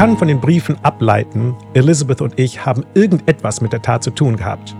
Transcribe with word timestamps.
kann 0.00 0.16
von 0.16 0.28
den 0.28 0.40
Briefen 0.40 0.78
ableiten, 0.82 1.54
Elizabeth 1.74 2.22
und 2.22 2.38
ich 2.38 2.64
haben 2.64 2.86
irgendetwas 2.94 3.60
mit 3.60 3.74
der 3.74 3.82
Tat 3.82 4.02
zu 4.02 4.10
tun 4.10 4.38
gehabt. 4.38 4.74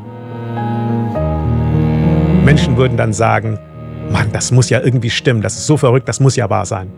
Menschen 2.43 2.79
würden 2.79 2.96
dann 2.96 3.12
sagen, 3.12 3.59
Mann, 4.11 4.32
das 4.32 4.50
muss 4.50 4.71
ja 4.71 4.80
irgendwie 4.80 5.11
stimmen, 5.11 5.43
das 5.43 5.57
ist 5.57 5.67
so 5.67 5.77
verrückt, 5.77 6.09
das 6.09 6.21
muss 6.21 6.36
ja 6.36 6.48
wahr 6.48 6.64
sein. 6.64 6.91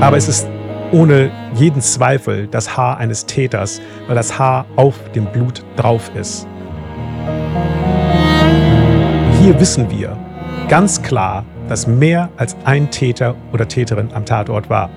Aber 0.00 0.18
es 0.18 0.28
ist 0.28 0.46
ohne 0.92 1.30
jeden 1.54 1.80
Zweifel 1.80 2.46
das 2.46 2.76
Haar 2.76 2.98
eines 2.98 3.24
Täters, 3.24 3.80
weil 4.06 4.16
das 4.16 4.38
Haar 4.38 4.66
auf 4.76 4.96
dem 5.12 5.24
Blut 5.24 5.64
drauf 5.76 6.10
ist. 6.14 6.46
Hier 9.40 9.58
wissen 9.58 9.90
wir 9.90 10.14
ganz 10.68 11.00
klar, 11.00 11.46
dass 11.68 11.86
mehr 11.86 12.30
als 12.36 12.56
ein 12.64 12.90
Täter 12.90 13.36
oder 13.52 13.68
Täterin 13.68 14.12
am 14.12 14.26
Tatort 14.26 14.68
war. 14.68 14.90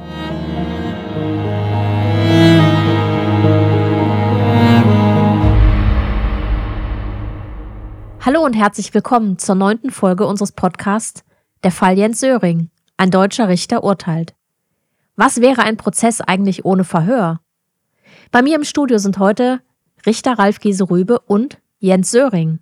Hallo 8.22 8.44
und 8.44 8.54
herzlich 8.54 8.94
willkommen 8.94 9.40
zur 9.40 9.56
neunten 9.56 9.90
Folge 9.90 10.26
unseres 10.26 10.52
Podcasts 10.52 11.24
Der 11.64 11.72
Fall 11.72 11.98
Jens 11.98 12.20
Söring. 12.20 12.70
Ein 12.98 13.10
deutscher 13.10 13.48
Richter 13.48 13.84
urteilt. 13.84 14.36
Was 15.16 15.40
wäre 15.40 15.64
ein 15.64 15.78
Prozess 15.78 16.20
eigentlich 16.20 16.66
ohne 16.66 16.84
Verhör? 16.84 17.40
Bei 18.32 18.42
mir 18.42 18.56
im 18.56 18.66
Studio 18.66 18.98
sind 18.98 19.18
heute 19.18 19.62
Richter 20.06 20.38
Ralf 20.38 20.60
Giese-Rübe 20.60 21.20
und 21.20 21.60
Jens 21.80 22.12
Söring. 22.12 22.60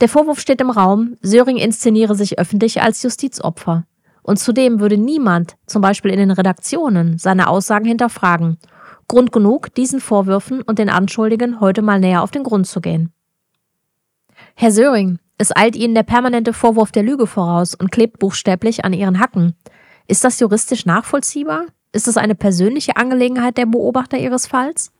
Der 0.00 0.08
Vorwurf 0.08 0.40
steht 0.40 0.60
im 0.60 0.70
Raum, 0.70 1.16
Söring 1.22 1.56
inszeniere 1.56 2.14
sich 2.14 2.38
öffentlich 2.38 2.82
als 2.82 3.02
Justizopfer. 3.02 3.84
Und 4.22 4.38
zudem 4.38 4.80
würde 4.80 4.96
niemand, 4.96 5.56
zum 5.66 5.82
Beispiel 5.82 6.10
in 6.10 6.18
den 6.18 6.30
Redaktionen, 6.30 7.18
seine 7.18 7.48
Aussagen 7.48 7.84
hinterfragen. 7.84 8.58
Grund 9.06 9.32
genug, 9.32 9.74
diesen 9.74 10.00
Vorwürfen 10.00 10.62
und 10.62 10.78
den 10.78 10.88
Anschuldigen 10.88 11.60
heute 11.60 11.82
mal 11.82 12.00
näher 12.00 12.22
auf 12.22 12.30
den 12.30 12.42
Grund 12.42 12.66
zu 12.66 12.80
gehen. 12.80 13.12
Herr 14.54 14.70
Söring, 14.70 15.18
es 15.36 15.54
eilt 15.54 15.76
Ihnen 15.76 15.94
der 15.94 16.04
permanente 16.04 16.52
Vorwurf 16.52 16.92
der 16.92 17.02
Lüge 17.02 17.26
voraus 17.26 17.74
und 17.74 17.90
klebt 17.90 18.18
buchstäblich 18.18 18.84
an 18.84 18.92
Ihren 18.92 19.20
Hacken. 19.20 19.54
Ist 20.06 20.24
das 20.24 20.40
juristisch 20.40 20.86
nachvollziehbar? 20.86 21.66
Ist 21.92 22.08
es 22.08 22.16
eine 22.16 22.34
persönliche 22.34 22.96
Angelegenheit 22.96 23.56
der 23.58 23.66
Beobachter 23.66 24.16
Ihres 24.16 24.46
Falls? 24.46 24.92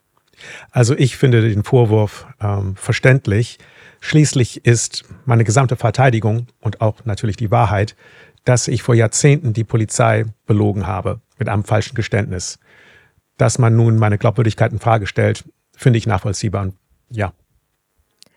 Also 0.71 0.95
ich 0.97 1.17
finde 1.17 1.49
den 1.49 1.63
Vorwurf 1.63 2.27
ähm, 2.41 2.77
verständlich. 2.77 3.59
Schließlich 4.07 4.67
ist 4.67 5.03
meine 5.25 5.45
gesamte 5.45 5.77
Verteidigung 5.77 6.49
und 6.61 6.83
auch 6.83 7.07
natürlich 7.07 7.39
die 7.39 7.51
Wahrheit, 7.51 7.97
dass 8.45 8.69
ich 8.69 8.83
vor 8.83 8.95
Jahrzehnten 8.95 9.55
die 9.55 9.65
Polizei 9.65 10.27
belogen 10.45 10.87
habe 10.87 11.23
mit 11.39 11.49
einem 11.49 11.65
falschen 11.65 11.95
Geständnis. 11.95 12.59
Dass 13.39 13.59
man 13.59 13.75
nun 13.75 13.97
meine 13.97 14.19
Glaubwürdigkeit 14.19 14.73
in 14.73 14.79
Frage 14.79 15.07
stellt, 15.07 15.45
finde 15.75 15.97
ich 15.97 16.07
nachvollziehbar. 16.07 16.73
Ja. 17.09 17.33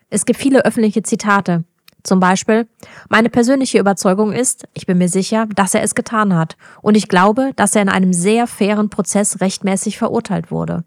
Es 0.08 0.24
gibt 0.24 0.40
viele 0.40 0.64
öffentliche 0.64 1.02
Zitate. 1.02 1.64
Zum 2.02 2.18
Beispiel, 2.18 2.66
meine 3.10 3.28
persönliche 3.28 3.78
Überzeugung 3.78 4.32
ist, 4.32 4.66
ich 4.72 4.86
bin 4.86 4.96
mir 4.96 5.10
sicher, 5.10 5.46
dass 5.54 5.74
er 5.74 5.82
es 5.82 5.94
getan 5.94 6.34
hat. 6.34 6.56
Und 6.80 6.96
ich 6.96 7.08
glaube, 7.08 7.52
dass 7.56 7.76
er 7.76 7.82
in 7.82 7.90
einem 7.90 8.14
sehr 8.14 8.46
fairen 8.46 8.88
Prozess 8.88 9.42
rechtmäßig 9.42 9.98
verurteilt 9.98 10.50
wurde. 10.50 10.84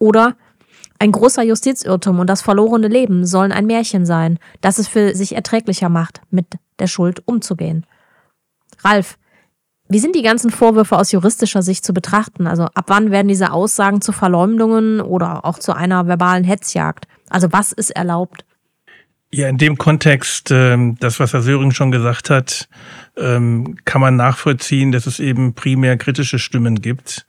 Oder, 0.00 0.36
ein 0.98 1.12
großer 1.12 1.42
Justizirrtum 1.42 2.20
und 2.20 2.28
das 2.28 2.42
verlorene 2.42 2.88
Leben 2.88 3.26
sollen 3.26 3.52
ein 3.52 3.66
Märchen 3.66 4.06
sein, 4.06 4.38
das 4.60 4.78
es 4.78 4.88
für 4.88 5.14
sich 5.14 5.34
erträglicher 5.34 5.88
macht, 5.88 6.20
mit 6.30 6.46
der 6.78 6.86
Schuld 6.86 7.22
umzugehen. 7.26 7.86
Ralf, 8.82 9.18
wie 9.88 9.98
sind 9.98 10.16
die 10.16 10.22
ganzen 10.22 10.50
Vorwürfe 10.50 10.96
aus 10.96 11.12
juristischer 11.12 11.62
Sicht 11.62 11.84
zu 11.84 11.92
betrachten? 11.92 12.46
Also 12.46 12.64
ab 12.64 12.84
wann 12.86 13.10
werden 13.10 13.28
diese 13.28 13.52
Aussagen 13.52 14.00
zu 14.00 14.12
Verleumdungen 14.12 15.00
oder 15.00 15.44
auch 15.44 15.58
zu 15.58 15.74
einer 15.74 16.06
verbalen 16.06 16.44
Hetzjagd? 16.44 17.06
Also 17.28 17.52
was 17.52 17.72
ist 17.72 17.90
erlaubt? 17.90 18.44
Ja, 19.30 19.48
in 19.48 19.58
dem 19.58 19.76
Kontext, 19.76 20.52
ähm, 20.52 20.96
das, 21.00 21.18
was 21.18 21.32
Herr 21.32 21.42
Söring 21.42 21.72
schon 21.72 21.90
gesagt 21.90 22.30
hat, 22.30 22.68
ähm, 23.16 23.76
kann 23.84 24.00
man 24.00 24.16
nachvollziehen, 24.16 24.92
dass 24.92 25.06
es 25.06 25.18
eben 25.18 25.54
primär 25.54 25.96
kritische 25.96 26.38
Stimmen 26.38 26.80
gibt, 26.80 27.26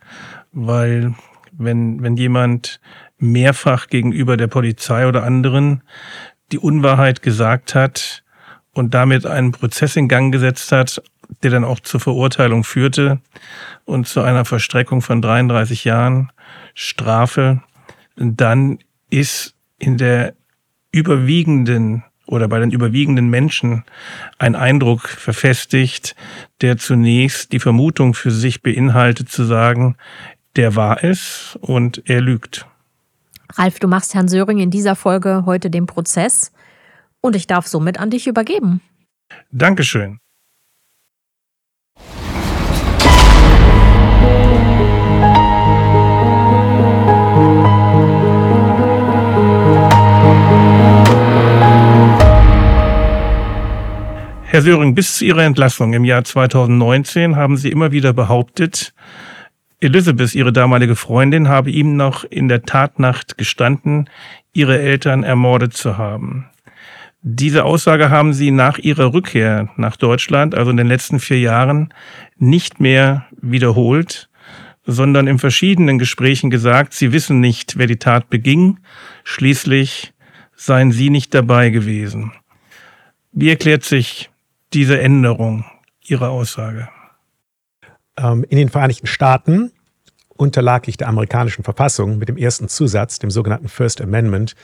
weil 0.52 1.16
wenn, 1.52 2.04
wenn 2.04 2.16
jemand 2.16 2.80
mehrfach 3.18 3.88
gegenüber 3.88 4.38
der 4.38 4.48
Polizei 4.48 5.08
oder 5.08 5.24
anderen 5.24 5.82
die 6.52 6.60
Unwahrheit 6.60 7.22
gesagt 7.22 7.76
hat 7.76 8.24
und 8.74 8.94
damit 8.94 9.26
einen 9.26 9.52
Prozess 9.52 9.96
in 9.96 10.08
Gang 10.08 10.32
gesetzt 10.32 10.72
hat, 10.72 11.02
der 11.44 11.52
dann 11.52 11.64
auch 11.64 11.80
zur 11.80 12.00
Verurteilung 12.00 12.64
führte 12.64 13.20
und 13.86 14.08
zu 14.08 14.22
einer 14.22 14.46
Verstreckung 14.46 15.02
von 15.02 15.22
33 15.22 15.86
Jahren 15.86 16.32
Strafe, 16.74 17.62
dann 18.16 18.80
ist 19.10 19.56
in 19.80 19.98
der 19.98 20.36
überwiegenden 20.92 22.04
oder 22.28 22.48
bei 22.48 22.60
den 22.60 22.72
überwiegenden 22.72 23.30
Menschen 23.30 23.84
ein 24.40 24.56
Eindruck 24.56 25.08
verfestigt, 25.08 26.16
der 26.62 26.78
zunächst 26.78 27.52
die 27.52 27.60
Vermutung 27.60 28.14
für 28.14 28.32
sich 28.32 28.62
beinhaltet 28.64 29.30
zu 29.30 29.44
sagen, 29.44 29.96
der 30.56 30.76
war 30.76 31.04
es 31.04 31.58
und 31.62 32.02
er 32.06 32.22
lügt. 32.22 32.66
Ralf, 33.54 33.80
du 33.80 33.88
machst 33.88 34.14
Herrn 34.14 34.28
Söring 34.28 34.60
in 34.60 34.72
dieser 34.72 34.96
Folge 34.96 35.44
heute 35.46 35.70
den 35.70 35.86
Prozess 35.86 36.52
und 37.22 37.36
ich 37.36 37.48
darf 37.48 37.68
somit 37.68 38.00
an 38.00 38.10
dich 38.10 38.28
übergeben. 38.28 38.82
Dankeschön. 39.52 40.20
Herr 54.56 54.62
Söring, 54.62 54.96
bis 54.96 55.18
zu 55.18 55.26
Ihrer 55.26 55.44
Entlassung 55.44 55.92
im 55.92 56.06
Jahr 56.06 56.24
2019 56.24 57.36
haben 57.36 57.58
Sie 57.58 57.70
immer 57.70 57.92
wieder 57.92 58.14
behauptet, 58.14 58.94
Elizabeth, 59.86 60.34
Ihre 60.34 60.52
damalige 60.52 60.96
Freundin, 60.96 61.48
habe 61.48 61.70
ihm 61.70 61.96
noch 61.96 62.24
in 62.24 62.48
der 62.48 62.64
Tatnacht 62.64 63.38
gestanden, 63.38 64.10
ihre 64.52 64.80
Eltern 64.80 65.24
ermordet 65.24 65.74
zu 65.74 65.98
haben. 65.98 66.48
Diese 67.22 67.66
Aussage 67.66 68.10
haben 68.10 68.34
Sie 68.34 68.52
nach 68.52 68.78
Ihrer 68.80 69.14
Rückkehr 69.14 69.70
nach 69.78 69.96
Deutschland, 69.96 70.56
also 70.56 70.72
in 70.72 70.78
den 70.78 70.88
letzten 70.88 71.20
vier 71.20 71.40
Jahren, 71.40 71.94
nicht 72.38 72.80
mehr 72.80 73.26
wiederholt, 73.42 74.30
sondern 74.86 75.28
in 75.28 75.40
verschiedenen 75.40 76.00
Gesprächen 76.00 76.50
gesagt, 76.50 76.94
Sie 76.94 77.12
wissen 77.12 77.40
nicht, 77.40 77.78
wer 77.78 77.88
die 77.88 77.98
Tat 77.98 78.30
beging. 78.30 78.80
Schließlich 79.24 80.14
seien 80.56 80.92
Sie 80.92 81.10
nicht 81.10 81.34
dabei 81.34 81.70
gewesen. 81.70 82.32
Wie 83.32 83.50
erklärt 83.50 83.84
sich 83.84 84.32
diese 84.74 85.00
Änderung 85.00 85.66
Ihrer 86.02 86.30
Aussage? 86.30 86.90
Ähm, 88.18 88.46
in 88.50 88.58
den 88.58 88.70
Vereinigten 88.70 89.08
Staaten 89.08 89.72
unterlag 90.38 90.88
ich 90.88 90.98
der 90.98 91.08
amerikanischen 91.08 91.64
Verfassung 91.64 92.18
mit 92.18 92.30
dem 92.30 92.38
ersten 92.38 92.68
Zusatz, 92.68 93.20
dem 93.20 93.32
sogenannten 93.32 93.70
First 93.70 94.02
Amendment. 94.02 94.56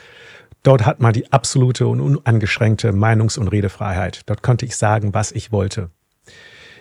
Dort 0.62 0.86
hat 0.86 1.00
man 1.00 1.12
die 1.12 1.32
absolute 1.32 1.86
und 1.86 2.00
uneingeschränkte 2.00 2.92
Meinungs- 2.92 3.38
und 3.38 3.48
Redefreiheit. 3.48 4.22
Dort 4.26 4.42
konnte 4.42 4.64
ich 4.64 4.76
sagen, 4.76 5.14
was 5.14 5.32
ich 5.32 5.50
wollte. 5.50 5.90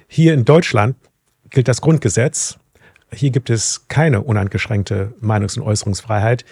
Hier 0.08 0.34
in 0.34 0.46
Deutschland 0.46 0.96
gilt 1.50 1.68
das 1.68 1.82
Grundgesetz. 1.82 2.58
Hier 3.14 3.32
gibt 3.32 3.50
es 3.50 3.88
keine 3.88 4.22
uneingeschränkte 4.22 5.14
Meinungs- 5.22 5.58
und 5.58 5.66
Äußerungsfreiheit. 5.66 6.46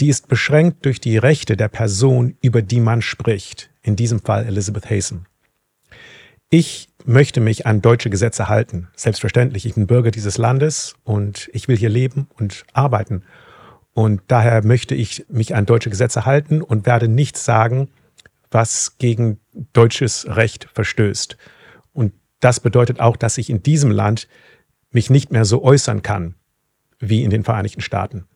Die 0.00 0.08
ist 0.08 0.28
beschränkt 0.28 0.84
durch 0.84 1.00
die 1.00 1.16
Rechte 1.16 1.56
der 1.56 1.68
Person, 1.68 2.36
über 2.42 2.62
die 2.62 2.80
man 2.80 3.00
spricht. 3.00 3.70
In 3.82 3.96
diesem 3.96 4.20
Fall 4.20 4.44
Elizabeth 4.44 4.90
Haysom. 4.90 5.26
Ich 6.50 6.88
möchte 7.06 7.40
mich 7.40 7.66
an 7.66 7.82
deutsche 7.82 8.10
Gesetze 8.10 8.48
halten. 8.48 8.88
Selbstverständlich, 8.96 9.66
ich 9.66 9.74
bin 9.74 9.86
Bürger 9.86 10.10
dieses 10.10 10.38
Landes 10.38 10.94
und 11.04 11.50
ich 11.52 11.68
will 11.68 11.76
hier 11.76 11.88
leben 11.88 12.28
und 12.38 12.64
arbeiten. 12.72 13.22
Und 13.92 14.22
daher 14.28 14.64
möchte 14.64 14.94
ich 14.94 15.24
mich 15.28 15.54
an 15.54 15.66
deutsche 15.66 15.90
Gesetze 15.90 16.26
halten 16.26 16.60
und 16.60 16.84
werde 16.84 17.08
nichts 17.08 17.44
sagen, 17.44 17.88
was 18.50 18.98
gegen 18.98 19.40
deutsches 19.72 20.26
Recht 20.28 20.68
verstößt. 20.74 21.36
Und 21.92 22.12
das 22.40 22.60
bedeutet 22.60 23.00
auch, 23.00 23.16
dass 23.16 23.38
ich 23.38 23.50
in 23.50 23.62
diesem 23.62 23.90
Land 23.90 24.28
mich 24.90 25.10
nicht 25.10 25.32
mehr 25.32 25.44
so 25.44 25.62
äußern 25.62 26.02
kann 26.02 26.34
wie 26.98 27.22
in 27.22 27.30
den 27.30 27.44
Vereinigten 27.44 27.80
Staaten. 27.80 28.26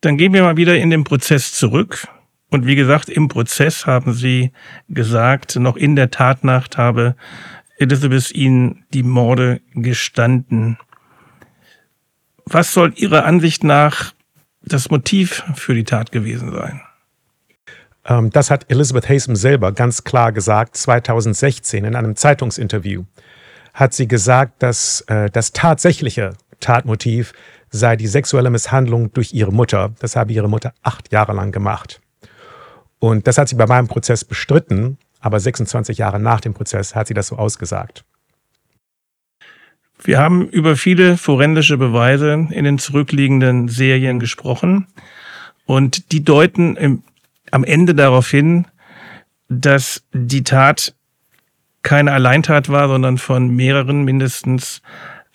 Dann 0.00 0.16
gehen 0.16 0.32
wir 0.32 0.42
mal 0.42 0.56
wieder 0.56 0.76
in 0.76 0.90
den 0.90 1.04
Prozess 1.04 1.52
zurück. 1.52 2.06
Und 2.50 2.66
wie 2.66 2.76
gesagt, 2.76 3.08
im 3.08 3.28
Prozess 3.28 3.86
haben 3.86 4.12
sie 4.12 4.52
gesagt, 4.88 5.56
noch 5.56 5.76
in 5.76 5.96
der 5.96 6.10
Tatnacht 6.10 6.78
habe 6.78 7.16
Elizabeth 7.78 8.32
ihnen 8.32 8.84
die 8.94 9.02
Morde 9.02 9.60
gestanden. 9.74 10.78
Was 12.44 12.72
soll 12.72 12.92
Ihrer 12.96 13.24
Ansicht 13.24 13.64
nach 13.64 14.14
das 14.62 14.90
Motiv 14.90 15.42
für 15.54 15.74
die 15.74 15.84
Tat 15.84 16.12
gewesen 16.12 16.52
sein? 16.52 16.80
Ähm, 18.06 18.30
das 18.30 18.50
hat 18.50 18.70
Elizabeth 18.70 19.08
Hasem 19.08 19.36
selber 19.36 19.72
ganz 19.72 20.04
klar 20.04 20.32
gesagt, 20.32 20.76
2016 20.76 21.84
in 21.84 21.96
einem 21.96 22.16
Zeitungsinterview. 22.16 23.04
Hat 23.74 23.92
sie 23.92 24.08
gesagt, 24.08 24.62
dass 24.62 25.02
äh, 25.02 25.28
das 25.30 25.52
tatsächliche 25.52 26.34
Tatmotiv 26.60 27.32
sei 27.70 27.96
die 27.96 28.06
sexuelle 28.06 28.48
Misshandlung 28.48 29.12
durch 29.12 29.34
ihre 29.34 29.52
Mutter. 29.52 29.92
Das 29.98 30.16
habe 30.16 30.32
ihre 30.32 30.48
Mutter 30.48 30.72
acht 30.82 31.12
Jahre 31.12 31.34
lang 31.34 31.52
gemacht. 31.52 32.00
Und 32.98 33.26
das 33.26 33.38
hat 33.38 33.48
sie 33.48 33.56
bei 33.56 33.66
meinem 33.66 33.88
Prozess 33.88 34.24
bestritten, 34.24 34.98
aber 35.20 35.40
26 35.40 35.98
Jahre 35.98 36.20
nach 36.20 36.40
dem 36.40 36.54
Prozess 36.54 36.94
hat 36.94 37.08
sie 37.08 37.14
das 37.14 37.28
so 37.28 37.36
ausgesagt. 37.36 38.04
Wir 40.02 40.18
haben 40.18 40.48
über 40.48 40.76
viele 40.76 41.16
forensische 41.16 41.78
Beweise 41.78 42.48
in 42.50 42.64
den 42.64 42.78
zurückliegenden 42.78 43.68
Serien 43.68 44.20
gesprochen 44.20 44.86
und 45.64 46.12
die 46.12 46.22
deuten 46.22 46.76
im, 46.76 47.02
am 47.50 47.64
Ende 47.64 47.94
darauf 47.94 48.30
hin, 48.30 48.66
dass 49.48 50.04
die 50.12 50.44
Tat 50.44 50.94
keine 51.82 52.12
Alleintat 52.12 52.68
war, 52.68 52.88
sondern 52.88 53.16
von 53.16 53.48
mehreren, 53.48 54.04
mindestens 54.04 54.82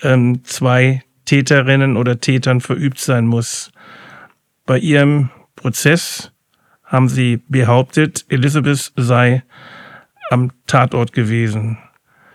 ähm, 0.01 0.43
zwei 0.43 1.03
Täterinnen 1.25 1.97
oder 1.97 2.19
Tätern 2.19 2.61
verübt 2.61 2.99
sein 2.99 3.25
muss. 3.25 3.71
Bei 4.65 4.77
ihrem 4.77 5.29
Prozess 5.55 6.31
haben 6.91 7.07
sie 7.07 7.41
behauptet, 7.47 8.25
Elizabeth 8.27 8.91
sei 8.97 9.43
am 10.29 10.51
Tatort 10.67 11.13
gewesen. 11.13 11.77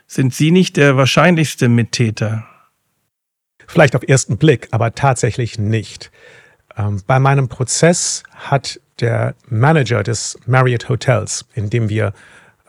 Sind 0.06 0.34
Sie 0.34 0.50
nicht 0.50 0.76
der 0.76 0.96
wahrscheinlichste 0.96 1.68
Mittäter? 1.68 2.46
Vielleicht 3.66 3.94
auf 3.94 4.02
ersten 4.06 4.38
Blick, 4.38 4.68
aber 4.70 4.94
tatsächlich 4.94 5.58
nicht. 5.58 6.10
Ähm, 6.76 7.02
bei 7.06 7.18
meinem 7.18 7.48
Prozess 7.48 8.22
hat 8.32 8.80
der 9.00 9.34
Manager 9.48 10.02
des 10.02 10.38
Marriott 10.46 10.88
Hotels, 10.88 11.44
in 11.54 11.68
dem 11.68 11.88
wir 11.88 12.14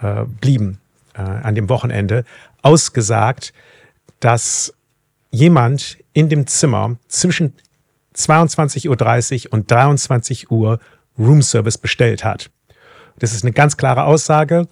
äh, 0.02 0.24
blieben 0.42 0.80
äh, 1.14 1.22
an 1.22 1.56
dem 1.56 1.70
Wochenende, 1.70 2.26
ausgesagt, 2.64 3.54
dass 4.20 4.74
jemand 5.30 6.00
in 6.14 6.28
dem 6.28 6.48
Zimmer 6.48 6.98
zwischen 7.08 7.54
22.30 8.16 9.48
Uhr 9.48 9.54
und 9.54 9.72
23 9.72 10.52
Uhr 10.52 10.80
Roomservice 11.18 11.78
bestellt 11.78 12.24
hat. 12.24 12.50
Das 13.20 13.34
ist 13.34 13.44
eine 13.44 13.54
ganz 13.54 13.78
klare 13.78 14.04
Aussage, 14.04 14.68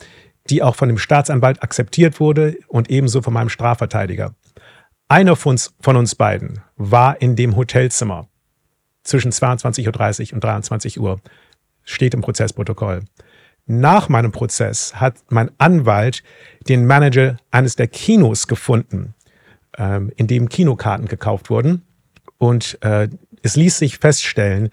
die 0.50 0.62
auch 0.62 0.76
von 0.76 0.90
dem 0.90 0.98
Staatsanwalt 0.98 1.64
akzeptiert 1.64 2.20
wurde 2.20 2.58
und 2.68 2.90
ebenso 2.90 3.22
von 3.22 3.34
meinem 3.34 3.50
Strafverteidiger. 3.50 4.36
Einer 5.08 5.36
von 5.36 5.52
uns, 5.52 5.74
von 5.80 5.96
uns 5.96 6.16
beiden 6.16 6.62
war 6.76 7.22
in 7.22 7.36
dem 7.36 7.56
Hotelzimmer 7.56 8.28
zwischen 9.04 9.32
22.30 9.32 10.30
Uhr 10.30 10.34
und 10.36 10.44
23 10.44 11.00
Uhr. 11.00 11.20
Steht 11.84 12.14
im 12.14 12.22
Prozessprotokoll. 12.22 13.04
Nach 13.68 14.10
meinem 14.10 14.32
Prozess 14.32 14.96
hat 14.96 15.18
mein 15.30 15.50
Anwalt 15.58 16.24
den 16.68 16.86
Manager 16.86 17.38
eines 17.52 17.76
der 17.76 17.88
Kinos 17.88 18.48
gefunden, 18.48 19.16
ähm, 19.78 20.12
in 20.16 20.28
dem 20.28 20.50
Kinokarten 20.50 21.08
gekauft 21.08 21.50
wurden. 21.50 21.84
Und 22.38 22.78
äh, 22.82 23.10
es 23.42 23.56
ließ 23.56 23.78
sich 23.78 23.98
feststellen, 23.98 24.70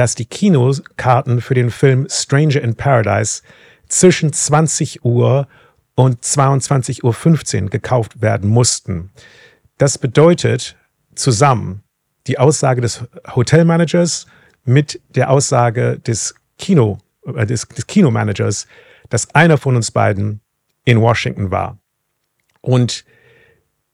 dass 0.00 0.14
die 0.14 0.24
Kinokarten 0.24 1.42
für 1.42 1.52
den 1.52 1.70
Film 1.70 2.06
Stranger 2.08 2.62
in 2.62 2.74
Paradise 2.74 3.42
zwischen 3.86 4.32
20 4.32 5.04
Uhr 5.04 5.46
und 5.94 6.24
22.15 6.24 7.64
Uhr 7.64 7.68
gekauft 7.68 8.22
werden 8.22 8.48
mussten. 8.48 9.10
Das 9.76 9.98
bedeutet 9.98 10.74
zusammen 11.14 11.82
die 12.28 12.38
Aussage 12.38 12.80
des 12.80 13.04
Hotelmanagers 13.36 14.26
mit 14.64 15.02
der 15.10 15.28
Aussage 15.28 15.98
des 15.98 16.34
Kino, 16.56 16.96
äh, 17.26 17.44
des, 17.44 17.68
des 17.68 17.86
Kinomanagers, 17.86 18.66
dass 19.10 19.34
einer 19.34 19.58
von 19.58 19.76
uns 19.76 19.90
beiden 19.90 20.40
in 20.86 20.98
Washington 21.02 21.50
war. 21.50 21.76
Und 22.62 23.04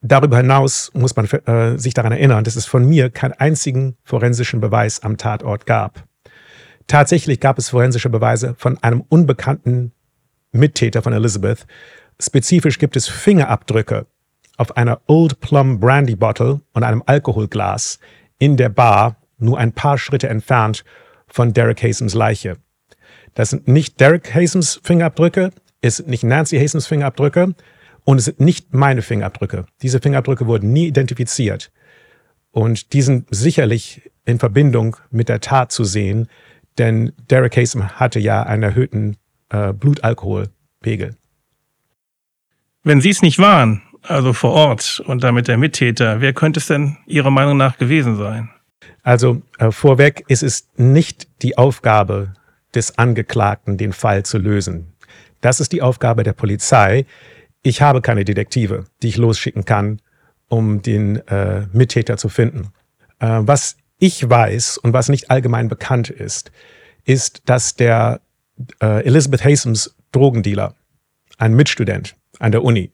darüber 0.06 0.36
hinaus 0.38 0.90
muss 0.94 1.16
man 1.16 1.26
äh, 1.26 1.78
sich 1.78 1.94
daran 1.94 2.12
erinnern, 2.12 2.44
dass 2.44 2.56
es 2.56 2.66
von 2.66 2.84
mir 2.84 3.10
keinen 3.10 3.32
einzigen 3.32 3.96
forensischen 4.04 4.60
Beweis 4.60 5.02
am 5.02 5.16
Tatort 5.16 5.66
gab. 5.66 6.04
Tatsächlich 6.86 7.40
gab 7.40 7.58
es 7.58 7.70
forensische 7.70 8.10
Beweise 8.10 8.54
von 8.58 8.82
einem 8.82 9.04
unbekannten 9.08 9.92
Mittäter 10.52 11.02
von 11.02 11.12
Elizabeth. 11.12 11.66
Spezifisch 12.20 12.78
gibt 12.78 12.96
es 12.96 13.08
Fingerabdrücke 13.08 14.06
auf 14.56 14.76
einer 14.76 15.00
Old 15.06 15.40
Plum 15.40 15.80
Brandy 15.80 16.16
Bottle 16.16 16.60
und 16.72 16.82
einem 16.82 17.02
Alkoholglas 17.06 17.98
in 18.38 18.56
der 18.56 18.68
Bar, 18.68 19.16
nur 19.38 19.58
ein 19.58 19.72
paar 19.72 19.98
Schritte 19.98 20.28
entfernt 20.28 20.84
von 21.26 21.52
Derek 21.52 21.82
Hasems 21.82 22.14
Leiche. 22.14 22.56
Das 23.34 23.50
sind 23.50 23.68
nicht 23.68 24.00
Derek 24.00 24.34
Hasems 24.34 24.80
Fingerabdrücke, 24.82 25.50
es 25.82 25.96
sind 25.96 26.08
nicht 26.08 26.24
Nancy 26.24 26.58
Hasems 26.58 26.86
Fingerabdrücke 26.86 27.54
und 28.06 28.18
es 28.18 28.26
sind 28.26 28.40
nicht 28.40 28.72
meine 28.72 29.02
Fingerabdrücke. 29.02 29.66
Diese 29.82 30.00
Fingerabdrücke 30.00 30.46
wurden 30.46 30.72
nie 30.72 30.86
identifiziert. 30.86 31.72
Und 32.52 32.92
die 32.92 33.02
sind 33.02 33.26
sicherlich 33.30 34.10
in 34.24 34.38
Verbindung 34.38 34.96
mit 35.10 35.28
der 35.28 35.40
Tat 35.40 35.72
zu 35.72 35.84
sehen, 35.84 36.28
denn 36.78 37.12
Derek 37.28 37.56
Hasem 37.56 37.98
hatte 37.98 38.20
ja 38.20 38.44
einen 38.44 38.62
erhöhten 38.62 39.16
äh, 39.50 39.72
Blutalkoholpegel. 39.72 41.16
Wenn 42.84 43.00
Sie 43.00 43.10
es 43.10 43.22
nicht 43.22 43.40
waren, 43.40 43.82
also 44.02 44.32
vor 44.32 44.52
Ort 44.52 45.02
und 45.04 45.24
damit 45.24 45.48
der 45.48 45.58
Mittäter, 45.58 46.20
wer 46.20 46.32
könnte 46.32 46.60
es 46.60 46.68
denn 46.68 46.98
Ihrer 47.06 47.30
Meinung 47.30 47.56
nach 47.56 47.76
gewesen 47.76 48.16
sein? 48.16 48.50
Also 49.02 49.42
äh, 49.58 49.72
vorweg 49.72 50.24
ist 50.28 50.44
es 50.44 50.68
nicht 50.76 51.42
die 51.42 51.58
Aufgabe 51.58 52.34
des 52.72 52.98
Angeklagten, 52.98 53.76
den 53.76 53.92
Fall 53.92 54.24
zu 54.24 54.38
lösen. 54.38 54.92
Das 55.40 55.58
ist 55.58 55.72
die 55.72 55.82
Aufgabe 55.82 56.22
der 56.22 56.34
Polizei. 56.34 57.04
Ich 57.66 57.82
habe 57.82 58.00
keine 58.00 58.24
Detektive, 58.24 58.84
die 59.02 59.08
ich 59.08 59.16
losschicken 59.16 59.64
kann, 59.64 60.00
um 60.46 60.82
den 60.82 61.16
äh, 61.26 61.66
Mittäter 61.72 62.16
zu 62.16 62.28
finden. 62.28 62.68
Äh, 63.18 63.40
was 63.40 63.76
ich 63.98 64.30
weiß 64.30 64.78
und 64.78 64.92
was 64.92 65.08
nicht 65.08 65.32
allgemein 65.32 65.66
bekannt 65.66 66.08
ist, 66.08 66.52
ist, 67.02 67.42
dass 67.46 67.74
der 67.74 68.20
äh, 68.80 69.04
Elizabeth 69.04 69.44
Hasems 69.44 69.96
Drogendealer, 70.12 70.76
ein 71.38 71.54
Mitstudent 71.54 72.14
an 72.38 72.52
der 72.52 72.62
Uni, 72.62 72.92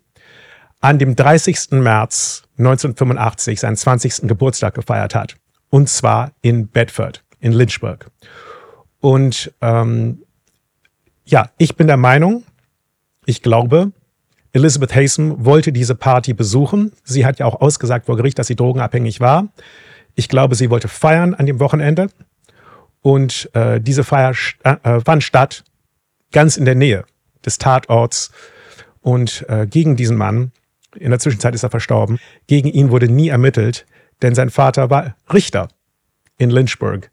an 0.81 0.99
dem 0.99 1.17
30. 1.17 1.73
März 1.73 2.45
1985 2.57 3.61
seinen 3.61 3.77
20. 3.77 4.23
Geburtstag 4.23 4.73
gefeiert 4.73 5.15
hat. 5.15 5.37
Und 5.69 5.91
zwar 5.91 6.33
in 6.41 6.69
Bedford, 6.69 7.23
in 7.41 7.53
Lynchburg. 7.53 8.11
Und 9.01 9.53
ähm, 9.61 10.23
ja, 11.27 11.51
ich 11.59 11.77
bin 11.77 11.89
der 11.89 11.99
Meinung, 11.99 12.45
ich 13.27 13.43
glaube, 13.43 13.93
Elizabeth 14.53 14.95
Hasem 14.95 15.45
wollte 15.45 15.73
diese 15.73 15.95
Party 15.95 16.35
besuchen. 16.35 16.93
Sie 17.05 17.25
hat 17.25 17.39
ja 17.39 17.47
auch 17.47 17.61
ausgesagt 17.61 18.07
vor 18.07 18.17
Gericht, 18.17 18.39
dass 18.39 18.47
sie 18.47 18.57
drogenabhängig 18.57 19.21
war. 19.21 19.49
Ich 20.15 20.29
glaube, 20.29 20.55
sie 20.55 20.69
wollte 20.71 20.89
feiern 20.89 21.35
an 21.35 21.47
dem 21.47 21.59
Wochenende. 21.59 22.09
Und 23.01 23.51
äh, 23.55 23.81
diese 23.81 24.05
Feier 24.05 24.35
äh, 24.63 25.01
fand 25.01 25.23
statt 25.23 25.65
ganz 26.33 26.57
in 26.57 26.65
der 26.65 26.75
Nähe 26.75 27.05
des 27.45 27.59
Tatorts. 27.59 28.31
Und 29.01 29.45
äh, 29.49 29.67
gegen 29.67 29.97
diesen 29.97 30.17
Mann, 30.17 30.53
in 30.95 31.11
der 31.11 31.19
Zwischenzeit 31.19 31.55
ist 31.55 31.63
er 31.63 31.71
verstorben, 31.71 32.19
gegen 32.47 32.69
ihn 32.69 32.91
wurde 32.91 33.09
nie 33.09 33.29
ermittelt, 33.29 33.87
denn 34.21 34.35
sein 34.35 34.51
Vater 34.51 34.91
war 34.91 35.17
Richter 35.33 35.69
in 36.37 36.51
Lynchburg. 36.51 37.11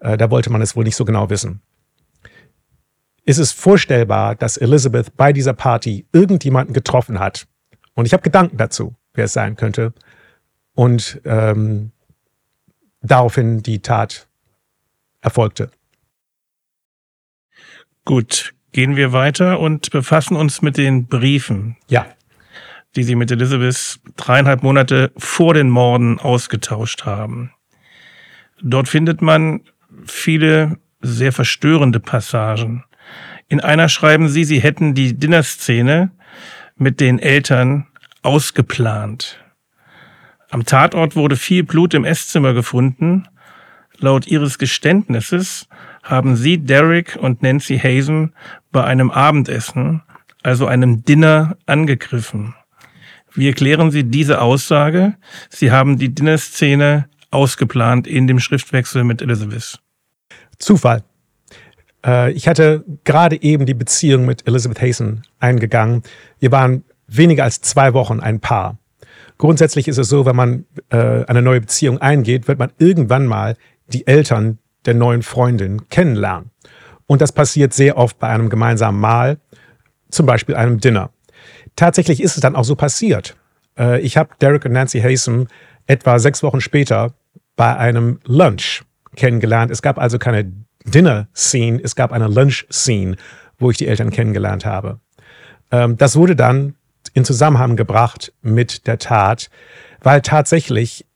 Äh, 0.00 0.16
da 0.16 0.30
wollte 0.30 0.50
man 0.50 0.62
es 0.62 0.76
wohl 0.76 0.84
nicht 0.84 0.96
so 0.96 1.04
genau 1.04 1.28
wissen. 1.30 1.60
Ist 3.26 3.38
es 3.38 3.50
vorstellbar, 3.50 4.36
dass 4.36 4.56
Elizabeth 4.56 5.16
bei 5.16 5.32
dieser 5.32 5.52
Party 5.52 6.06
irgendjemanden 6.12 6.72
getroffen 6.72 7.18
hat? 7.18 7.48
Und 7.94 8.06
ich 8.06 8.12
habe 8.12 8.22
Gedanken 8.22 8.56
dazu, 8.56 8.94
wer 9.14 9.24
es 9.24 9.32
sein 9.32 9.56
könnte. 9.56 9.92
Und 10.74 11.20
ähm, 11.24 11.90
daraufhin 13.02 13.64
die 13.64 13.80
Tat 13.80 14.28
erfolgte. 15.20 15.72
Gut, 18.04 18.54
gehen 18.70 18.94
wir 18.94 19.12
weiter 19.12 19.58
und 19.58 19.90
befassen 19.90 20.36
uns 20.36 20.62
mit 20.62 20.76
den 20.76 21.08
Briefen. 21.08 21.76
Ja. 21.88 22.06
Die 22.94 23.02
Sie 23.02 23.16
mit 23.16 23.32
Elizabeth 23.32 23.98
dreieinhalb 24.16 24.62
Monate 24.62 25.10
vor 25.16 25.52
den 25.52 25.68
Morden 25.68 26.20
ausgetauscht 26.20 27.04
haben. 27.04 27.50
Dort 28.62 28.88
findet 28.88 29.20
man 29.20 29.62
viele 30.04 30.78
sehr 31.00 31.32
verstörende 31.32 31.98
Passagen. 31.98 32.84
In 33.48 33.60
einer 33.60 33.88
schreiben 33.88 34.28
Sie, 34.28 34.44
Sie 34.44 34.60
hätten 34.60 34.94
die 34.94 35.18
Dinnerszene 35.18 36.10
mit 36.76 37.00
den 37.00 37.18
Eltern 37.18 37.86
ausgeplant. 38.22 39.38
Am 40.50 40.64
Tatort 40.64 41.16
wurde 41.16 41.36
viel 41.36 41.62
Blut 41.62 41.94
im 41.94 42.04
Esszimmer 42.04 42.54
gefunden 42.54 43.28
Laut 43.98 44.26
ihres 44.26 44.58
Geständnisses 44.58 45.68
haben 46.02 46.36
sie 46.36 46.58
Derek 46.58 47.16
und 47.20 47.42
Nancy 47.42 47.78
Hazen 47.78 48.34
bei 48.70 48.84
einem 48.84 49.10
Abendessen, 49.10 50.02
also 50.42 50.66
einem 50.66 51.04
Dinner, 51.04 51.56
angegriffen. 51.66 52.54
Wie 53.32 53.48
erklären 53.48 53.90
Sie 53.90 54.04
diese 54.04 54.40
Aussage? 54.40 55.16
Sie 55.50 55.70
haben 55.70 55.98
die 55.98 56.14
Dinner-Szene 56.14 57.08
ausgeplant 57.30 58.06
in 58.06 58.26
dem 58.26 58.38
Schriftwechsel 58.38 59.04
mit 59.04 59.20
Elizabeth. 59.20 59.78
Zufall. 60.58 61.02
Äh, 62.06 62.32
ich 62.32 62.48
hatte 62.48 62.84
gerade 63.04 63.42
eben 63.42 63.66
die 63.66 63.74
Beziehung 63.74 64.24
mit 64.24 64.46
Elizabeth 64.46 64.80
Hazen 64.80 65.22
eingegangen. 65.40 66.02
Wir 66.38 66.52
waren 66.52 66.84
weniger 67.08 67.44
als 67.44 67.60
zwei 67.60 67.92
Wochen 67.92 68.20
ein 68.20 68.40
Paar. 68.40 68.78
Grundsätzlich 69.38 69.88
ist 69.88 69.98
es 69.98 70.08
so, 70.08 70.24
wenn 70.24 70.36
man 70.36 70.64
äh, 70.90 71.24
eine 71.26 71.42
neue 71.42 71.60
Beziehung 71.60 71.98
eingeht, 71.98 72.48
wird 72.48 72.58
man 72.58 72.72
irgendwann 72.78 73.26
mal 73.26 73.56
die 73.88 74.06
Eltern 74.06 74.58
der 74.86 74.94
neuen 74.94 75.22
Freundin 75.22 75.88
kennenlernen. 75.88 76.50
Und 77.06 77.20
das 77.20 77.32
passiert 77.32 77.74
sehr 77.74 77.98
oft 77.98 78.18
bei 78.18 78.28
einem 78.28 78.48
gemeinsamen 78.48 79.00
Mahl, 79.00 79.38
zum 80.10 80.26
Beispiel 80.26 80.54
einem 80.54 80.80
Dinner. 80.80 81.10
Tatsächlich 81.76 82.22
ist 82.22 82.36
es 82.36 82.40
dann 82.40 82.56
auch 82.56 82.64
so 82.64 82.76
passiert. 82.76 83.36
Äh, 83.78 84.00
ich 84.00 84.16
habe 84.16 84.30
Derek 84.40 84.64
und 84.64 84.72
Nancy 84.72 85.00
Hasem 85.00 85.48
etwa 85.86 86.18
sechs 86.18 86.42
Wochen 86.42 86.60
später 86.60 87.12
bei 87.56 87.76
einem 87.76 88.20
Lunch 88.24 88.84
kennengelernt. 89.14 89.70
Es 89.70 89.82
gab 89.82 89.98
also 89.98 90.18
keine 90.18 90.50
Dinner-Scene, 90.86 91.80
es 91.82 91.96
gab 91.96 92.12
eine 92.12 92.28
Lunch-Scene, 92.28 93.16
wo 93.58 93.70
ich 93.70 93.76
die 93.76 93.86
Eltern 93.86 94.10
kennengelernt 94.10 94.64
habe. 94.64 95.00
Ähm, 95.70 95.96
das 95.96 96.16
wurde 96.16 96.36
dann 96.36 96.74
in 97.14 97.24
Zusammenhang 97.24 97.76
gebracht 97.76 98.32
mit 98.42 98.86
der 98.86 98.98
Tat, 98.98 99.50
weil 100.00 100.20
tatsächlich 100.22 101.06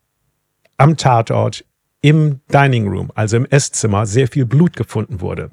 am 0.77 0.97
Tatort 0.97 1.65
im 2.01 2.41
Dining 2.53 2.89
Room, 2.89 3.13
also 3.15 3.37
im 3.37 3.47
Esszimmer, 3.47 4.07
sehr 4.07 4.29
viel 4.29 4.47
Blut 4.47 4.77
gefunden 4.77 5.21
wurde. 5.21 5.51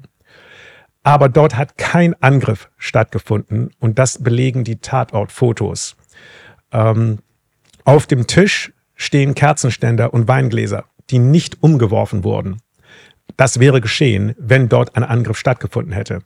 Aber 1.02 1.28
dort 1.28 1.56
hat 1.56 1.78
kein 1.78 2.20
Angriff 2.22 2.70
stattgefunden 2.76 3.70
und 3.78 3.98
das 3.98 4.22
belegen 4.22 4.64
die 4.64 4.76
Tatortfotos. 4.76 5.96
Ähm, 6.72 7.18
auf 7.84 8.06
dem 8.06 8.26
Tisch 8.26 8.72
stehen 8.94 9.34
Kerzenständer 9.34 10.12
und 10.12 10.28
Weingläser, 10.28 10.84
die 11.10 11.18
nicht 11.18 11.62
umgeworfen 11.62 12.24
wurden. 12.24 12.60
Das 13.36 13.60
wäre 13.60 13.80
geschehen, 13.80 14.34
wenn 14.38 14.68
dort 14.68 14.96
ein 14.96 15.04
Angriff 15.04 15.38
stattgefunden 15.38 15.92
hätte. 15.92 16.22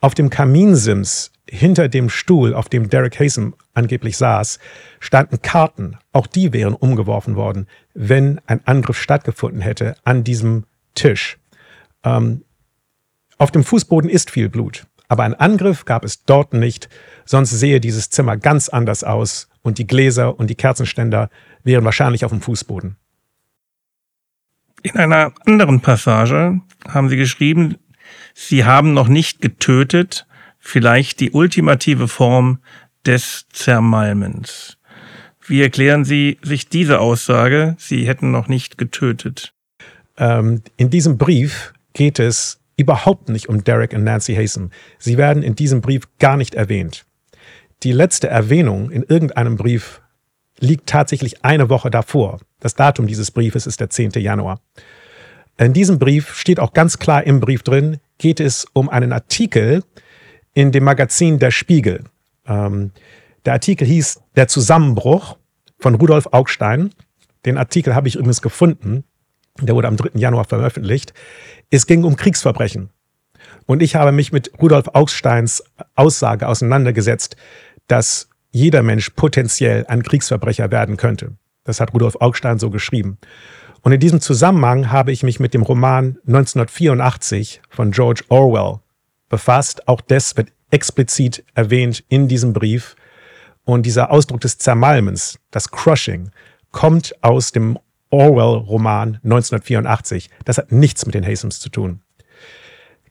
Auf 0.00 0.14
dem 0.14 0.30
Kaminsims 0.30 1.30
hinter 1.48 1.88
dem 1.88 2.08
Stuhl, 2.08 2.54
auf 2.54 2.68
dem 2.68 2.90
Derek 2.90 3.20
Hasem 3.20 3.54
angeblich 3.74 4.16
saß, 4.16 4.58
standen 4.98 5.42
Karten. 5.42 5.96
Auch 6.12 6.26
die 6.26 6.52
wären 6.52 6.74
umgeworfen 6.74 7.36
worden, 7.36 7.66
wenn 7.94 8.40
ein 8.46 8.66
Angriff 8.66 9.00
stattgefunden 9.00 9.60
hätte 9.60 9.96
an 10.04 10.24
diesem 10.24 10.64
Tisch. 10.94 11.38
Ähm, 12.04 12.42
auf 13.38 13.50
dem 13.50 13.64
Fußboden 13.64 14.10
ist 14.10 14.30
viel 14.30 14.48
Blut, 14.48 14.86
aber 15.08 15.22
ein 15.22 15.34
Angriff 15.34 15.84
gab 15.84 16.04
es 16.04 16.24
dort 16.24 16.52
nicht, 16.52 16.88
sonst 17.24 17.50
sehe 17.50 17.80
dieses 17.80 18.10
Zimmer 18.10 18.36
ganz 18.36 18.68
anders 18.68 19.04
aus 19.04 19.48
und 19.62 19.78
die 19.78 19.86
Gläser 19.86 20.38
und 20.38 20.48
die 20.48 20.54
Kerzenständer 20.54 21.28
wären 21.62 21.84
wahrscheinlich 21.84 22.24
auf 22.24 22.32
dem 22.32 22.40
Fußboden. 22.40 22.96
In 24.86 24.94
einer 24.98 25.32
anderen 25.46 25.80
Passage 25.80 26.60
haben 26.86 27.08
Sie 27.08 27.16
geschrieben, 27.16 27.76
Sie 28.34 28.64
haben 28.64 28.94
noch 28.94 29.08
nicht 29.08 29.40
getötet, 29.40 30.28
vielleicht 30.60 31.18
die 31.18 31.32
ultimative 31.32 32.06
Form 32.06 32.60
des 33.04 33.46
Zermalmens. 33.52 34.78
Wie 35.44 35.60
erklären 35.60 36.04
Sie 36.04 36.38
sich 36.40 36.68
diese 36.68 37.00
Aussage, 37.00 37.74
Sie 37.80 38.06
hätten 38.06 38.30
noch 38.30 38.46
nicht 38.46 38.78
getötet? 38.78 39.54
Ähm, 40.18 40.62
in 40.76 40.88
diesem 40.88 41.18
Brief 41.18 41.72
geht 41.92 42.20
es 42.20 42.60
überhaupt 42.76 43.28
nicht 43.28 43.48
um 43.48 43.64
Derek 43.64 43.92
und 43.92 44.04
Nancy 44.04 44.36
Hasem. 44.36 44.70
Sie 44.98 45.16
werden 45.16 45.42
in 45.42 45.56
diesem 45.56 45.80
Brief 45.80 46.04
gar 46.20 46.36
nicht 46.36 46.54
erwähnt. 46.54 47.06
Die 47.82 47.92
letzte 47.92 48.28
Erwähnung 48.28 48.92
in 48.92 49.02
irgendeinem 49.02 49.56
Brief 49.56 50.00
liegt 50.60 50.88
tatsächlich 50.88 51.44
eine 51.44 51.70
Woche 51.70 51.90
davor. 51.90 52.38
Das 52.60 52.74
Datum 52.74 53.06
dieses 53.06 53.30
Briefes 53.30 53.66
ist 53.66 53.80
der 53.80 53.90
10. 53.90 54.12
Januar. 54.12 54.60
In 55.58 55.72
diesem 55.72 55.98
Brief 55.98 56.34
steht 56.34 56.60
auch 56.60 56.72
ganz 56.72 56.98
klar 56.98 57.24
im 57.24 57.40
Brief 57.40 57.62
drin, 57.62 57.98
geht 58.18 58.40
es 58.40 58.66
um 58.72 58.88
einen 58.88 59.12
Artikel 59.12 59.82
in 60.54 60.72
dem 60.72 60.84
Magazin 60.84 61.38
Der 61.38 61.50
Spiegel. 61.50 62.04
Ähm, 62.46 62.92
der 63.44 63.54
Artikel 63.54 63.86
hieß 63.86 64.20
Der 64.36 64.48
Zusammenbruch 64.48 65.38
von 65.78 65.94
Rudolf 65.94 66.28
Augstein. 66.32 66.90
Den 67.44 67.58
Artikel 67.58 67.94
habe 67.94 68.08
ich 68.08 68.16
übrigens 68.16 68.42
gefunden. 68.42 69.04
Der 69.60 69.74
wurde 69.74 69.88
am 69.88 69.96
3. 69.96 70.18
Januar 70.18 70.44
veröffentlicht. 70.44 71.14
Es 71.70 71.86
ging 71.86 72.04
um 72.04 72.16
Kriegsverbrechen. 72.16 72.90
Und 73.66 73.82
ich 73.82 73.94
habe 73.94 74.12
mich 74.12 74.32
mit 74.32 74.52
Rudolf 74.60 74.88
Augsteins 74.92 75.62
Aussage 75.94 76.48
auseinandergesetzt, 76.48 77.36
dass 77.86 78.28
jeder 78.50 78.82
Mensch 78.82 79.10
potenziell 79.10 79.86
ein 79.86 80.02
Kriegsverbrecher 80.02 80.70
werden 80.70 80.96
könnte. 80.96 81.36
Das 81.66 81.80
hat 81.80 81.92
Rudolf 81.92 82.16
Augstein 82.16 82.58
so 82.58 82.70
geschrieben. 82.70 83.18
Und 83.82 83.92
in 83.92 84.00
diesem 84.00 84.20
Zusammenhang 84.20 84.90
habe 84.90 85.12
ich 85.12 85.22
mich 85.22 85.38
mit 85.38 85.52
dem 85.52 85.62
Roman 85.62 86.18
1984 86.26 87.60
von 87.68 87.90
George 87.90 88.22
Orwell 88.28 88.80
befasst. 89.28 89.86
Auch 89.86 90.00
das 90.00 90.36
wird 90.36 90.52
explizit 90.70 91.44
erwähnt 91.54 92.02
in 92.08 92.28
diesem 92.28 92.52
Brief. 92.52 92.96
Und 93.64 93.84
dieser 93.84 94.10
Ausdruck 94.10 94.40
des 94.40 94.58
Zermalmens, 94.58 95.38
das 95.50 95.70
Crushing, 95.70 96.30
kommt 96.70 97.14
aus 97.22 97.52
dem 97.52 97.78
Orwell-Roman 98.10 99.20
1984. 99.24 100.30
Das 100.44 100.58
hat 100.58 100.72
nichts 100.72 101.04
mit 101.04 101.14
den 101.14 101.26
Hasems 101.26 101.60
zu 101.60 101.68
tun. 101.68 102.00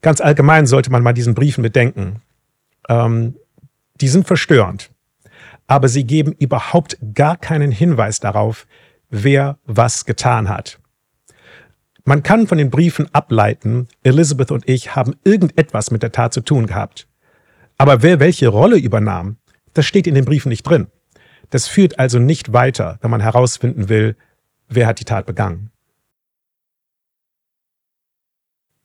Ganz 0.00 0.20
allgemein 0.20 0.66
sollte 0.66 0.90
man 0.90 1.02
mal 1.02 1.12
diesen 1.12 1.34
Briefen 1.34 1.62
bedenken. 1.62 2.22
Ähm, 2.88 3.36
die 4.00 4.08
sind 4.08 4.26
verstörend, 4.26 4.90
aber 5.66 5.88
sie 5.88 6.04
geben 6.04 6.32
überhaupt 6.32 6.98
gar 7.14 7.36
keinen 7.36 7.70
Hinweis 7.70 8.20
darauf, 8.20 8.66
wer 9.10 9.58
was 9.64 10.04
getan 10.04 10.48
hat. 10.48 10.78
Man 12.04 12.22
kann 12.22 12.46
von 12.46 12.58
den 12.58 12.70
Briefen 12.70 13.12
ableiten, 13.12 13.88
Elizabeth 14.04 14.52
und 14.52 14.68
ich 14.68 14.94
haben 14.94 15.16
irgendetwas 15.24 15.90
mit 15.90 16.02
der 16.02 16.12
Tat 16.12 16.32
zu 16.32 16.40
tun 16.40 16.66
gehabt. 16.66 17.08
Aber 17.78 18.02
wer 18.02 18.20
welche 18.20 18.48
Rolle 18.48 18.78
übernahm, 18.78 19.38
das 19.74 19.86
steht 19.86 20.06
in 20.06 20.14
den 20.14 20.24
Briefen 20.24 20.48
nicht 20.48 20.62
drin. 20.62 20.86
Das 21.50 21.66
führt 21.66 21.98
also 21.98 22.18
nicht 22.18 22.52
weiter, 22.52 22.98
wenn 23.02 23.10
man 23.10 23.20
herausfinden 23.20 23.88
will, 23.88 24.16
wer 24.68 24.86
hat 24.86 25.00
die 25.00 25.04
Tat 25.04 25.26
begangen. 25.26 25.70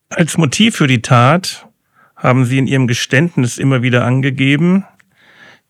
Als 0.09 0.37
Motiv 0.37 0.75
für 0.75 0.87
die 0.87 1.01
Tat 1.01 1.67
haben 2.15 2.45
Sie 2.45 2.57
in 2.57 2.67
Ihrem 2.67 2.87
Geständnis 2.87 3.57
immer 3.57 3.81
wieder 3.81 4.03
angegeben, 4.03 4.85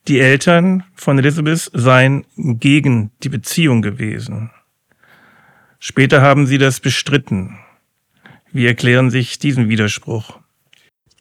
die 0.08 0.20
Eltern 0.20 0.84
von 0.96 1.17
Elizabeth 1.20 1.70
seien 1.74 2.25
gegen 2.36 3.12
die 3.24 3.29
Beziehung 3.29 3.81
gewesen. 3.81 4.51
Später 5.79 6.22
haben 6.22 6.48
sie 6.48 6.58
das 6.58 6.79
bestritten. 6.79 7.60
Wie 8.51 8.65
erklären 8.65 9.12
sich 9.12 9.39
diesen 9.39 9.70
Widerspruch? 9.70 10.39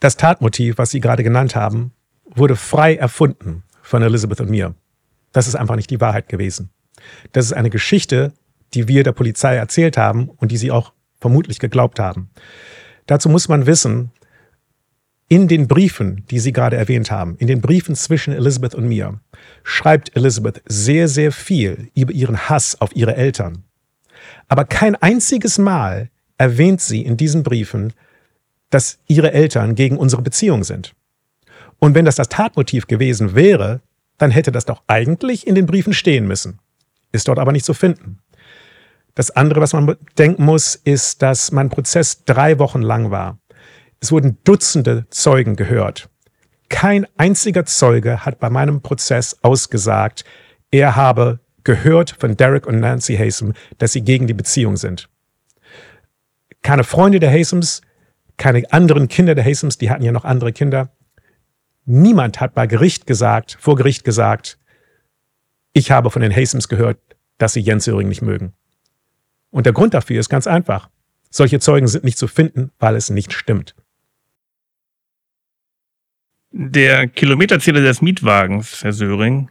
Das 0.00 0.16
Tatmotiv, 0.16 0.78
was 0.78 0.90
Sie 0.90 1.00
gerade 1.00 1.22
genannt 1.22 1.54
haben, 1.54 1.92
wurde 2.24 2.56
frei 2.56 2.96
erfunden 2.96 3.62
von 3.82 4.02
Elizabeth 4.02 4.40
und 4.40 4.50
mir. 4.50 4.74
Das 5.32 5.46
ist 5.46 5.56
einfach 5.56 5.76
nicht 5.76 5.90
die 5.90 6.00
Wahrheit 6.00 6.28
gewesen. 6.28 6.70
Das 7.32 7.44
ist 7.44 7.52
eine 7.52 7.70
Geschichte, 7.70 8.32
die 8.74 8.88
wir 8.88 9.04
der 9.04 9.12
Polizei 9.12 9.56
erzählt 9.56 9.96
haben 9.96 10.28
und 10.28 10.52
die 10.52 10.56
sie 10.56 10.70
auch 10.70 10.92
vermutlich 11.20 11.58
geglaubt 11.58 11.98
haben. 11.98 12.30
Dazu 13.06 13.28
muss 13.28 13.48
man 13.48 13.66
wissen, 13.66 14.10
in 15.30 15.46
den 15.46 15.68
Briefen, 15.68 16.26
die 16.28 16.40
Sie 16.40 16.52
gerade 16.52 16.76
erwähnt 16.76 17.12
haben, 17.12 17.36
in 17.38 17.46
den 17.46 17.60
Briefen 17.60 17.94
zwischen 17.94 18.34
Elizabeth 18.34 18.74
und 18.74 18.88
mir, 18.88 19.20
schreibt 19.62 20.14
Elizabeth 20.16 20.60
sehr, 20.66 21.06
sehr 21.06 21.30
viel 21.30 21.88
über 21.94 22.12
ihren 22.12 22.48
Hass 22.48 22.80
auf 22.80 22.94
ihre 22.96 23.14
Eltern. 23.14 23.62
Aber 24.48 24.64
kein 24.64 24.96
einziges 24.96 25.56
Mal 25.56 26.10
erwähnt 26.36 26.80
sie 26.80 27.02
in 27.02 27.16
diesen 27.16 27.44
Briefen, 27.44 27.92
dass 28.70 28.98
ihre 29.06 29.32
Eltern 29.32 29.76
gegen 29.76 29.98
unsere 29.98 30.20
Beziehung 30.20 30.64
sind. 30.64 30.94
Und 31.78 31.94
wenn 31.94 32.04
das 32.04 32.16
das 32.16 32.28
Tatmotiv 32.28 32.88
gewesen 32.88 33.36
wäre, 33.36 33.82
dann 34.18 34.32
hätte 34.32 34.50
das 34.50 34.64
doch 34.64 34.82
eigentlich 34.88 35.46
in 35.46 35.54
den 35.54 35.66
Briefen 35.66 35.92
stehen 35.92 36.26
müssen. 36.26 36.58
Ist 37.12 37.28
dort 37.28 37.38
aber 37.38 37.52
nicht 37.52 37.64
zu 37.64 37.72
finden. 37.72 38.18
Das 39.14 39.30
andere, 39.30 39.60
was 39.60 39.74
man 39.74 39.96
denken 40.18 40.44
muss, 40.44 40.74
ist, 40.74 41.22
dass 41.22 41.52
mein 41.52 41.68
Prozess 41.68 42.24
drei 42.24 42.58
Wochen 42.58 42.82
lang 42.82 43.12
war. 43.12 43.38
Es 44.00 44.10
wurden 44.10 44.38
Dutzende 44.44 45.06
Zeugen 45.10 45.56
gehört. 45.56 46.08
Kein 46.70 47.06
einziger 47.16 47.66
Zeuge 47.66 48.24
hat 48.24 48.40
bei 48.40 48.48
meinem 48.48 48.80
Prozess 48.80 49.36
ausgesagt, 49.42 50.24
er 50.70 50.96
habe 50.96 51.40
gehört 51.64 52.16
von 52.18 52.36
Derek 52.36 52.66
und 52.66 52.80
Nancy 52.80 53.16
Hasem, 53.16 53.54
dass 53.78 53.92
sie 53.92 54.02
gegen 54.02 54.26
die 54.26 54.34
Beziehung 54.34 54.76
sind. 54.76 55.08
Keine 56.62 56.84
Freunde 56.84 57.20
der 57.20 57.30
Hasems, 57.30 57.82
keine 58.36 58.62
anderen 58.72 59.08
Kinder 59.08 59.34
der 59.34 59.44
Hasems, 59.44 59.78
die 59.78 59.90
hatten 59.90 60.02
ja 60.02 60.12
noch 60.12 60.24
andere 60.24 60.52
Kinder. 60.52 60.90
Niemand 61.84 62.40
hat 62.40 62.54
bei 62.54 62.66
Gericht 62.66 63.06
gesagt, 63.06 63.58
vor 63.60 63.76
Gericht 63.76 64.04
gesagt, 64.04 64.58
ich 65.72 65.90
habe 65.90 66.10
von 66.10 66.22
den 66.22 66.34
Hasems 66.34 66.68
gehört, 66.68 66.98
dass 67.38 67.52
sie 67.52 67.60
Jens 67.60 67.84
Söring 67.84 68.08
nicht 68.08 68.22
mögen. 68.22 68.54
Und 69.50 69.66
der 69.66 69.72
Grund 69.72 69.92
dafür 69.94 70.20
ist 70.20 70.28
ganz 70.28 70.46
einfach. 70.46 70.88
Solche 71.30 71.60
Zeugen 71.60 71.88
sind 71.88 72.04
nicht 72.04 72.18
zu 72.18 72.28
finden, 72.28 72.70
weil 72.78 72.96
es 72.96 73.10
nicht 73.10 73.32
stimmt. 73.32 73.74
Der 76.52 77.06
Kilometerzähler 77.06 77.80
des 77.80 78.02
Mietwagens, 78.02 78.82
Herr 78.82 78.92
Söring, 78.92 79.50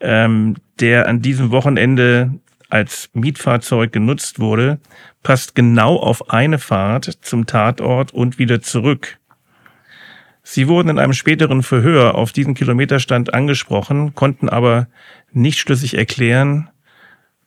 ähm, 0.00 0.56
der 0.80 1.06
an 1.06 1.20
diesem 1.20 1.50
Wochenende 1.50 2.32
als 2.70 3.10
Mietfahrzeug 3.12 3.92
genutzt 3.92 4.40
wurde, 4.40 4.80
passt 5.22 5.54
genau 5.54 5.96
auf 5.96 6.30
eine 6.30 6.58
Fahrt 6.58 7.04
zum 7.20 7.44
Tatort 7.44 8.14
und 8.14 8.38
wieder 8.38 8.62
zurück. 8.62 9.18
Sie 10.42 10.68
wurden 10.68 10.88
in 10.88 10.98
einem 10.98 11.12
späteren 11.12 11.62
Verhör 11.62 12.14
auf 12.14 12.32
diesen 12.32 12.54
Kilometerstand 12.54 13.34
angesprochen, 13.34 14.14
konnten 14.14 14.48
aber 14.48 14.88
nicht 15.32 15.58
schlüssig 15.58 15.98
erklären, 15.98 16.70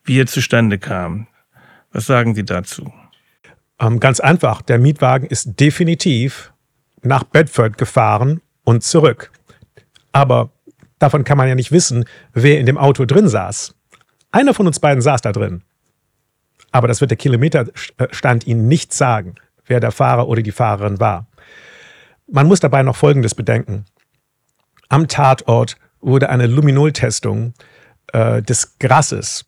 wie 0.04 0.20
er 0.20 0.26
zustande 0.26 0.78
kam. 0.78 1.26
Was 1.90 2.06
sagen 2.06 2.36
Sie 2.36 2.44
dazu? 2.44 2.92
Ähm, 3.80 3.98
ganz 3.98 4.20
einfach, 4.20 4.62
der 4.62 4.78
Mietwagen 4.78 5.26
ist 5.26 5.58
definitiv 5.58 6.52
nach 7.02 7.24
Bedford 7.24 7.78
gefahren 7.78 8.40
und 8.66 8.82
zurück. 8.82 9.30
Aber 10.12 10.50
davon 10.98 11.24
kann 11.24 11.38
man 11.38 11.48
ja 11.48 11.54
nicht 11.54 11.72
wissen, 11.72 12.04
wer 12.34 12.60
in 12.60 12.66
dem 12.66 12.76
Auto 12.76 13.06
drin 13.06 13.28
saß. 13.28 13.74
Einer 14.32 14.52
von 14.52 14.66
uns 14.66 14.80
beiden 14.80 15.00
saß 15.00 15.22
da 15.22 15.32
drin. 15.32 15.62
Aber 16.72 16.88
das 16.88 17.00
wird 17.00 17.10
der 17.10 17.16
Kilometerstand 17.16 18.46
Ihnen 18.46 18.68
nicht 18.68 18.92
sagen, 18.92 19.36
wer 19.64 19.80
der 19.80 19.92
Fahrer 19.92 20.28
oder 20.28 20.42
die 20.42 20.52
Fahrerin 20.52 21.00
war. 21.00 21.26
Man 22.26 22.48
muss 22.48 22.60
dabei 22.60 22.82
noch 22.82 22.96
Folgendes 22.96 23.34
bedenken. 23.34 23.86
Am 24.88 25.08
Tatort 25.08 25.76
wurde 26.00 26.28
eine 26.28 26.46
Luminol-Testung 26.46 27.54
äh, 28.12 28.42
des 28.42 28.78
Grasses 28.78 29.46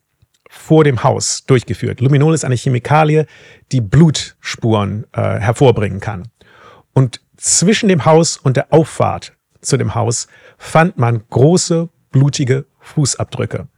vor 0.48 0.84
dem 0.84 1.02
Haus 1.02 1.44
durchgeführt. 1.44 2.00
Luminol 2.00 2.34
ist 2.34 2.44
eine 2.44 2.56
Chemikalie, 2.56 3.26
die 3.72 3.80
Blutspuren 3.80 5.06
äh, 5.12 5.38
hervorbringen 5.38 6.00
kann. 6.00 6.28
Und 6.94 7.20
zwischen 7.38 7.88
dem 7.88 8.04
Haus 8.04 8.36
und 8.36 8.56
der 8.56 8.72
Auffahrt 8.72 9.32
zu 9.60 9.76
dem 9.76 9.94
Haus 9.94 10.28
fand 10.58 10.98
man 10.98 11.24
große, 11.30 11.88
blutige 12.10 12.66
Fußabdrücke. 12.80 13.68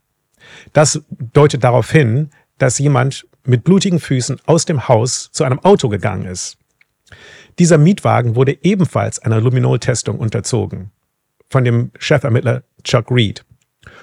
Das 0.73 1.03
deutet 1.11 1.63
darauf 1.63 1.91
hin, 1.91 2.31
dass 2.59 2.79
jemand 2.79 3.27
mit 3.45 3.65
blutigen 3.65 4.01
Füßen 4.01 4.41
aus 4.47 4.65
dem 4.65 4.89
Haus 4.89 5.31
zu 5.33 5.45
einem 5.45 5.61
Auto 5.61 5.89
gegangen 5.89 6.27
ist. 6.27 6.59
Dieser 7.59 7.79
Mietwagen 7.79 8.37
wurde 8.37 8.59
ebenfalls 8.63 9.19
einer 9.19 9.41
Luminol-Testung 9.41 10.19
unterzogen 10.19 10.91
von 11.49 11.65
dem 11.65 11.91
Chefermittler 11.99 12.63
Chuck 12.85 13.11
Reed. 13.11 13.45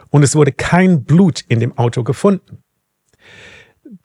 Und 0.10 0.24
es 0.24 0.36
wurde 0.36 0.52
kein 0.52 1.04
Blut 1.04 1.42
in 1.48 1.60
dem 1.60 1.78
Auto 1.78 2.04
gefunden. 2.04 2.64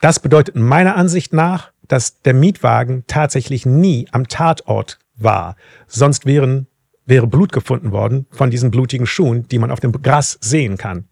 Das 0.01 0.21
bedeutet 0.21 0.55
meiner 0.55 0.97
Ansicht 0.97 1.33
nach, 1.33 1.73
dass 1.89 2.23
der 2.23 2.35
Mietwagen 2.35 3.05
tatsächlich 3.07 3.67
nie 3.67 4.09
am 4.13 4.29
Tatort 4.29 4.99
war. 5.23 5.57
Sonst 5.87 6.27
wären, 6.27 6.67
wäre 7.07 7.27
Blut 7.27 7.53
gefunden 7.53 7.93
worden 7.93 8.27
von 8.31 8.51
diesen 8.51 8.71
blutigen 8.71 9.07
Schuhen, 9.07 9.49
die 9.49 9.59
man 9.59 9.71
auf 9.71 9.81
dem 9.81 9.93
Gras 9.93 10.39
sehen 10.41 10.77
kann. 10.77 11.09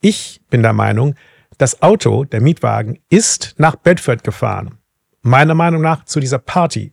Ich 0.00 0.40
bin 0.50 0.62
der 0.62 0.72
Meinung, 0.72 1.14
das 1.58 1.82
Auto, 1.82 2.24
der 2.24 2.40
Mietwagen, 2.40 2.98
ist 3.08 3.54
nach 3.58 3.76
Bedford 3.76 4.24
gefahren. 4.24 4.78
Meiner 5.22 5.54
Meinung 5.54 5.80
nach 5.80 6.04
zu 6.04 6.20
dieser 6.20 6.38
Party 6.38 6.92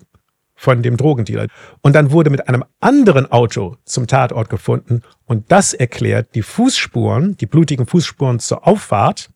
von 0.56 0.82
dem 0.82 0.98
Drogendealer. 0.98 1.48
Und 1.82 1.94
dann 1.94 2.12
wurde 2.12 2.30
mit 2.30 2.48
einem 2.48 2.63
anderen 2.80 3.30
Auto 3.32 3.75
zum 3.84 4.08
Tatort 4.08 4.50
gefunden 4.50 5.02
und 5.25 5.52
das 5.52 5.74
erklärt 5.74 6.36
die 6.36 6.42
Fußspuren, 6.42 7.36
die 7.38 7.46
blutigen 7.46 7.86
Fußspuren 7.86 8.40
zur 8.40 8.66
Auffahrt, 8.66 9.30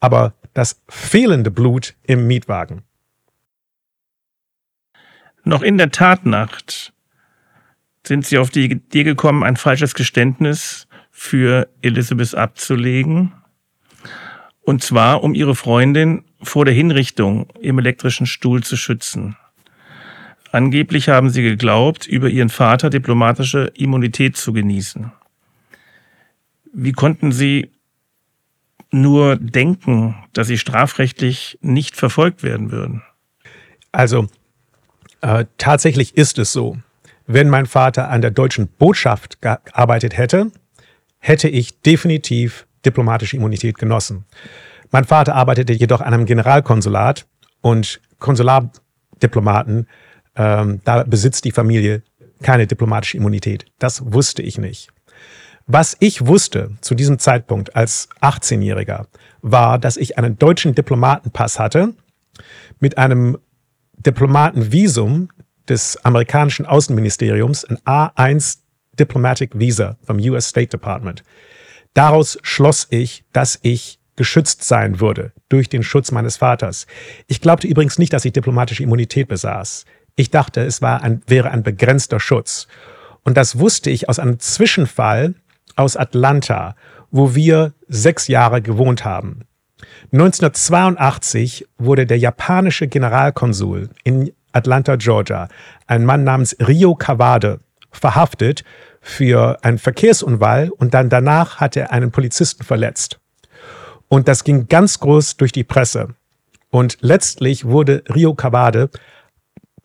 aber 0.00 0.34
das 0.52 0.80
fehlende 0.88 1.50
Blut 1.50 1.96
im 2.04 2.26
Mietwagen. 2.26 2.82
Noch 5.44 5.62
in 5.62 5.76
der 5.78 5.90
Tatnacht 5.90 6.92
sind 8.06 8.26
Sie 8.26 8.38
auf 8.38 8.50
die 8.50 8.64
Idee 8.64 9.04
gekommen, 9.04 9.42
ein 9.42 9.56
falsches 9.56 9.94
Geständnis 9.94 10.88
für 11.10 11.68
Elizabeth 11.82 12.34
abzulegen. 12.34 13.32
Und 14.62 14.82
zwar, 14.82 15.22
um 15.22 15.34
ihre 15.34 15.54
Freundin 15.54 16.24
vor 16.42 16.64
der 16.64 16.74
Hinrichtung 16.74 17.50
im 17.60 17.78
elektrischen 17.78 18.26
Stuhl 18.26 18.62
zu 18.62 18.76
schützen. 18.76 19.36
Angeblich 20.52 21.08
haben 21.08 21.30
sie 21.30 21.42
geglaubt, 21.42 22.06
über 22.06 22.28
ihren 22.28 22.48
Vater 22.48 22.88
diplomatische 22.88 23.72
Immunität 23.74 24.36
zu 24.36 24.52
genießen. 24.52 25.12
Wie 26.72 26.92
konnten 26.92 27.32
sie 27.32 27.72
nur 28.90 29.36
denken, 29.36 30.16
dass 30.32 30.46
sie 30.46 30.58
strafrechtlich 30.58 31.58
nicht 31.60 31.96
verfolgt 31.96 32.42
werden 32.42 32.70
würden? 32.70 33.02
Also 33.92 34.28
äh, 35.24 35.46
tatsächlich 35.56 36.16
ist 36.16 36.38
es 36.38 36.52
so. 36.52 36.76
Wenn 37.26 37.48
mein 37.48 37.64
Vater 37.64 38.10
an 38.10 38.20
der 38.20 38.30
deutschen 38.30 38.68
Botschaft 38.68 39.40
gearbeitet 39.40 40.18
hätte, 40.18 40.52
hätte 41.18 41.48
ich 41.48 41.80
definitiv 41.80 42.66
diplomatische 42.84 43.38
Immunität 43.38 43.78
genossen. 43.78 44.26
Mein 44.90 45.04
Vater 45.04 45.34
arbeitete 45.34 45.72
jedoch 45.72 46.02
an 46.02 46.12
einem 46.12 46.26
Generalkonsulat 46.26 47.26
und 47.62 48.02
Konsulardiplomaten, 48.18 49.88
ähm, 50.36 50.82
da 50.84 51.04
besitzt 51.04 51.46
die 51.46 51.52
Familie 51.52 52.02
keine 52.42 52.66
diplomatische 52.66 53.16
Immunität. 53.16 53.64
Das 53.78 54.12
wusste 54.12 54.42
ich 54.42 54.58
nicht. 54.58 54.90
Was 55.66 55.96
ich 56.00 56.26
wusste 56.26 56.72
zu 56.82 56.94
diesem 56.94 57.18
Zeitpunkt 57.18 57.74
als 57.74 58.10
18-Jähriger, 58.20 59.06
war, 59.40 59.78
dass 59.78 59.96
ich 59.96 60.18
einen 60.18 60.38
deutschen 60.38 60.74
Diplomatenpass 60.74 61.58
hatte 61.58 61.94
mit 62.80 62.98
einem 62.98 63.38
Diplomatenvisum 64.06 65.28
des 65.68 65.96
amerikanischen 66.04 66.66
Außenministeriums, 66.66 67.64
ein 67.64 67.78
A1 67.78 68.58
Diplomatic 68.98 69.58
Visa 69.58 69.96
vom 70.02 70.18
US 70.18 70.48
State 70.48 70.68
Department. 70.68 71.22
Daraus 71.94 72.38
schloss 72.42 72.86
ich, 72.90 73.24
dass 73.32 73.58
ich 73.62 73.98
geschützt 74.16 74.62
sein 74.64 75.00
würde 75.00 75.32
durch 75.48 75.68
den 75.68 75.82
Schutz 75.82 76.12
meines 76.12 76.36
Vaters. 76.36 76.86
Ich 77.26 77.40
glaubte 77.40 77.66
übrigens 77.66 77.98
nicht, 77.98 78.12
dass 78.12 78.24
ich 78.24 78.32
diplomatische 78.32 78.82
Immunität 78.82 79.28
besaß. 79.28 79.84
Ich 80.16 80.30
dachte, 80.30 80.62
es 80.62 80.82
war 80.82 81.02
ein, 81.02 81.22
wäre 81.26 81.50
ein 81.50 81.62
begrenzter 81.62 82.20
Schutz. 82.20 82.68
Und 83.22 83.36
das 83.36 83.58
wusste 83.58 83.90
ich 83.90 84.08
aus 84.08 84.18
einem 84.18 84.38
Zwischenfall 84.38 85.34
aus 85.76 85.96
Atlanta, 85.96 86.76
wo 87.10 87.34
wir 87.34 87.74
sechs 87.88 88.28
Jahre 88.28 88.62
gewohnt 88.62 89.04
haben. 89.04 89.40
1982 90.12 91.66
wurde 91.78 92.06
der 92.06 92.18
japanische 92.18 92.86
Generalkonsul 92.86 93.90
in 94.04 94.32
Atlanta, 94.52 94.96
Georgia, 94.96 95.48
ein 95.86 96.04
Mann 96.04 96.24
namens 96.24 96.56
Rio 96.60 96.94
Kawade, 96.94 97.60
verhaftet 97.90 98.64
für 99.00 99.58
einen 99.62 99.78
Verkehrsunfall 99.78 100.70
und 100.70 100.94
dann 100.94 101.08
danach 101.08 101.60
hat 101.60 101.76
er 101.76 101.92
einen 101.92 102.10
Polizisten 102.10 102.64
verletzt. 102.64 103.20
Und 104.08 104.28
das 104.28 104.44
ging 104.44 104.68
ganz 104.68 105.00
groß 105.00 105.36
durch 105.36 105.52
die 105.52 105.64
Presse. 105.64 106.14
Und 106.70 106.98
letztlich 107.00 107.64
wurde 107.64 108.02
Rio 108.14 108.34
Kawade, 108.34 108.90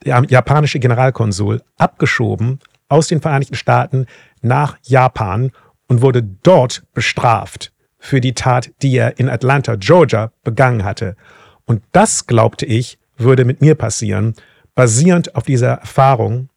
der 0.05 0.23
japanische 0.27 0.79
Generalkonsul, 0.79 1.61
abgeschoben 1.77 2.59
aus 2.87 3.07
den 3.07 3.21
Vereinigten 3.21 3.55
Staaten 3.55 4.05
nach 4.41 4.77
Japan 4.83 5.51
und 5.87 6.01
wurde 6.01 6.23
dort 6.23 6.83
bestraft 6.93 7.71
für 7.99 8.21
die 8.21 8.33
Tat, 8.33 8.71
die 8.81 8.95
er 8.95 9.19
in 9.19 9.29
Atlanta, 9.29 9.75
Georgia 9.75 10.31
begangen 10.43 10.83
hatte. 10.83 11.15
Und 11.65 11.83
das, 11.91 12.25
glaubte 12.25 12.65
ich, 12.65 12.97
würde 13.17 13.45
mit 13.45 13.61
mir 13.61 13.75
passieren, 13.75 14.33
basierend 14.73 15.35
auf 15.35 15.43
dieser 15.43 15.73
Erfahrung 15.73 16.49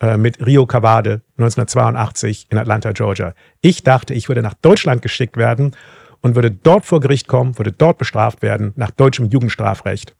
äh, 0.00 0.16
mit 0.16 0.44
Rio 0.46 0.64
Cavade 0.66 1.22
1982 1.36 2.46
in 2.50 2.58
Atlanta, 2.58 2.92
Georgia. 2.92 3.34
Ich 3.60 3.82
dachte, 3.82 4.14
ich 4.14 4.28
würde 4.28 4.42
nach 4.42 4.54
Deutschland 4.54 5.02
geschickt 5.02 5.36
werden 5.36 5.76
und 6.20 6.36
würde 6.36 6.50
dort 6.50 6.86
vor 6.86 7.00
Gericht 7.00 7.26
kommen, 7.26 7.58
würde 7.58 7.72
dort 7.72 7.98
bestraft 7.98 8.42
werden 8.42 8.72
nach 8.76 8.90
deutschem 8.90 9.28
Jugendstrafrecht. 9.28 10.16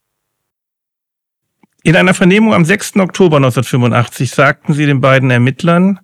In 1.82 1.96
einer 1.96 2.14
Vernehmung 2.14 2.54
am 2.54 2.64
6. 2.64 2.96
Oktober 2.96 3.37
1985 3.37 4.30
sagten 4.30 4.72
sie 4.72 4.87
den 4.87 5.00
beiden 5.00 5.30
Ermittlern, 5.30 6.00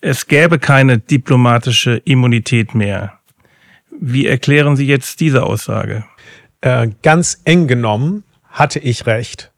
es 0.00 0.26
gäbe 0.26 0.58
keine 0.58 0.98
diplomatische 0.98 1.96
Immunität 2.04 2.74
mehr. 2.74 3.20
Wie 4.06 4.26
erklären 4.26 4.76
Sie 4.76 4.86
jetzt 4.86 5.20
diese 5.20 5.44
Aussage? 5.44 6.04
Äh, 6.60 6.90
ganz 7.02 7.40
eng 7.46 7.66
genommen 7.66 8.22
hatte 8.50 8.78
ich 8.78 9.06
recht. 9.06 9.50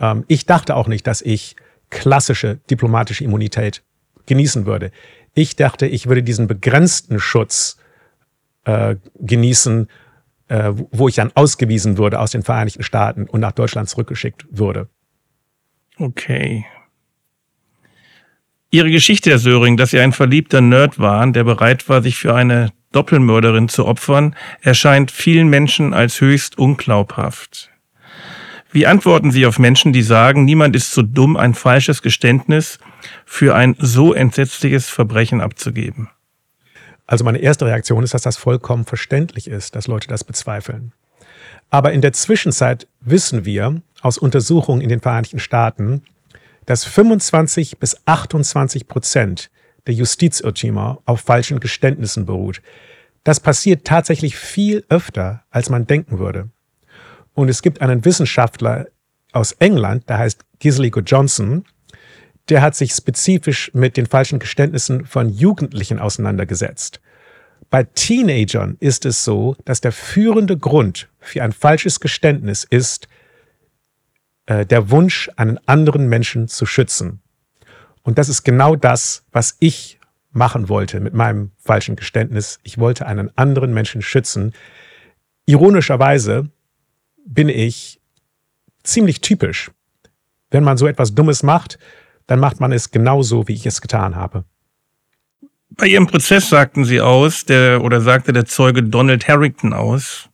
Ähm, 0.00 0.24
ich 0.26 0.46
dachte 0.46 0.74
auch 0.74 0.88
nicht, 0.88 1.06
dass 1.06 1.22
ich 1.22 1.54
klassische 1.88 2.56
diplomatische 2.68 3.22
Immunität 3.22 3.84
genießen 4.26 4.66
würde. 4.66 4.90
Ich 5.32 5.54
dachte, 5.54 5.86
ich 5.86 6.08
würde 6.08 6.24
diesen 6.24 6.48
begrenzten 6.48 7.20
Schutz 7.20 7.78
äh, 8.64 8.96
genießen, 9.20 9.86
äh, 10.48 10.72
wo 10.90 11.06
ich 11.06 11.14
dann 11.14 11.30
ausgewiesen 11.36 11.98
würde 11.98 12.18
aus 12.18 12.32
den 12.32 12.42
Vereinigten 12.42 12.82
Staaten 12.82 13.28
und 13.28 13.38
nach 13.38 13.52
Deutschland 13.52 13.88
zurückgeschickt 13.88 14.44
würde. 14.50 14.88
Okay. 15.98 16.66
Ihre 18.72 18.90
Geschichte, 18.90 19.30
Herr 19.30 19.38
Söring, 19.38 19.76
dass 19.76 19.90
Sie 19.90 20.00
ein 20.00 20.12
verliebter 20.12 20.60
Nerd 20.60 20.98
waren, 20.98 21.32
der 21.32 21.44
bereit 21.44 21.88
war, 21.88 22.02
sich 22.02 22.18
für 22.18 22.34
eine 22.34 22.72
Doppelmörderin 22.92 23.68
zu 23.68 23.86
opfern, 23.86 24.34
erscheint 24.60 25.10
vielen 25.10 25.48
Menschen 25.48 25.92
als 25.92 26.20
höchst 26.20 26.58
unglaubhaft. 26.58 27.70
Wie 28.70 28.86
antworten 28.86 29.30
Sie 29.30 29.46
auf 29.46 29.58
Menschen, 29.58 29.92
die 29.92 30.02
sagen, 30.02 30.44
niemand 30.44 30.76
ist 30.76 30.92
so 30.92 31.02
dumm, 31.02 31.36
ein 31.36 31.54
falsches 31.54 32.02
Geständnis 32.02 32.78
für 33.24 33.54
ein 33.54 33.76
so 33.78 34.12
entsetzliches 34.12 34.88
Verbrechen 34.88 35.40
abzugeben? 35.40 36.10
Also 37.06 37.24
meine 37.24 37.38
erste 37.38 37.64
Reaktion 37.64 38.04
ist, 38.04 38.12
dass 38.12 38.22
das 38.22 38.36
vollkommen 38.36 38.84
verständlich 38.84 39.48
ist, 39.48 39.74
dass 39.74 39.86
Leute 39.86 40.08
das 40.08 40.24
bezweifeln. 40.24 40.92
Aber 41.70 41.92
in 41.92 42.02
der 42.02 42.12
Zwischenzeit 42.12 42.86
wissen 43.00 43.46
wir 43.46 43.80
aus 44.02 44.18
Untersuchungen 44.18 44.82
in 44.82 44.90
den 44.90 45.00
Vereinigten 45.00 45.38
Staaten, 45.38 46.02
dass 46.66 46.84
25 46.84 47.78
bis 47.78 47.96
28 48.04 48.88
Prozent 48.88 49.50
der 49.88 49.94
Justizirrtümer 49.94 51.02
auf 51.06 51.22
falschen 51.22 51.58
Geständnissen 51.58 52.26
beruht. 52.26 52.62
Das 53.24 53.40
passiert 53.40 53.84
tatsächlich 53.84 54.36
viel 54.36 54.84
öfter, 54.88 55.42
als 55.50 55.70
man 55.70 55.86
denken 55.86 56.18
würde. 56.18 56.50
Und 57.34 57.48
es 57.48 57.62
gibt 57.62 57.80
einen 57.80 58.04
Wissenschaftler 58.04 58.86
aus 59.32 59.52
England, 59.52 60.08
der 60.08 60.18
heißt 60.18 60.44
Gislico 60.60 61.00
Johnson, 61.00 61.64
der 62.48 62.62
hat 62.62 62.76
sich 62.76 62.92
spezifisch 62.92 63.70
mit 63.74 63.96
den 63.96 64.06
falschen 64.06 64.38
Geständnissen 64.38 65.06
von 65.06 65.28
Jugendlichen 65.28 65.98
auseinandergesetzt. 65.98 67.00
Bei 67.70 67.82
Teenagern 67.82 68.76
ist 68.80 69.04
es 69.04 69.24
so, 69.24 69.56
dass 69.64 69.80
der 69.80 69.92
führende 69.92 70.56
Grund 70.56 71.08
für 71.18 71.42
ein 71.42 71.52
falsches 71.52 72.00
Geständnis 72.00 72.64
ist 72.64 73.08
äh, 74.46 74.64
der 74.64 74.90
Wunsch, 74.90 75.30
einen 75.36 75.58
anderen 75.66 76.08
Menschen 76.08 76.48
zu 76.48 76.64
schützen. 76.64 77.20
Und 78.08 78.16
das 78.16 78.30
ist 78.30 78.42
genau 78.42 78.74
das, 78.74 79.26
was 79.32 79.58
ich 79.60 80.00
machen 80.30 80.70
wollte 80.70 80.98
mit 80.98 81.12
meinem 81.12 81.50
falschen 81.58 81.94
Geständnis. 81.94 82.58
Ich 82.62 82.78
wollte 82.78 83.04
einen 83.04 83.30
anderen 83.36 83.74
Menschen 83.74 84.00
schützen. 84.00 84.54
Ironischerweise 85.44 86.48
bin 87.26 87.50
ich 87.50 88.00
ziemlich 88.82 89.20
typisch. 89.20 89.70
Wenn 90.50 90.64
man 90.64 90.78
so 90.78 90.86
etwas 90.86 91.14
Dummes 91.14 91.42
macht, 91.42 91.78
dann 92.26 92.40
macht 92.40 92.60
man 92.60 92.72
es 92.72 92.90
genauso, 92.90 93.46
wie 93.46 93.52
ich 93.52 93.66
es 93.66 93.82
getan 93.82 94.16
habe. 94.16 94.44
Bei 95.68 95.86
Ihrem 95.86 96.06
Prozess 96.06 96.48
sagten 96.48 96.86
Sie 96.86 97.02
aus, 97.02 97.44
der 97.44 97.84
oder 97.84 98.00
sagte 98.00 98.32
der 98.32 98.46
Zeuge 98.46 98.84
Donald 98.84 99.28
Harrington 99.28 99.74
aus, 99.74 100.30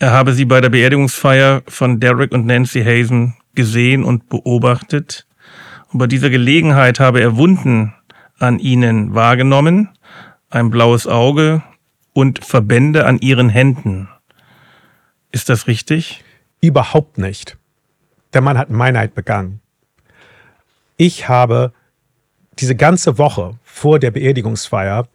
er 0.00 0.10
habe 0.10 0.32
Sie 0.32 0.46
bei 0.46 0.60
der 0.60 0.70
Beerdigungsfeier 0.70 1.62
von 1.68 2.00
Derek 2.00 2.32
und 2.32 2.44
Nancy 2.44 2.82
Hazen 2.82 3.36
gesehen 3.54 4.02
und 4.02 4.28
beobachtet. 4.28 5.27
Und 5.90 5.98
bei 5.98 6.06
dieser 6.06 6.30
Gelegenheit 6.30 7.00
habe 7.00 7.20
er 7.20 7.36
Wunden 7.36 7.94
an 8.38 8.58
ihnen 8.58 9.14
wahrgenommen, 9.14 9.88
ein 10.50 10.70
blaues 10.70 11.06
Auge 11.06 11.62
und 12.12 12.44
Verbände 12.44 13.06
an 13.06 13.18
ihren 13.18 13.48
Händen. 13.48 14.08
Ist 15.32 15.48
das 15.48 15.66
richtig? 15.66 16.24
Überhaupt 16.60 17.18
nicht. 17.18 17.56
Der 18.32 18.40
Mann 18.40 18.58
hat 18.58 18.70
Meinheit 18.70 19.14
begangen. 19.14 19.60
Ich 20.96 21.28
habe 21.28 21.72
diese 22.58 22.74
ganze 22.74 23.18
Woche 23.18 23.58
vor 23.62 23.98
der 23.98 24.10
Beerdigungsfeier 24.10 25.08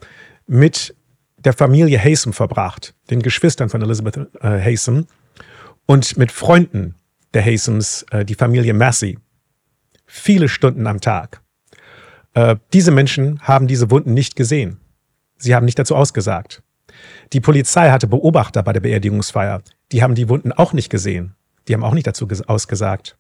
mit 0.47 0.95
der 1.37 1.53
Familie 1.53 1.99
Haysom 2.01 2.33
verbracht, 2.33 2.93
den 3.09 3.21
Geschwistern 3.21 3.69
von 3.69 3.81
Elizabeth 3.81 4.17
äh, 4.41 4.59
Haysom 4.61 5.07
und 5.85 6.17
mit 6.17 6.31
Freunden 6.31 6.95
der 7.33 7.43
Haysoms, 7.43 8.05
äh, 8.11 8.23
die 8.23 8.35
Familie 8.35 8.73
Massey. 8.73 9.17
Viele 10.15 10.47
Stunden 10.47 10.85
am 10.85 11.01
Tag. 11.01 11.41
Äh, 12.35 12.57
diese 12.71 12.91
Menschen 12.91 13.39
haben 13.41 13.65
diese 13.65 13.89
Wunden 13.89 14.13
nicht 14.13 14.35
gesehen. 14.35 14.79
Sie 15.37 15.55
haben 15.55 15.65
nicht 15.65 15.79
dazu 15.79 15.95
ausgesagt. 15.95 16.61
Die 17.33 17.41
Polizei 17.41 17.89
hatte 17.89 18.05
Beobachter 18.05 18.61
bei 18.61 18.73
der 18.73 18.79
Beerdigungsfeier. 18.81 19.63
Die 19.91 20.03
haben 20.03 20.13
die 20.13 20.29
Wunden 20.29 20.51
auch 20.51 20.71
nicht 20.71 20.91
gesehen. 20.91 21.33
Die 21.67 21.73
haben 21.73 21.83
auch 21.83 21.95
nicht 21.95 22.05
dazu 22.05 22.27
ausgesagt. 22.45 23.17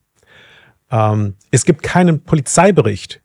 Ähm, 0.91 1.33
es 1.49 1.65
gibt 1.65 1.81
keinen 1.81 2.23
Polizeibericht 2.23 3.23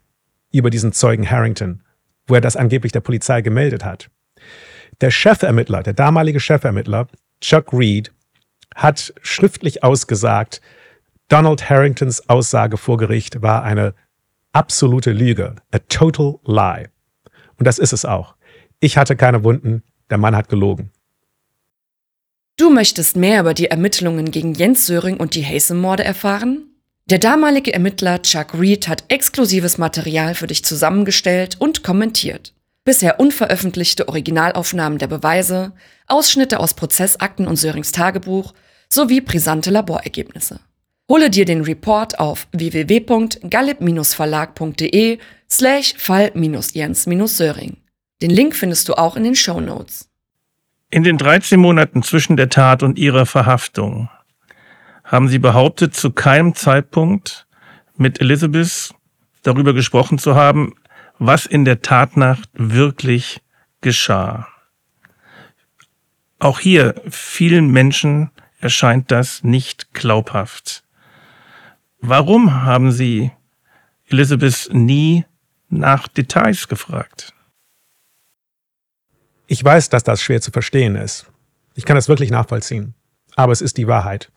über 0.50 0.70
diesen 0.70 0.92
Zeugen 0.94 1.30
Harrington, 1.30 1.82
wo 2.26 2.36
er 2.36 2.40
das 2.40 2.56
angeblich 2.56 2.92
der 2.92 3.00
Polizei 3.00 3.42
gemeldet 3.42 3.84
hat. 3.84 4.08
Der 5.02 5.10
Chefermittler, 5.10 5.82
der 5.82 5.92
damalige 5.92 6.40
Chefermittler, 6.40 7.06
Chuck 7.42 7.74
Reed, 7.74 8.12
hat 8.74 9.12
schriftlich 9.20 9.84
ausgesagt, 9.84 10.62
Donald 11.28 11.68
Harringtons 11.68 12.26
Aussage 12.30 12.78
vor 12.78 12.96
Gericht 12.96 13.42
war 13.42 13.62
eine 13.62 13.94
absolute 14.52 15.12
Lüge, 15.12 15.56
a 15.70 15.78
total 15.78 16.38
lie. 16.46 16.88
Und 17.58 17.66
das 17.66 17.78
ist 17.78 17.92
es 17.92 18.06
auch. 18.06 18.34
Ich 18.80 18.96
hatte 18.96 19.14
keine 19.14 19.44
Wunden, 19.44 19.82
der 20.08 20.16
Mann 20.16 20.34
hat 20.34 20.48
gelogen. 20.48 20.90
Du 22.56 22.70
möchtest 22.70 23.14
mehr 23.14 23.40
über 23.40 23.52
die 23.52 23.66
Ermittlungen 23.66 24.30
gegen 24.30 24.54
Jens 24.54 24.86
Söring 24.86 25.18
und 25.18 25.34
die 25.34 25.44
Hazen-Morde 25.44 26.02
erfahren? 26.02 26.64
Der 27.06 27.18
damalige 27.18 27.72
Ermittler 27.72 28.22
Chuck 28.22 28.58
Reed 28.58 28.88
hat 28.88 29.04
exklusives 29.08 29.78
Material 29.78 30.34
für 30.34 30.46
dich 30.46 30.64
zusammengestellt 30.64 31.56
und 31.58 31.82
kommentiert. 31.82 32.54
Bisher 32.84 33.20
unveröffentlichte 33.20 34.08
Originalaufnahmen 34.08 34.98
der 34.98 35.08
Beweise, 35.08 35.72
Ausschnitte 36.06 36.58
aus 36.58 36.74
Prozessakten 36.74 37.46
und 37.46 37.56
Sörings 37.56 37.92
Tagebuch 37.92 38.54
sowie 38.88 39.20
brisante 39.20 39.70
Laborergebnisse. 39.70 40.60
Hole 41.10 41.30
dir 41.30 41.46
den 41.46 41.62
Report 41.62 42.18
auf 42.18 42.48
www.gallip-verlag.de 42.52 45.18
slash 45.50 45.94
fall-jens-söring. 45.96 47.78
Den 48.20 48.30
Link 48.30 48.54
findest 48.54 48.90
du 48.90 48.94
auch 48.94 49.16
in 49.16 49.24
den 49.24 49.34
Show. 49.34 49.58
In 50.90 51.04
den 51.04 51.16
13 51.16 51.58
Monaten 51.58 52.02
zwischen 52.02 52.36
der 52.36 52.50
Tat 52.50 52.82
und 52.82 52.98
ihrer 52.98 53.24
Verhaftung 53.24 54.10
haben 55.02 55.28
sie 55.28 55.38
behauptet, 55.38 55.94
zu 55.94 56.12
keinem 56.12 56.54
Zeitpunkt 56.54 57.46
mit 57.96 58.20
Elizabeth 58.20 58.94
darüber 59.42 59.72
gesprochen 59.72 60.18
zu 60.18 60.34
haben, 60.34 60.74
was 61.18 61.46
in 61.46 61.64
der 61.64 61.80
Tatnacht 61.80 62.50
wirklich 62.52 63.40
geschah. 63.80 64.46
Auch 66.38 66.60
hier 66.60 66.96
vielen 67.08 67.70
Menschen 67.70 68.30
erscheint 68.60 69.10
das 69.10 69.42
nicht 69.42 69.94
glaubhaft. 69.94 70.84
Warum 72.00 72.62
haben 72.64 72.92
Sie 72.92 73.32
Elizabeth 74.06 74.68
nie 74.72 75.24
nach 75.68 76.08
Details 76.08 76.68
gefragt? 76.68 77.34
Ich 79.46 79.64
weiß, 79.64 79.88
dass 79.88 80.04
das 80.04 80.22
schwer 80.22 80.40
zu 80.40 80.50
verstehen 80.50 80.94
ist. 80.94 81.26
Ich 81.74 81.84
kann 81.84 81.96
das 81.96 82.08
wirklich 82.08 82.30
nachvollziehen. 82.30 82.94
Aber 83.34 83.52
es 83.52 83.60
ist 83.60 83.76
die 83.78 83.88
Wahrheit. 83.88 84.30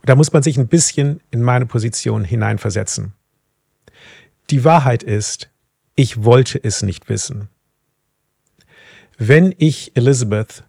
Und 0.00 0.08
da 0.08 0.14
muss 0.14 0.32
man 0.32 0.42
sich 0.42 0.56
ein 0.56 0.68
bisschen 0.68 1.20
in 1.30 1.42
meine 1.42 1.66
Position 1.66 2.24
hineinversetzen. 2.24 3.12
Die 4.50 4.64
Wahrheit 4.64 5.02
ist, 5.02 5.50
ich 5.94 6.24
wollte 6.24 6.62
es 6.62 6.82
nicht 6.82 7.08
wissen. 7.08 7.48
Wenn 9.18 9.54
ich 9.58 9.96
Elizabeth 9.96 10.64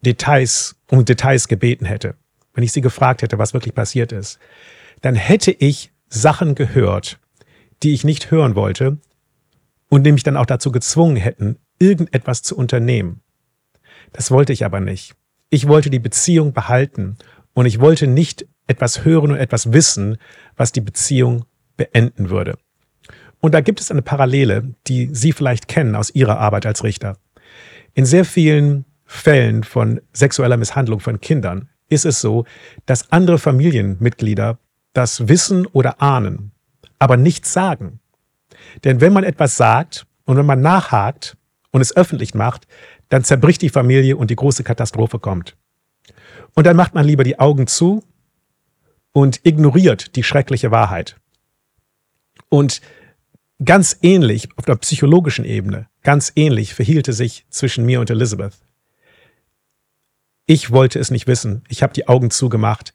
Details 0.00 0.76
um 0.88 1.04
Details 1.04 1.48
gebeten 1.48 1.84
hätte, 1.84 2.14
wenn 2.54 2.64
ich 2.64 2.72
sie 2.72 2.80
gefragt 2.80 3.22
hätte, 3.22 3.38
was 3.38 3.52
wirklich 3.52 3.74
passiert 3.74 4.12
ist, 4.12 4.38
dann 5.00 5.14
hätte 5.14 5.50
ich 5.50 5.92
Sachen 6.08 6.54
gehört, 6.54 7.18
die 7.82 7.92
ich 7.92 8.04
nicht 8.04 8.30
hören 8.30 8.54
wollte 8.54 8.98
und 9.88 10.04
die 10.04 10.12
mich 10.12 10.22
dann 10.22 10.36
auch 10.36 10.46
dazu 10.46 10.72
gezwungen 10.72 11.16
hätten, 11.16 11.58
irgendetwas 11.78 12.42
zu 12.42 12.56
unternehmen. 12.56 13.20
Das 14.12 14.30
wollte 14.30 14.52
ich 14.52 14.64
aber 14.64 14.80
nicht. 14.80 15.14
Ich 15.50 15.68
wollte 15.68 15.90
die 15.90 15.98
Beziehung 15.98 16.52
behalten 16.52 17.16
und 17.54 17.66
ich 17.66 17.80
wollte 17.80 18.06
nicht 18.06 18.46
etwas 18.66 19.04
hören 19.04 19.32
und 19.32 19.38
etwas 19.38 19.72
wissen, 19.72 20.18
was 20.56 20.72
die 20.72 20.80
Beziehung 20.80 21.44
beenden 21.76 22.30
würde. 22.30 22.58
Und 23.40 23.54
da 23.54 23.60
gibt 23.60 23.80
es 23.80 23.90
eine 23.90 24.02
Parallele, 24.02 24.74
die 24.86 25.10
Sie 25.12 25.32
vielleicht 25.32 25.68
kennen 25.68 25.94
aus 25.94 26.10
Ihrer 26.10 26.38
Arbeit 26.38 26.66
als 26.66 26.82
Richter. 26.84 27.18
In 27.94 28.04
sehr 28.04 28.24
vielen 28.24 28.84
Fällen 29.04 29.64
von 29.64 30.00
sexueller 30.12 30.56
Misshandlung 30.56 31.00
von 31.00 31.20
Kindern 31.20 31.68
ist 31.88 32.04
es 32.04 32.20
so, 32.20 32.44
dass 32.84 33.10
andere 33.10 33.38
Familienmitglieder 33.38 34.58
das 34.98 35.28
wissen 35.28 35.64
oder 35.66 36.02
ahnen, 36.02 36.50
aber 36.98 37.16
nichts 37.16 37.52
sagen. 37.52 38.00
Denn 38.82 39.00
wenn 39.00 39.12
man 39.12 39.22
etwas 39.22 39.56
sagt 39.56 40.06
und 40.24 40.36
wenn 40.36 40.44
man 40.44 40.60
nachhakt 40.60 41.36
und 41.70 41.80
es 41.80 41.96
öffentlich 41.96 42.34
macht, 42.34 42.66
dann 43.08 43.22
zerbricht 43.22 43.62
die 43.62 43.68
Familie 43.68 44.16
und 44.16 44.28
die 44.30 44.36
große 44.36 44.64
Katastrophe 44.64 45.20
kommt. 45.20 45.56
Und 46.54 46.66
dann 46.66 46.76
macht 46.76 46.94
man 46.94 47.06
lieber 47.06 47.22
die 47.22 47.38
Augen 47.38 47.68
zu 47.68 48.02
und 49.12 49.40
ignoriert 49.44 50.16
die 50.16 50.24
schreckliche 50.24 50.72
Wahrheit. 50.72 51.16
Und 52.48 52.80
ganz 53.64 53.98
ähnlich 54.02 54.48
auf 54.56 54.64
der 54.64 54.76
psychologischen 54.76 55.44
Ebene, 55.44 55.86
ganz 56.02 56.32
ähnlich 56.34 56.74
verhielte 56.74 57.12
sich 57.12 57.46
zwischen 57.50 57.86
mir 57.86 58.00
und 58.00 58.10
Elizabeth. 58.10 58.54
Ich 60.46 60.72
wollte 60.72 60.98
es 60.98 61.12
nicht 61.12 61.28
wissen. 61.28 61.62
Ich 61.68 61.84
habe 61.84 61.92
die 61.92 62.08
Augen 62.08 62.30
zugemacht. 62.30 62.92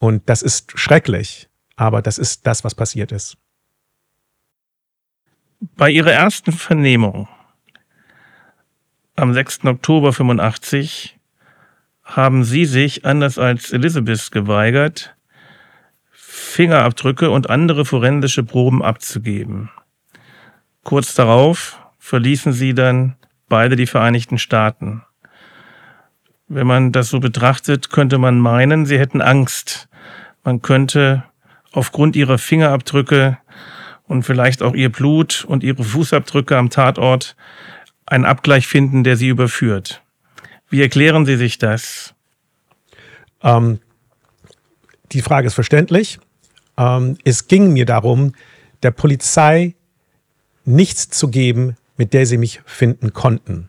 Und 0.00 0.28
das 0.28 0.42
ist 0.42 0.76
schrecklich, 0.78 1.48
aber 1.76 2.02
das 2.02 2.18
ist 2.18 2.46
das, 2.46 2.64
was 2.64 2.74
passiert 2.74 3.12
ist. 3.12 3.36
Bei 5.76 5.90
ihrer 5.90 6.12
ersten 6.12 6.52
Vernehmung 6.52 7.28
am 9.14 9.34
6. 9.34 9.66
Oktober 9.66 10.14
85 10.14 11.18
haben 12.02 12.42
sie 12.42 12.64
sich, 12.64 13.04
anders 13.04 13.38
als 13.38 13.70
Elizabeth, 13.70 14.32
geweigert, 14.32 15.14
Fingerabdrücke 16.10 17.30
und 17.30 17.50
andere 17.50 17.84
forensische 17.84 18.42
Proben 18.42 18.82
abzugeben. 18.82 19.70
Kurz 20.82 21.14
darauf 21.14 21.78
verließen 21.98 22.54
sie 22.54 22.72
dann 22.72 23.16
beide 23.50 23.76
die 23.76 23.86
Vereinigten 23.86 24.38
Staaten. 24.38 25.02
Wenn 26.48 26.66
man 26.66 26.90
das 26.90 27.10
so 27.10 27.20
betrachtet, 27.20 27.90
könnte 27.90 28.16
man 28.16 28.38
meinen, 28.38 28.86
sie 28.86 28.98
hätten 28.98 29.20
Angst. 29.20 29.89
Man 30.44 30.62
könnte 30.62 31.24
aufgrund 31.72 32.16
ihrer 32.16 32.38
Fingerabdrücke 32.38 33.38
und 34.06 34.24
vielleicht 34.24 34.62
auch 34.62 34.74
ihr 34.74 34.90
Blut 34.90 35.44
und 35.46 35.62
ihre 35.62 35.84
Fußabdrücke 35.84 36.56
am 36.56 36.70
Tatort 36.70 37.36
einen 38.06 38.24
Abgleich 38.24 38.66
finden, 38.66 39.04
der 39.04 39.16
sie 39.16 39.28
überführt. 39.28 40.02
Wie 40.68 40.82
erklären 40.82 41.26
Sie 41.26 41.36
sich 41.36 41.58
das? 41.58 42.14
Ähm, 43.42 43.80
die 45.12 45.22
Frage 45.22 45.46
ist 45.46 45.54
verständlich. 45.54 46.18
Ähm, 46.76 47.18
es 47.24 47.48
ging 47.48 47.72
mir 47.72 47.86
darum, 47.86 48.34
der 48.82 48.90
Polizei 48.90 49.74
nichts 50.64 51.10
zu 51.10 51.28
geben, 51.28 51.76
mit 51.96 52.14
der 52.14 52.26
sie 52.26 52.38
mich 52.38 52.62
finden 52.64 53.12
konnten. 53.12 53.68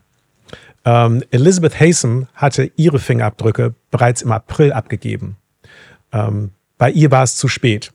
Ähm, 0.84 1.22
Elizabeth 1.30 1.78
Haysom 1.78 2.28
hatte 2.34 2.70
ihre 2.76 2.98
Fingerabdrücke 2.98 3.74
bereits 3.90 4.22
im 4.22 4.32
April 4.32 4.72
abgegeben. 4.72 5.36
Ähm, 6.12 6.50
bei 6.82 6.90
ihr 6.90 7.12
war 7.12 7.22
es 7.22 7.36
zu 7.36 7.46
spät. 7.46 7.92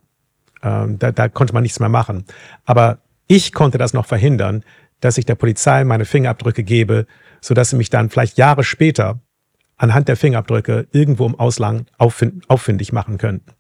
Ähm, 0.64 0.98
da, 0.98 1.12
da 1.12 1.28
konnte 1.28 1.54
man 1.54 1.62
nichts 1.62 1.82
mehr 1.82 1.90
machen. 1.90 2.24
Aber 2.64 3.00
ich 3.28 3.52
konnte 3.52 3.78
das 3.78 3.92
noch 3.92 4.06
verhindern, 4.06 4.64
dass 5.02 5.18
ich 5.18 5.26
der 5.26 5.36
Polizei 5.36 5.84
meine 5.84 6.06
Fingerabdrücke 6.06 6.64
gebe, 6.64 7.06
sodass 7.42 7.72
sie 7.72 7.76
mich 7.76 7.90
dann 7.90 8.10
vielleicht 8.10 8.38
Jahre 8.38 8.64
später 8.64 9.20
anhand 9.76 10.08
der 10.08 10.16
Fingerabdrücke 10.16 10.88
irgendwo 10.94 11.26
im 11.26 11.36
Ausland 11.36 11.92
auffind, 11.98 12.50
auffindig 12.50 12.94
machen 12.94 13.18
könnten. 13.18 13.52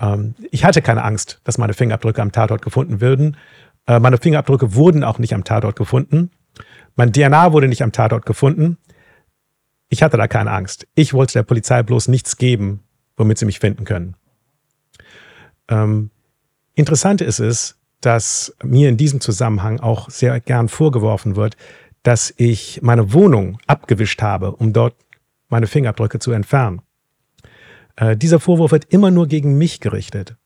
Ähm, 0.00 0.34
ich 0.50 0.64
hatte 0.64 0.82
keine 0.82 1.04
Angst, 1.04 1.40
dass 1.44 1.56
meine 1.56 1.74
Fingerabdrücke 1.74 2.20
am 2.20 2.32
Tatort 2.32 2.62
gefunden 2.62 3.00
würden. 3.00 3.36
Äh, 3.86 4.00
meine 4.00 4.18
Fingerabdrücke 4.18 4.74
wurden 4.74 5.04
auch 5.04 5.20
nicht 5.20 5.32
am 5.32 5.44
Tatort 5.44 5.76
gefunden. 5.76 6.32
Mein 6.96 7.12
DNA 7.12 7.52
wurde 7.52 7.68
nicht 7.68 7.84
am 7.84 7.92
Tatort 7.92 8.26
gefunden. 8.26 8.78
Ich 9.90 10.02
hatte 10.02 10.16
da 10.16 10.26
keine 10.26 10.50
Angst. 10.50 10.88
Ich 10.96 11.14
wollte 11.14 11.34
der 11.34 11.44
Polizei 11.44 11.84
bloß 11.84 12.08
nichts 12.08 12.36
geben, 12.36 12.82
womit 13.16 13.38
sie 13.38 13.46
mich 13.46 13.60
finden 13.60 13.84
können. 13.84 14.16
Ähm, 15.70 16.10
interessant 16.74 17.22
ist 17.22 17.38
es, 17.38 17.78
dass 18.00 18.54
mir 18.62 18.88
in 18.88 18.96
diesem 18.96 19.20
Zusammenhang 19.20 19.80
auch 19.80 20.10
sehr 20.10 20.40
gern 20.40 20.68
vorgeworfen 20.68 21.36
wird, 21.36 21.56
dass 22.02 22.32
ich 22.36 22.80
meine 22.82 23.12
Wohnung 23.12 23.58
abgewischt 23.66 24.22
habe, 24.22 24.52
um 24.52 24.72
dort 24.72 24.94
meine 25.48 25.66
Fingerabdrücke 25.66 26.18
zu 26.18 26.32
entfernen. 26.32 26.82
Äh, 27.96 28.16
dieser 28.16 28.40
Vorwurf 28.40 28.72
wird 28.72 28.86
immer 28.92 29.10
nur 29.10 29.26
gegen 29.26 29.58
mich 29.58 29.80
gerichtet. 29.80 30.36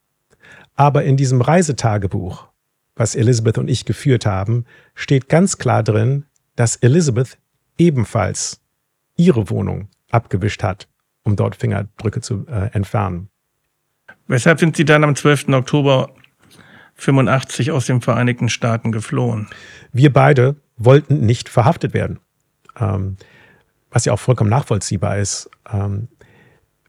Aber 0.74 1.04
in 1.04 1.16
diesem 1.16 1.40
Reisetagebuch, 1.40 2.48
was 2.96 3.14
Elizabeth 3.14 3.58
und 3.58 3.68
ich 3.68 3.84
geführt 3.84 4.26
haben, 4.26 4.64
steht 4.94 5.28
ganz 5.28 5.58
klar 5.58 5.82
drin, 5.82 6.26
dass 6.56 6.76
Elizabeth 6.76 7.38
ebenfalls 7.78 8.60
ihre 9.16 9.50
Wohnung 9.50 9.88
abgewischt 10.10 10.62
hat, 10.62 10.88
um 11.22 11.36
dort 11.36 11.56
Fingerdrücke 11.56 12.20
zu 12.20 12.46
äh, 12.46 12.70
entfernen. 12.72 13.28
Weshalb 14.26 14.58
sind 14.58 14.76
Sie 14.76 14.84
dann 14.84 15.04
am 15.04 15.16
12. 15.16 15.48
Oktober 15.48 16.10
85 16.96 17.72
aus 17.72 17.86
den 17.86 18.00
Vereinigten 18.00 18.48
Staaten 18.48 18.92
geflohen? 18.92 19.48
Wir 19.92 20.12
beide 20.12 20.56
wollten 20.76 21.20
nicht 21.26 21.48
verhaftet 21.48 21.94
werden, 21.94 22.20
ähm, 22.78 23.16
was 23.90 24.04
ja 24.04 24.12
auch 24.12 24.20
vollkommen 24.20 24.50
nachvollziehbar 24.50 25.18
ist. 25.18 25.50
Ähm, 25.70 26.08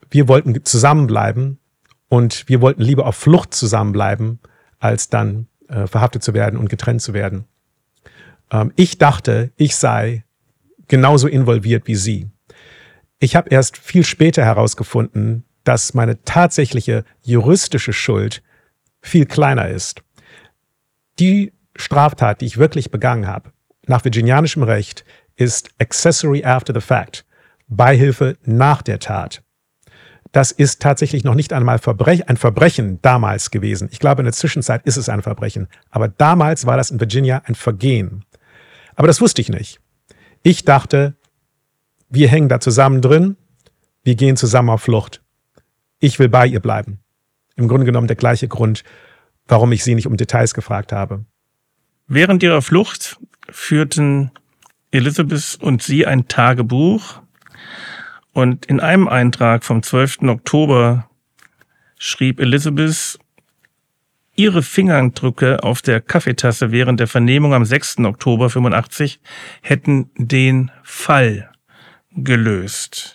wir 0.09 0.27
wollten 0.27 0.63
zusammenbleiben 0.63 1.59
und 2.07 2.47
wir 2.47 2.61
wollten 2.61 2.81
lieber 2.81 3.05
auf 3.05 3.15
Flucht 3.15 3.53
zusammenbleiben, 3.53 4.39
als 4.79 5.09
dann 5.09 5.47
äh, 5.67 5.87
verhaftet 5.87 6.23
zu 6.23 6.33
werden 6.33 6.57
und 6.57 6.69
getrennt 6.69 7.01
zu 7.01 7.13
werden. 7.13 7.45
Ähm, 8.51 8.71
ich 8.75 8.97
dachte, 8.97 9.51
ich 9.57 9.75
sei 9.75 10.23
genauso 10.87 11.27
involviert 11.27 11.87
wie 11.87 11.95
sie. 11.95 12.29
Ich 13.19 13.35
habe 13.35 13.49
erst 13.49 13.77
viel 13.77 14.05
später 14.05 14.43
herausgefunden, 14.43 15.44
dass 15.65 15.93
meine 15.93 16.23
tatsächliche 16.23 17.03
juristische 17.21 17.91
Schuld 17.91 18.41
viel 19.01 19.25
kleiner 19.25 19.67
ist. 19.67 20.01
Die 21.19 21.51
Straftat, 21.75 22.39
die 22.39 22.45
ich 22.45 22.57
wirklich 22.57 22.91
begangen 22.91 23.27
habe, 23.27 23.51
nach 23.85 24.03
virginianischem 24.03 24.63
Recht, 24.63 25.03
ist 25.35 25.69
Accessory 25.79 26.45
after 26.45 26.73
the 26.73 26.81
fact, 26.81 27.25
Beihilfe 27.67 28.37
nach 28.43 28.81
der 28.81 28.99
Tat. 28.99 29.43
Das 30.31 30.51
ist 30.51 30.81
tatsächlich 30.81 31.23
noch 31.23 31.35
nicht 31.35 31.53
einmal 31.53 31.79
Verbrech 31.79 32.27
ein 32.27 32.37
Verbrechen 32.37 33.01
damals 33.01 33.51
gewesen. 33.51 33.87
Ich 33.91 33.99
glaube, 33.99 34.21
in 34.21 34.25
der 34.25 34.33
Zwischenzeit 34.33 34.85
ist 34.85 34.97
es 34.97 35.07
ein 35.07 35.21
Verbrechen. 35.21 35.67
Aber 35.89 36.09
damals 36.09 36.65
war 36.65 36.75
das 36.75 36.91
in 36.91 36.99
Virginia 36.99 37.41
ein 37.45 37.55
Vergehen. 37.55 38.25
Aber 38.95 39.07
das 39.07 39.21
wusste 39.21 39.41
ich 39.41 39.49
nicht. 39.49 39.79
Ich 40.43 40.65
dachte, 40.65 41.15
wir 42.09 42.27
hängen 42.27 42.49
da 42.49 42.59
zusammen 42.59 43.01
drin, 43.01 43.37
wir 44.03 44.15
gehen 44.15 44.35
zusammen 44.35 44.69
auf 44.69 44.81
Flucht. 44.81 45.21
Ich 45.99 46.19
will 46.19 46.29
bei 46.29 46.45
ihr 46.47 46.59
bleiben. 46.59 46.99
Im 47.55 47.67
Grunde 47.67 47.85
genommen 47.85 48.07
der 48.07 48.15
gleiche 48.15 48.47
Grund, 48.47 48.83
warum 49.47 49.71
ich 49.71 49.83
sie 49.83 49.95
nicht 49.95 50.07
um 50.07 50.17
Details 50.17 50.53
gefragt 50.53 50.91
habe. 50.91 51.25
Während 52.07 52.43
ihrer 52.43 52.61
Flucht 52.61 53.17
führten 53.49 54.31
Elizabeth 54.91 55.57
und 55.61 55.81
sie 55.81 56.05
ein 56.05 56.27
Tagebuch 56.27 57.21
und 58.33 58.65
in 58.65 58.79
einem 58.79 59.07
Eintrag 59.07 59.63
vom 59.63 59.81
12. 59.81 60.23
Oktober 60.23 61.09
schrieb 61.97 62.39
Elizabeth, 62.39 63.17
Ihre 64.37 64.63
Fingerabdrücke 64.63 65.63
auf 65.63 65.81
der 65.81 66.01
Kaffeetasse 66.01 66.71
während 66.71 66.99
der 66.99 67.07
Vernehmung 67.07 67.53
am 67.53 67.63
6. 67.63 67.99
Oktober 67.99 68.49
85 68.49 69.21
hätten 69.61 70.11
den 70.17 70.71
Fall 70.83 71.49
gelöst. 72.11 73.14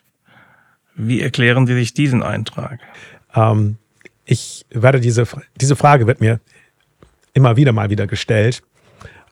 Wie 0.95 1.21
erklären 1.21 1.67
Sie 1.67 1.75
sich 1.75 1.95
diesen 1.95 2.23
Eintrag? 2.23 2.81
Ähm, 3.35 3.77
ich 4.25 4.67
werde 4.71 5.01
diese, 5.01 5.25
diese 5.61 5.77
Frage 5.77 6.07
wird 6.07 6.21
mir 6.21 6.41
immer 7.33 7.57
wieder 7.57 7.73
mal 7.73 7.91
wieder 7.91 8.07
gestellt. 8.07 8.63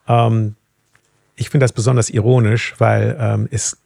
Ähm, 0.07 0.55
ich 1.35 1.49
finde 1.49 1.63
das 1.63 1.73
besonders 1.73 2.09
ironisch, 2.09 2.75
weil 2.79 3.15
ähm, 3.19 3.47
es 3.51 3.77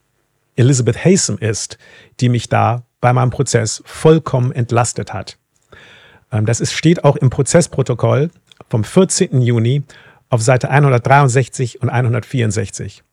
Elizabeth 0.56 1.04
Haysom 1.04 1.38
ist, 1.38 1.78
die 2.20 2.30
mich 2.30 2.50
da 2.50 2.84
bei 3.02 3.14
meinem 3.14 3.32
Prozess 3.32 3.84
vollkommen 3.86 4.52
entlastet 4.52 5.14
hat. 5.14 5.38
Ähm, 6.32 6.46
das 6.46 6.60
ist, 6.60 6.74
steht 6.74 7.04
auch 7.04 7.16
im 7.16 7.30
Prozessprotokoll 7.30 8.32
vom 8.70 8.84
14. 8.84 9.42
Juni 9.42 9.84
auf 10.30 10.42
Seite 10.42 10.70
163 10.70 11.82
und 11.82 11.90
164. 11.90 13.04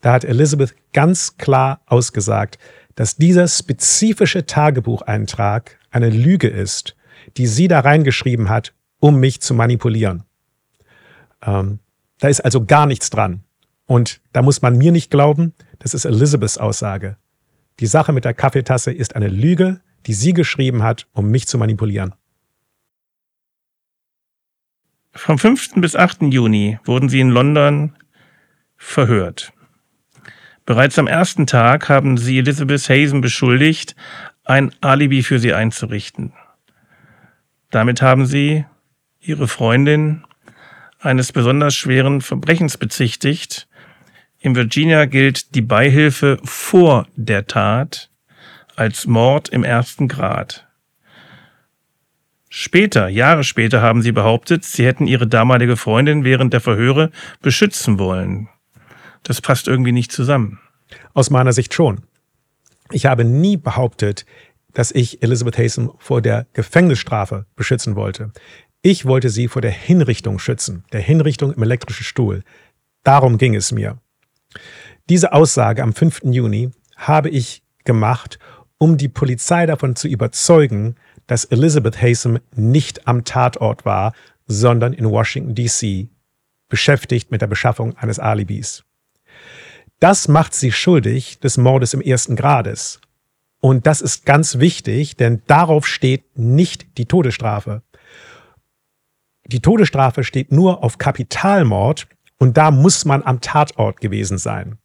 Da 0.00 0.12
hat 0.12 0.24
Elizabeth 0.24 0.74
ganz 0.92 1.36
klar 1.38 1.80
ausgesagt, 1.86 2.58
dass 2.96 3.16
dieser 3.16 3.46
spezifische 3.46 4.46
Tagebucheintrag 4.46 5.78
eine 5.90 6.10
Lüge 6.10 6.48
ist, 6.48 6.96
die 7.36 7.46
sie 7.46 7.68
da 7.68 7.80
reingeschrieben 7.80 8.48
hat, 8.48 8.74
um 8.98 9.20
mich 9.20 9.40
zu 9.40 9.54
manipulieren. 9.54 10.24
Ähm, 11.42 11.78
da 12.18 12.28
ist 12.28 12.40
also 12.40 12.64
gar 12.64 12.86
nichts 12.86 13.10
dran. 13.10 13.44
Und 13.86 14.20
da 14.32 14.42
muss 14.42 14.62
man 14.62 14.76
mir 14.76 14.90
nicht 14.90 15.10
glauben, 15.10 15.52
das 15.78 15.94
ist 15.94 16.06
Elizabeths 16.06 16.58
Aussage. 16.58 17.16
Die 17.78 17.86
Sache 17.86 18.12
mit 18.12 18.24
der 18.24 18.34
Kaffeetasse 18.34 18.90
ist 18.90 19.14
eine 19.14 19.28
Lüge, 19.28 19.80
die 20.06 20.14
sie 20.14 20.32
geschrieben 20.32 20.82
hat, 20.82 21.06
um 21.12 21.30
mich 21.30 21.46
zu 21.46 21.58
manipulieren. 21.58 22.14
Vom 25.12 25.38
5. 25.38 25.74
bis 25.76 25.96
8. 25.96 26.22
Juni 26.22 26.78
wurden 26.84 27.08
sie 27.08 27.20
in 27.20 27.30
London 27.30 27.94
verhört. 28.76 29.52
Bereits 30.66 30.98
am 30.98 31.06
ersten 31.06 31.46
Tag 31.46 31.88
haben 31.88 32.18
sie 32.18 32.38
Elizabeth 32.38 32.88
Hazen 32.88 33.20
beschuldigt, 33.20 33.94
ein 34.44 34.72
Alibi 34.80 35.22
für 35.22 35.38
sie 35.38 35.54
einzurichten. 35.54 36.32
Damit 37.70 38.02
haben 38.02 38.26
sie 38.26 38.64
ihre 39.20 39.46
Freundin 39.46 40.24
eines 40.98 41.32
besonders 41.32 41.76
schweren 41.76 42.20
Verbrechens 42.20 42.78
bezichtigt. 42.78 43.68
In 44.40 44.56
Virginia 44.56 45.04
gilt 45.04 45.54
die 45.54 45.62
Beihilfe 45.62 46.38
vor 46.42 47.06
der 47.14 47.46
Tat 47.46 48.10
als 48.74 49.06
Mord 49.06 49.48
im 49.48 49.62
ersten 49.62 50.08
Grad. 50.08 50.66
Später, 52.48 53.08
Jahre 53.08 53.44
später, 53.44 53.82
haben 53.82 54.02
sie 54.02 54.12
behauptet, 54.12 54.64
sie 54.64 54.84
hätten 54.84 55.06
ihre 55.06 55.26
damalige 55.28 55.76
Freundin 55.76 56.24
während 56.24 56.52
der 56.52 56.60
Verhöre 56.60 57.10
beschützen 57.40 57.98
wollen. 57.98 58.48
Das 59.26 59.40
passt 59.40 59.66
irgendwie 59.66 59.90
nicht 59.90 60.12
zusammen. 60.12 60.60
Aus 61.12 61.30
meiner 61.30 61.52
Sicht 61.52 61.74
schon. 61.74 62.02
Ich 62.92 63.06
habe 63.06 63.24
nie 63.24 63.56
behauptet, 63.56 64.24
dass 64.72 64.92
ich 64.92 65.20
Elizabeth 65.20 65.58
Haysom 65.58 65.92
vor 65.98 66.22
der 66.22 66.46
Gefängnisstrafe 66.52 67.46
beschützen 67.56 67.96
wollte. 67.96 68.30
Ich 68.82 69.04
wollte 69.04 69.28
sie 69.28 69.48
vor 69.48 69.62
der 69.62 69.72
Hinrichtung 69.72 70.38
schützen, 70.38 70.84
der 70.92 71.00
Hinrichtung 71.00 71.52
im 71.52 71.62
elektrischen 71.64 72.04
Stuhl. 72.04 72.44
Darum 73.02 73.36
ging 73.36 73.56
es 73.56 73.72
mir. 73.72 73.98
Diese 75.08 75.32
Aussage 75.32 75.82
am 75.82 75.92
5. 75.92 76.20
Juni 76.26 76.70
habe 76.94 77.28
ich 77.28 77.64
gemacht, 77.82 78.38
um 78.78 78.96
die 78.96 79.08
Polizei 79.08 79.66
davon 79.66 79.96
zu 79.96 80.06
überzeugen, 80.06 80.94
dass 81.26 81.44
Elizabeth 81.46 82.00
Haysom 82.00 82.38
nicht 82.54 83.08
am 83.08 83.24
Tatort 83.24 83.84
war, 83.84 84.12
sondern 84.46 84.92
in 84.92 85.10
Washington, 85.10 85.56
D.C., 85.56 86.10
beschäftigt 86.68 87.32
mit 87.32 87.42
der 87.42 87.48
Beschaffung 87.48 87.96
eines 87.96 88.20
Alibis. 88.20 88.85
Das 89.98 90.28
macht 90.28 90.54
sie 90.54 90.72
schuldig 90.72 91.40
des 91.40 91.56
Mordes 91.56 91.94
im 91.94 92.00
ersten 92.00 92.36
Grades. 92.36 93.00
Und 93.60 93.86
das 93.86 94.00
ist 94.00 94.26
ganz 94.26 94.58
wichtig, 94.58 95.16
denn 95.16 95.42
darauf 95.46 95.86
steht 95.86 96.38
nicht 96.38 96.98
die 96.98 97.06
Todesstrafe. 97.06 97.82
die 99.48 99.60
Todesstrafe 99.60 100.24
steht 100.24 100.50
nur 100.50 100.82
auf 100.82 100.98
Kapitalmord 100.98 102.08
und 102.38 102.56
da 102.56 102.72
muss 102.72 103.04
man 103.04 103.22
am 103.22 103.40
Tatort 103.40 104.00
gewesen 104.00 104.38
sein. 104.38 104.78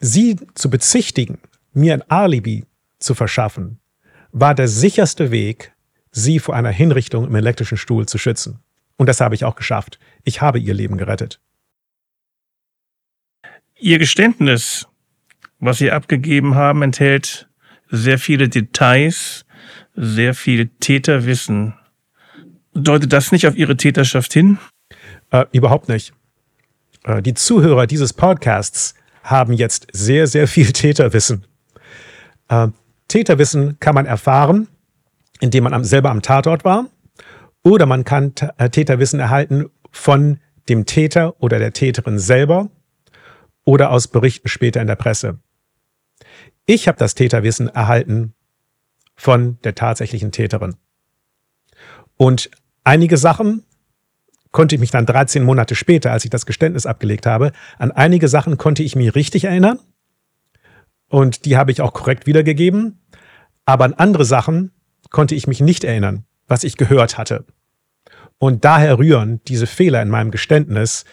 Sie 0.00 0.36
zu 0.54 0.68
bezichtigen, 0.68 1.38
mir 1.72 1.94
ein 1.94 2.08
Alibi 2.10 2.66
zu 2.98 3.14
verschaffen, 3.14 3.80
war 4.32 4.54
der 4.54 4.68
sicherste 4.68 5.30
Weg, 5.30 5.72
sie 6.10 6.38
vor 6.38 6.54
einer 6.54 6.70
Hinrichtung 6.70 7.26
im 7.26 7.34
elektrischen 7.34 7.78
Stuhl 7.78 8.06
zu 8.06 8.18
schützen. 8.18 8.60
Und 8.96 9.08
das 9.08 9.20
habe 9.20 9.34
ich 9.34 9.44
auch 9.44 9.56
geschafft. 9.56 9.98
Ich 10.24 10.42
habe 10.42 10.58
ihr 10.58 10.74
Leben 10.74 10.98
gerettet. 10.98 11.40
Ihr 13.80 14.00
Geständnis, 14.00 14.88
was 15.60 15.78
Sie 15.78 15.92
abgegeben 15.92 16.56
haben, 16.56 16.82
enthält 16.82 17.48
sehr 17.90 18.18
viele 18.18 18.48
Details, 18.48 19.46
sehr 19.94 20.34
viel 20.34 20.68
Täterwissen. 20.80 21.74
Deutet 22.74 23.12
das 23.12 23.30
nicht 23.30 23.46
auf 23.46 23.56
Ihre 23.56 23.76
Täterschaft 23.76 24.32
hin? 24.32 24.58
Äh, 25.30 25.44
überhaupt 25.52 25.88
nicht. 25.88 26.12
Äh, 27.04 27.22
die 27.22 27.34
Zuhörer 27.34 27.86
dieses 27.86 28.12
Podcasts 28.12 28.94
haben 29.22 29.52
jetzt 29.52 29.86
sehr, 29.92 30.26
sehr 30.26 30.48
viel 30.48 30.72
Täterwissen. 30.72 31.46
Äh, 32.48 32.68
Täterwissen 33.06 33.78
kann 33.78 33.94
man 33.94 34.06
erfahren, 34.06 34.66
indem 35.40 35.64
man 35.64 35.84
selber 35.84 36.10
am 36.10 36.22
Tatort 36.22 36.64
war, 36.64 36.86
oder 37.62 37.86
man 37.86 38.04
kann 38.04 38.32
äh, 38.56 38.70
Täterwissen 38.70 39.20
erhalten 39.20 39.66
von 39.92 40.40
dem 40.68 40.84
Täter 40.84 41.40
oder 41.40 41.60
der 41.60 41.72
Täterin 41.72 42.18
selber 42.18 42.70
oder 43.68 43.90
aus 43.90 44.08
Berichten 44.08 44.48
später 44.48 44.80
in 44.80 44.86
der 44.86 44.96
Presse. 44.96 45.40
Ich 46.64 46.88
habe 46.88 46.96
das 46.96 47.14
Täterwissen 47.14 47.68
erhalten 47.68 48.32
von 49.14 49.58
der 49.62 49.74
tatsächlichen 49.74 50.32
Täterin. 50.32 50.76
Und 52.16 52.50
einige 52.82 53.18
Sachen 53.18 53.64
konnte 54.52 54.74
ich 54.74 54.80
mich 54.80 54.90
dann 54.90 55.04
13 55.04 55.42
Monate 55.42 55.74
später, 55.74 56.12
als 56.12 56.24
ich 56.24 56.30
das 56.30 56.46
Geständnis 56.46 56.86
abgelegt 56.86 57.26
habe, 57.26 57.52
an 57.76 57.92
einige 57.92 58.28
Sachen 58.28 58.56
konnte 58.56 58.82
ich 58.82 58.96
mich 58.96 59.14
richtig 59.14 59.44
erinnern. 59.44 59.78
Und 61.08 61.44
die 61.44 61.58
habe 61.58 61.70
ich 61.70 61.82
auch 61.82 61.92
korrekt 61.92 62.26
wiedergegeben. 62.26 63.02
Aber 63.66 63.84
an 63.84 63.92
andere 63.92 64.24
Sachen 64.24 64.72
konnte 65.10 65.34
ich 65.34 65.46
mich 65.46 65.60
nicht 65.60 65.84
erinnern, 65.84 66.24
was 66.46 66.64
ich 66.64 66.78
gehört 66.78 67.18
hatte. 67.18 67.44
Und 68.38 68.64
daher 68.64 68.98
rühren 68.98 69.42
diese 69.46 69.66
Fehler 69.66 70.00
in 70.00 70.08
meinem 70.08 70.30
Geständnis, 70.30 71.04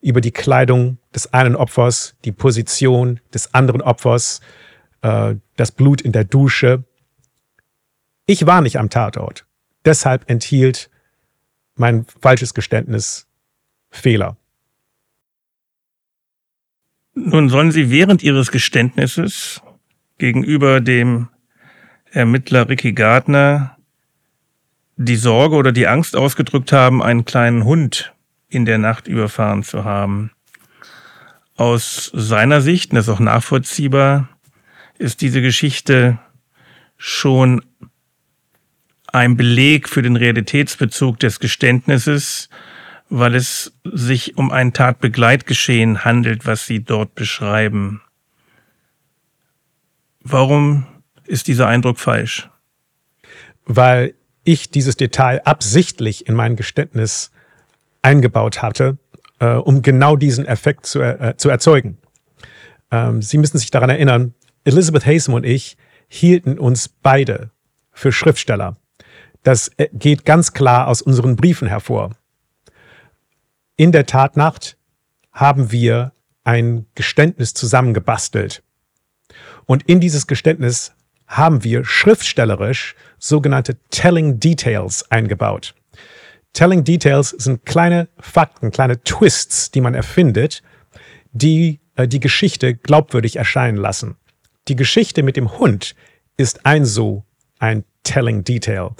über 0.00 0.20
die 0.20 0.30
Kleidung 0.30 0.98
des 1.14 1.32
einen 1.32 1.56
Opfers, 1.56 2.16
die 2.24 2.32
Position 2.32 3.20
des 3.34 3.54
anderen 3.54 3.82
Opfers, 3.82 4.40
äh, 5.02 5.34
das 5.56 5.72
Blut 5.72 6.00
in 6.00 6.12
der 6.12 6.24
Dusche. 6.24 6.84
Ich 8.26 8.46
war 8.46 8.60
nicht 8.60 8.78
am 8.78 8.90
Tatort. 8.90 9.46
Deshalb 9.84 10.28
enthielt 10.30 10.90
mein 11.74 12.04
falsches 12.20 12.54
Geständnis 12.54 13.26
Fehler. 13.90 14.36
Nun 17.14 17.48
sollen 17.48 17.72
Sie 17.72 17.90
während 17.90 18.22
Ihres 18.22 18.52
Geständnisses 18.52 19.62
gegenüber 20.18 20.80
dem 20.80 21.28
Ermittler 22.12 22.68
Ricky 22.68 22.92
Gardner 22.92 23.76
die 24.96 25.16
Sorge 25.16 25.56
oder 25.56 25.72
die 25.72 25.86
Angst 25.86 26.14
ausgedrückt 26.14 26.72
haben, 26.72 27.02
einen 27.02 27.24
kleinen 27.24 27.64
Hund 27.64 28.14
in 28.50 28.64
der 28.66 28.78
Nacht 28.78 29.08
überfahren 29.08 29.62
zu 29.62 29.84
haben. 29.84 30.32
Aus 31.56 32.10
seiner 32.14 32.60
Sicht, 32.60 32.90
und 32.90 32.96
das 32.96 33.06
ist 33.08 33.14
auch 33.14 33.20
nachvollziehbar, 33.20 34.28
ist 34.98 35.20
diese 35.22 35.40
Geschichte 35.40 36.18
schon 36.96 37.64
ein 39.06 39.36
Beleg 39.36 39.88
für 39.88 40.02
den 40.02 40.16
Realitätsbezug 40.16 41.18
des 41.18 41.40
Geständnisses, 41.40 42.48
weil 43.08 43.34
es 43.34 43.72
sich 43.84 44.36
um 44.36 44.50
ein 44.50 44.72
Tatbegleitgeschehen 44.72 46.04
handelt, 46.04 46.46
was 46.46 46.66
Sie 46.66 46.84
dort 46.84 47.14
beschreiben. 47.14 48.02
Warum 50.20 50.86
ist 51.24 51.48
dieser 51.48 51.66
Eindruck 51.66 51.98
falsch? 51.98 52.48
Weil 53.64 54.14
ich 54.44 54.70
dieses 54.70 54.96
Detail 54.96 55.42
absichtlich 55.44 56.26
in 56.26 56.34
mein 56.34 56.56
Geständnis 56.56 57.30
eingebaut 58.02 58.62
hatte, 58.62 58.98
äh, 59.38 59.54
um 59.54 59.82
genau 59.82 60.16
diesen 60.16 60.46
Effekt 60.46 60.86
zu, 60.86 61.00
äh, 61.00 61.34
zu 61.36 61.48
erzeugen. 61.48 61.98
Ähm, 62.90 63.22
Sie 63.22 63.38
müssen 63.38 63.58
sich 63.58 63.70
daran 63.70 63.90
erinnern, 63.90 64.34
Elizabeth 64.64 65.06
Hasem 65.06 65.34
und 65.34 65.44
ich 65.44 65.76
hielten 66.08 66.58
uns 66.58 66.88
beide 66.88 67.50
für 67.92 68.12
Schriftsteller. 68.12 68.76
Das 69.42 69.70
äh, 69.76 69.88
geht 69.92 70.24
ganz 70.24 70.52
klar 70.52 70.88
aus 70.88 71.02
unseren 71.02 71.36
Briefen 71.36 71.68
hervor. 71.68 72.10
In 73.76 73.92
der 73.92 74.06
Tatnacht 74.06 74.76
haben 75.32 75.72
wir 75.72 76.12
ein 76.44 76.86
Geständnis 76.94 77.54
zusammengebastelt. 77.54 78.62
Und 79.66 79.84
in 79.84 80.00
dieses 80.00 80.26
Geständnis 80.26 80.92
haben 81.26 81.62
wir 81.62 81.84
schriftstellerisch 81.84 82.96
sogenannte 83.18 83.76
Telling 83.90 84.40
Details 84.40 85.10
eingebaut. 85.10 85.74
Telling 86.52 86.84
Details 86.84 87.30
sind 87.30 87.64
kleine 87.64 88.08
Fakten, 88.18 88.70
kleine 88.70 89.02
Twists, 89.02 89.70
die 89.70 89.80
man 89.80 89.94
erfindet, 89.94 90.62
die 91.32 91.80
äh, 91.96 92.08
die 92.08 92.20
Geschichte 92.20 92.74
glaubwürdig 92.74 93.36
erscheinen 93.36 93.76
lassen. 93.76 94.16
Die 94.68 94.76
Geschichte 94.76 95.22
mit 95.22 95.36
dem 95.36 95.58
Hund 95.58 95.94
ist 96.36 96.66
ein 96.66 96.84
so 96.84 97.24
ein 97.58 97.84
Telling 98.02 98.44
Detail. 98.44 98.90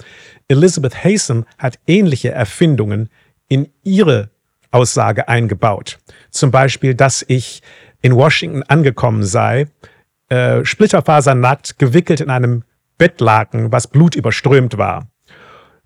Elizabeth 0.47 1.03
Hasem 1.03 1.45
hat 1.57 1.79
ähnliche 1.87 2.31
Erfindungen 2.31 3.09
in 3.47 3.69
ihre 3.83 4.29
Aussage 4.71 5.27
eingebaut. 5.27 5.99
Zum 6.29 6.51
Beispiel, 6.51 6.93
dass 6.93 7.25
ich 7.27 7.61
in 8.01 8.15
Washington 8.15 8.63
angekommen 8.63 9.23
sei, 9.23 9.67
äh, 10.29 10.63
splitterfasernackt, 10.63 11.77
gewickelt 11.77 12.21
in 12.21 12.29
einem 12.29 12.63
Bettlaken, 12.97 13.71
was 13.71 13.87
blutüberströmt 13.87 14.77
war. 14.77 15.10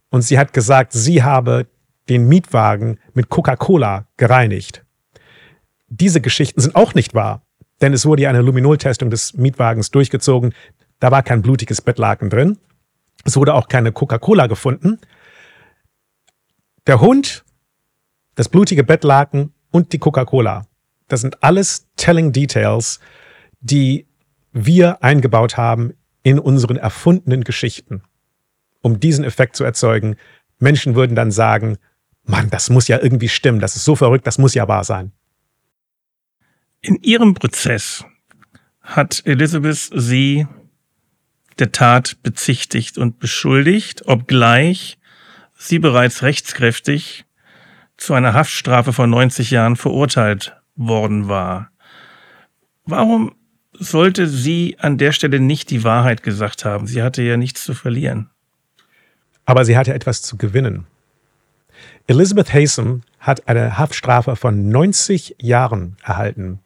Und 0.09 0.21
sie 0.21 0.37
hat 0.37 0.53
gesagt, 0.53 0.93
sie 0.93 1.23
habe 1.23 1.67
den 2.09 2.27
Mietwagen 2.27 2.99
mit 3.13 3.29
Coca-Cola 3.29 4.07
gereinigt. 4.17 4.85
Diese 5.87 6.21
Geschichten 6.21 6.61
sind 6.61 6.75
auch 6.75 6.93
nicht 6.93 7.13
wahr, 7.13 7.43
denn 7.81 7.93
es 7.93 8.05
wurde 8.05 8.23
ja 8.23 8.29
eine 8.29 8.41
Luminol-Testung 8.41 9.09
des 9.09 9.33
Mietwagens 9.33 9.91
durchgezogen. 9.91 10.53
Da 10.99 11.11
war 11.11 11.23
kein 11.23 11.41
blutiges 11.41 11.81
Bettlaken 11.81 12.29
drin. 12.29 12.57
Es 13.23 13.35
wurde 13.35 13.53
auch 13.53 13.67
keine 13.67 13.91
Coca-Cola 13.91 14.47
gefunden. 14.47 14.99
Der 16.87 17.01
Hund, 17.01 17.43
das 18.35 18.49
blutige 18.49 18.83
Bettlaken 18.83 19.53
und 19.71 19.93
die 19.93 19.99
Coca-Cola. 19.99 20.67
Das 21.07 21.21
sind 21.21 21.43
alles 21.43 21.87
Telling 21.95 22.31
Details, 22.31 22.99
die 23.61 24.07
wir 24.51 25.03
eingebaut 25.03 25.57
haben 25.57 25.93
in 26.23 26.39
unseren 26.39 26.77
erfundenen 26.77 27.43
Geschichten, 27.43 28.03
um 28.85 28.99
diesen 28.99 29.25
Effekt 29.25 29.55
zu 29.55 29.63
erzeugen. 29.63 30.15
Menschen 30.59 30.93
würden 30.93 31.15
dann 31.15 31.31
sagen, 31.31 31.79
Mann, 32.23 32.51
das 32.51 32.69
muss 32.69 32.87
ja 32.87 33.01
irgendwie 33.01 33.29
stimmen, 33.29 33.59
das 33.59 33.75
ist 33.75 33.83
so 33.83 33.95
verrückt, 33.95 34.27
das 34.27 34.37
muss 34.37 34.53
ja 34.53 34.67
wahr 34.67 34.83
sein. 34.83 35.11
In 36.81 37.01
ihrem 37.01 37.33
Prozess 37.33 38.05
hat 38.81 39.23
Elizabeth 39.25 39.89
sie 39.91 40.45
der 41.57 41.71
Tat 41.71 42.17
bezichtigt 42.21 42.99
und 42.99 43.17
beschuldigt, 43.17 44.03
obgleich 44.05 44.99
sie 45.57 45.79
bereits 45.79 46.21
rechtskräftig 46.21 47.25
zu 47.97 48.13
einer 48.13 48.35
Haftstrafe 48.35 48.93
von 48.93 49.09
90 49.09 49.49
Jahren 49.49 49.77
verurteilt 49.77 50.61
worden 50.75 51.27
war. 51.27 51.71
Warum 52.85 53.33
sollte 53.71 54.27
sie 54.27 54.77
an 54.77 54.99
der 54.99 55.11
Stelle 55.11 55.39
nicht 55.39 55.71
die 55.71 55.83
Wahrheit 55.83 56.21
gesagt 56.21 56.65
haben? 56.65 56.85
Sie 56.85 57.01
hatte 57.01 57.23
ja 57.23 57.35
nichts 57.35 57.63
zu 57.63 57.73
verlieren. 57.73 58.29
Aber 59.45 59.65
sie 59.65 59.77
hatte 59.77 59.93
etwas 59.93 60.21
zu 60.21 60.37
gewinnen. 60.37 60.87
Elizabeth 62.07 62.53
Hasem 62.53 63.01
hat 63.19 63.47
eine 63.47 63.77
Haftstrafe 63.77 64.35
von 64.35 64.69
90 64.69 65.35
Jahren 65.39 65.97
erhalten. 66.03 66.59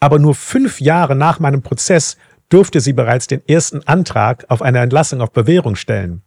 Aber 0.00 0.18
nur 0.18 0.34
fünf 0.34 0.80
Jahre 0.80 1.14
nach 1.14 1.38
meinem 1.38 1.62
Prozess 1.62 2.16
durfte 2.48 2.80
sie 2.80 2.92
bereits 2.92 3.26
den 3.26 3.46
ersten 3.48 3.86
Antrag 3.86 4.44
auf 4.48 4.62
eine 4.62 4.80
Entlassung 4.80 5.20
auf 5.20 5.32
Bewährung 5.32 5.76
stellen. 5.76 6.22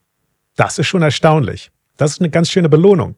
Das 0.56 0.80
ist 0.80 0.88
schon 0.88 1.04
erstaunlich. 1.04 1.72
Das 1.96 2.12
ist 2.12 2.22
eine 2.22 2.30
ganz 2.30 2.50
schöne 2.50 2.70
Belohnung. 2.70 3.16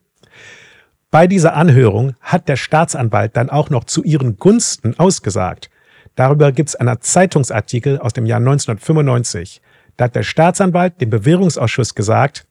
Bei 1.12 1.26
dieser 1.26 1.55
Anhörung 1.55 2.16
hat 2.22 2.47
der 2.47 2.55
Staatsanwalt 2.55 3.36
dann 3.36 3.49
auch 3.49 3.70
noch 3.70 3.86
zu 3.86 4.03
ihren 4.03 4.38
Gunsten 4.38 4.97
ausgesagt. 4.99 5.70
Darüber 6.16 6.51
gibt 6.51 6.70
es 6.70 6.76
einen 6.76 7.01
Zeitungsartikel 7.01 7.99
aus 7.99 8.14
dem 8.14 8.26
Jahr 8.26 8.39
1995. 8.39 9.62
Da 9.97 10.05
hat 10.05 10.16
der 10.16 10.24
Staatsanwalt 10.24 11.01
dem 11.01 11.10
Bewährungsausschuss 11.10 11.95
gesagt, 11.95 12.45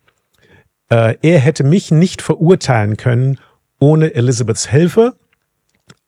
äh, 0.91 1.17
er 1.23 1.39
hätte 1.39 1.65
mich 1.65 1.91
nicht 1.91 2.23
verurteilen 2.23 2.97
können 2.97 3.39
ohne 3.79 4.15
Elizabeths 4.15 4.69
Hilfe 4.69 5.17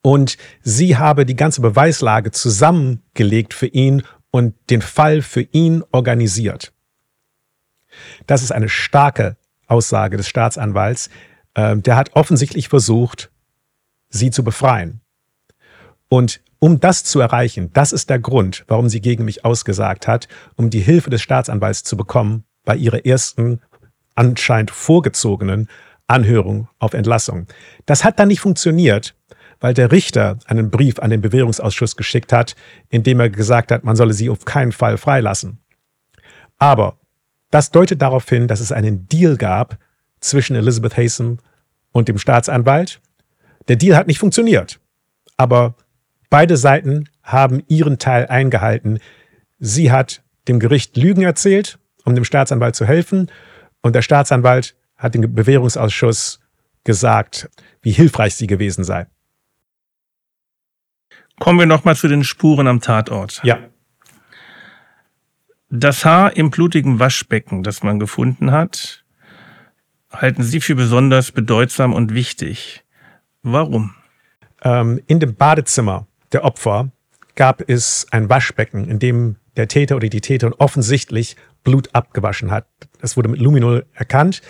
und 0.02 0.36
sie 0.62 0.96
habe 0.96 1.26
die 1.26 1.36
ganze 1.36 1.60
Beweislage 1.60 2.30
zusammengelegt 2.30 3.54
für 3.54 3.66
ihn 3.66 4.02
und 4.30 4.54
den 4.70 4.82
Fall 4.82 5.22
für 5.22 5.42
ihn 5.42 5.82
organisiert. 5.92 6.72
Das 8.26 8.42
ist 8.42 8.52
eine 8.52 8.68
starke 8.68 9.36
Aussage 9.66 10.16
des 10.16 10.28
Staatsanwalts, 10.28 11.10
äh, 11.54 11.76
der 11.76 11.96
hat 11.96 12.14
offensichtlich 12.14 12.68
versucht, 12.68 13.30
sie 14.08 14.30
zu 14.30 14.42
befreien. 14.42 15.00
Und 16.08 16.40
um 16.58 16.80
das 16.80 17.04
zu 17.04 17.20
erreichen, 17.20 17.72
das 17.72 17.92
ist 17.92 18.10
der 18.10 18.18
Grund, 18.18 18.64
warum 18.68 18.88
sie 18.88 19.00
gegen 19.00 19.24
mich 19.24 19.44
ausgesagt 19.44 20.08
hat, 20.08 20.28
um 20.56 20.70
die 20.70 20.80
Hilfe 20.80 21.10
des 21.10 21.22
Staatsanwalts 21.22 21.84
zu 21.84 21.96
bekommen 21.96 22.44
bei 22.64 22.76
ihrer 22.76 23.06
ersten 23.06 23.60
anscheinend 24.20 24.70
vorgezogenen 24.70 25.66
Anhörung 26.06 26.68
auf 26.78 26.92
Entlassung. 26.92 27.46
Das 27.86 28.04
hat 28.04 28.18
dann 28.18 28.28
nicht 28.28 28.40
funktioniert, 28.40 29.14
weil 29.60 29.72
der 29.72 29.92
Richter 29.92 30.38
einen 30.44 30.70
Brief 30.70 30.98
an 30.98 31.08
den 31.08 31.22
Bewährungsausschuss 31.22 31.96
geschickt 31.96 32.30
hat, 32.30 32.54
in 32.90 33.02
dem 33.02 33.18
er 33.18 33.30
gesagt 33.30 33.72
hat, 33.72 33.82
man 33.82 33.96
solle 33.96 34.12
sie 34.12 34.28
auf 34.28 34.44
keinen 34.44 34.72
Fall 34.72 34.98
freilassen. 34.98 35.58
Aber 36.58 36.98
das 37.50 37.70
deutet 37.70 38.02
darauf 38.02 38.28
hin, 38.28 38.46
dass 38.46 38.60
es 38.60 38.72
einen 38.72 39.08
Deal 39.08 39.38
gab 39.38 39.78
zwischen 40.20 40.54
Elizabeth 40.54 40.98
Haysom 40.98 41.38
und 41.90 42.08
dem 42.08 42.18
Staatsanwalt. 42.18 43.00
Der 43.68 43.76
Deal 43.76 43.96
hat 43.96 44.06
nicht 44.06 44.18
funktioniert, 44.18 44.80
aber 45.38 45.76
beide 46.28 46.58
Seiten 46.58 47.08
haben 47.22 47.62
ihren 47.68 47.98
Teil 47.98 48.26
eingehalten. 48.26 48.98
Sie 49.60 49.90
hat 49.90 50.22
dem 50.46 50.60
Gericht 50.60 50.98
Lügen 50.98 51.22
erzählt, 51.22 51.78
um 52.04 52.14
dem 52.14 52.24
Staatsanwalt 52.24 52.76
zu 52.76 52.84
helfen, 52.84 53.30
und 53.82 53.94
der 53.94 54.02
Staatsanwalt 54.02 54.76
hat 54.96 55.14
dem 55.14 55.34
Bewährungsausschuss 55.34 56.40
gesagt, 56.84 57.48
wie 57.82 57.92
hilfreich 57.92 58.34
sie 58.34 58.46
gewesen 58.46 58.84
sei. 58.84 59.06
Kommen 61.38 61.58
wir 61.58 61.66
nochmal 61.66 61.96
zu 61.96 62.08
den 62.08 62.22
Spuren 62.22 62.66
am 62.66 62.80
Tatort. 62.80 63.40
Ja. 63.44 63.58
Das 65.70 66.04
Haar 66.04 66.36
im 66.36 66.50
blutigen 66.50 66.98
Waschbecken, 66.98 67.62
das 67.62 67.82
man 67.82 67.98
gefunden 67.98 68.50
hat, 68.50 69.04
halten 70.10 70.42
Sie 70.42 70.60
für 70.60 70.74
besonders 70.74 71.30
bedeutsam 71.32 71.94
und 71.94 72.12
wichtig. 72.12 72.84
Warum? 73.42 73.94
Ähm, 74.62 75.00
in 75.06 75.20
dem 75.20 75.34
Badezimmer 75.34 76.06
der 76.32 76.44
Opfer 76.44 76.90
gab 77.36 77.68
es 77.68 78.06
ein 78.10 78.28
Waschbecken, 78.28 78.88
in 78.90 78.98
dem 78.98 79.36
der 79.56 79.68
Täter 79.68 79.96
oder 79.96 80.08
die 80.08 80.20
Täterin 80.20 80.54
offensichtlich 80.58 81.36
Blut 81.62 81.94
abgewaschen 81.94 82.50
hat. 82.50 82.66
Das 83.00 83.16
wurde 83.16 83.28
mit 83.28 83.40
Luminol 83.40 83.86
erkannt. 83.94 84.42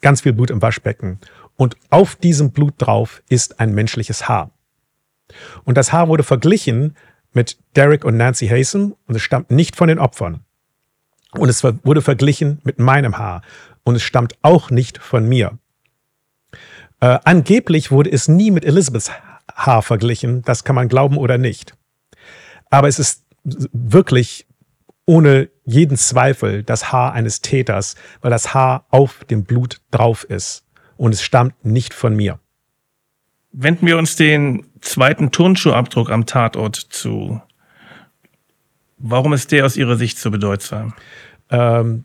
Ganz 0.00 0.20
viel 0.20 0.32
Blut 0.32 0.50
im 0.50 0.62
Waschbecken. 0.62 1.18
Und 1.56 1.76
auf 1.90 2.16
diesem 2.16 2.52
Blut 2.52 2.74
drauf 2.78 3.22
ist 3.28 3.60
ein 3.60 3.74
menschliches 3.74 4.28
Haar. 4.28 4.50
Und 5.64 5.76
das 5.76 5.92
Haar 5.92 6.08
wurde 6.08 6.22
verglichen 6.22 6.96
mit 7.32 7.58
Derek 7.76 8.04
und 8.04 8.16
Nancy 8.16 8.48
Haysom 8.48 8.96
und 9.06 9.14
es 9.14 9.22
stammt 9.22 9.50
nicht 9.50 9.76
von 9.76 9.88
den 9.88 9.98
Opfern. 9.98 10.40
Und 11.32 11.48
es 11.48 11.62
wurde 11.62 12.02
verglichen 12.02 12.60
mit 12.64 12.78
meinem 12.78 13.18
Haar 13.18 13.42
und 13.84 13.94
es 13.94 14.02
stammt 14.02 14.36
auch 14.42 14.70
nicht 14.70 14.98
von 14.98 15.28
mir. 15.28 15.58
Äh, 17.00 17.18
angeblich 17.24 17.90
wurde 17.90 18.10
es 18.10 18.28
nie 18.28 18.50
mit 18.50 18.64
Elizabeths 18.64 19.10
Haar 19.54 19.82
verglichen, 19.82 20.42
das 20.42 20.64
kann 20.64 20.74
man 20.74 20.88
glauben 20.88 21.18
oder 21.18 21.38
nicht. 21.38 21.74
Aber 22.70 22.88
es 22.88 22.98
ist 22.98 23.24
wirklich 23.44 24.46
ohne 25.06 25.50
jeden 25.70 25.96
Zweifel 25.96 26.62
das 26.62 26.92
Haar 26.92 27.12
eines 27.12 27.40
Täters, 27.40 27.96
weil 28.20 28.30
das 28.30 28.54
Haar 28.54 28.86
auf 28.90 29.24
dem 29.24 29.44
Blut 29.44 29.80
drauf 29.90 30.24
ist 30.24 30.64
und 30.96 31.14
es 31.14 31.22
stammt 31.22 31.64
nicht 31.64 31.94
von 31.94 32.14
mir. 32.14 32.38
Wenden 33.52 33.86
wir 33.86 33.98
uns 33.98 34.16
den 34.16 34.66
zweiten 34.80 35.30
Turnschuhabdruck 35.30 36.10
am 36.10 36.26
Tatort 36.26 36.76
zu. 36.76 37.40
Warum 38.98 39.32
ist 39.32 39.50
der 39.52 39.64
aus 39.64 39.76
Ihrer 39.76 39.96
Sicht 39.96 40.18
so 40.18 40.30
bedeutsam? 40.30 40.94
Ähm, 41.50 42.04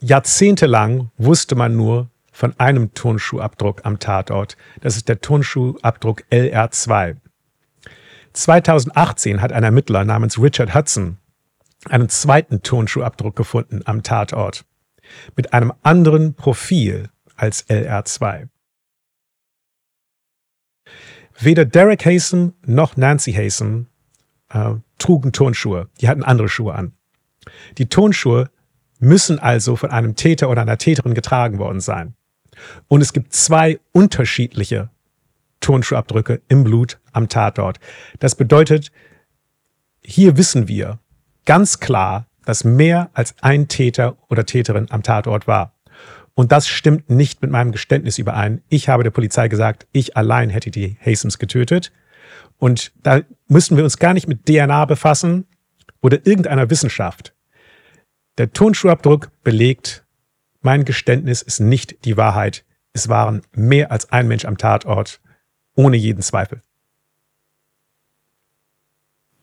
jahrzehntelang 0.00 1.10
wusste 1.18 1.56
man 1.56 1.76
nur 1.76 2.10
von 2.32 2.58
einem 2.58 2.94
Turnschuhabdruck 2.94 3.84
am 3.84 3.98
Tatort. 3.98 4.56
Das 4.80 4.96
ist 4.96 5.08
der 5.08 5.20
Turnschuhabdruck 5.20 6.24
LR2. 6.30 7.16
2018 8.32 9.40
hat 9.40 9.52
ein 9.52 9.62
Ermittler 9.62 10.04
namens 10.04 10.40
Richard 10.40 10.74
Hudson 10.74 11.18
einen 11.86 12.08
zweiten 12.08 12.62
Turnschuhabdruck 12.62 13.36
gefunden 13.36 13.82
am 13.84 14.02
Tatort 14.02 14.64
mit 15.36 15.52
einem 15.52 15.72
anderen 15.82 16.34
Profil 16.34 17.10
als 17.36 17.68
LR2. 17.68 18.48
Weder 21.38 21.64
Derek 21.64 22.04
Haysom 22.04 22.54
noch 22.64 22.96
Nancy 22.96 23.32
Haysom 23.32 23.88
äh, 24.50 24.74
trugen 24.98 25.32
Turnschuhe. 25.32 25.88
Die 26.00 26.08
hatten 26.08 26.22
andere 26.22 26.48
Schuhe 26.48 26.74
an. 26.74 26.92
Die 27.76 27.88
Turnschuhe 27.88 28.50
müssen 29.00 29.38
also 29.38 29.76
von 29.76 29.90
einem 29.90 30.14
Täter 30.14 30.48
oder 30.48 30.62
einer 30.62 30.78
Täterin 30.78 31.14
getragen 31.14 31.58
worden 31.58 31.80
sein. 31.80 32.14
Und 32.88 33.00
es 33.00 33.12
gibt 33.12 33.32
zwei 33.32 33.80
unterschiedliche 33.92 34.90
Turnschuhabdrücke 35.60 36.40
im 36.48 36.62
Blut 36.64 37.00
am 37.12 37.28
Tatort. 37.28 37.80
Das 38.20 38.34
bedeutet, 38.34 38.92
hier 40.02 40.36
wissen 40.36 40.68
wir 40.68 41.00
ganz 41.44 41.80
klar, 41.80 42.26
dass 42.44 42.64
mehr 42.64 43.10
als 43.14 43.34
ein 43.40 43.68
Täter 43.68 44.16
oder 44.28 44.46
Täterin 44.46 44.90
am 44.90 45.02
Tatort 45.02 45.46
war. 45.46 45.74
Und 46.34 46.52
das 46.52 46.66
stimmt 46.66 47.10
nicht 47.10 47.42
mit 47.42 47.50
meinem 47.50 47.72
Geständnis 47.72 48.18
überein. 48.18 48.62
Ich 48.68 48.88
habe 48.88 49.04
der 49.04 49.10
Polizei 49.10 49.48
gesagt, 49.48 49.86
ich 49.92 50.16
allein 50.16 50.50
hätte 50.50 50.70
die 50.70 50.96
Hasems 51.04 51.38
getötet. 51.38 51.92
Und 52.58 52.92
da 53.02 53.20
müssen 53.46 53.76
wir 53.76 53.84
uns 53.84 53.98
gar 53.98 54.14
nicht 54.14 54.28
mit 54.28 54.46
DNA 54.46 54.84
befassen 54.84 55.46
oder 56.02 56.26
irgendeiner 56.26 56.68
Wissenschaft. 56.70 57.34
Der 58.36 58.52
Tonschuhabdruck 58.52 59.30
belegt, 59.42 60.04
mein 60.60 60.84
Geständnis 60.84 61.40
ist 61.42 61.60
nicht 61.60 62.04
die 62.04 62.16
Wahrheit. 62.16 62.64
Es 62.92 63.08
waren 63.08 63.42
mehr 63.54 63.92
als 63.92 64.10
ein 64.10 64.26
Mensch 64.26 64.44
am 64.44 64.58
Tatort, 64.58 65.20
ohne 65.76 65.96
jeden 65.96 66.22
Zweifel. 66.22 66.62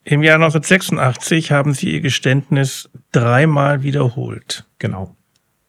Im 0.03 0.23
Jahr 0.23 0.35
1986 0.35 1.51
haben 1.51 1.73
Sie 1.73 1.91
Ihr 1.91 2.01
Geständnis 2.01 2.89
dreimal 3.11 3.83
wiederholt. 3.83 4.65
Genau. 4.79 5.15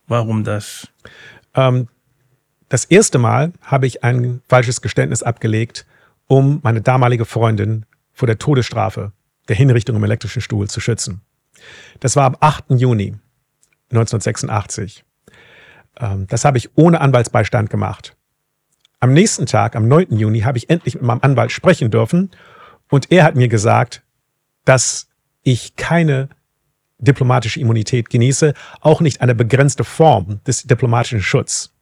Warum 0.06 0.42
das? 0.42 0.88
Ähm, 1.54 1.88
das 2.70 2.86
erste 2.86 3.18
Mal 3.18 3.52
habe 3.60 3.86
ich 3.86 4.02
ein 4.04 4.40
falsches 4.48 4.80
Geständnis 4.80 5.22
abgelegt, 5.22 5.86
um 6.28 6.60
meine 6.62 6.80
damalige 6.80 7.26
Freundin 7.26 7.84
vor 8.14 8.26
der 8.26 8.38
Todesstrafe, 8.38 9.12
der 9.48 9.56
Hinrichtung 9.56 9.96
im 9.96 10.04
elektrischen 10.04 10.40
Stuhl 10.40 10.68
zu 10.68 10.80
schützen. 10.80 11.20
Das 12.00 12.16
war 12.16 12.24
am 12.24 12.36
8. 12.40 12.70
Juni 12.70 13.14
1986. 13.90 15.04
Ähm, 16.00 16.26
das 16.28 16.46
habe 16.46 16.56
ich 16.56 16.70
ohne 16.74 17.02
Anwaltsbeistand 17.02 17.68
gemacht. 17.68 18.16
Am 18.98 19.12
nächsten 19.12 19.44
Tag, 19.44 19.76
am 19.76 19.88
9. 19.88 20.16
Juni, 20.16 20.40
habe 20.40 20.56
ich 20.56 20.70
endlich 20.70 20.94
mit 20.94 21.02
meinem 21.02 21.20
Anwalt 21.20 21.52
sprechen 21.52 21.90
dürfen 21.90 22.30
und 22.88 23.12
er 23.12 23.24
hat 23.24 23.36
mir 23.36 23.48
gesagt, 23.48 24.02
dass 24.64 25.08
ich 25.42 25.76
keine 25.76 26.28
diplomatische 26.98 27.60
Immunität 27.60 28.10
genieße, 28.10 28.54
auch 28.80 29.00
nicht 29.00 29.20
eine 29.20 29.34
begrenzte 29.34 29.84
Form 29.84 30.40
des 30.46 30.62
diplomatischen 30.62 31.20
Schutzes. 31.20 31.74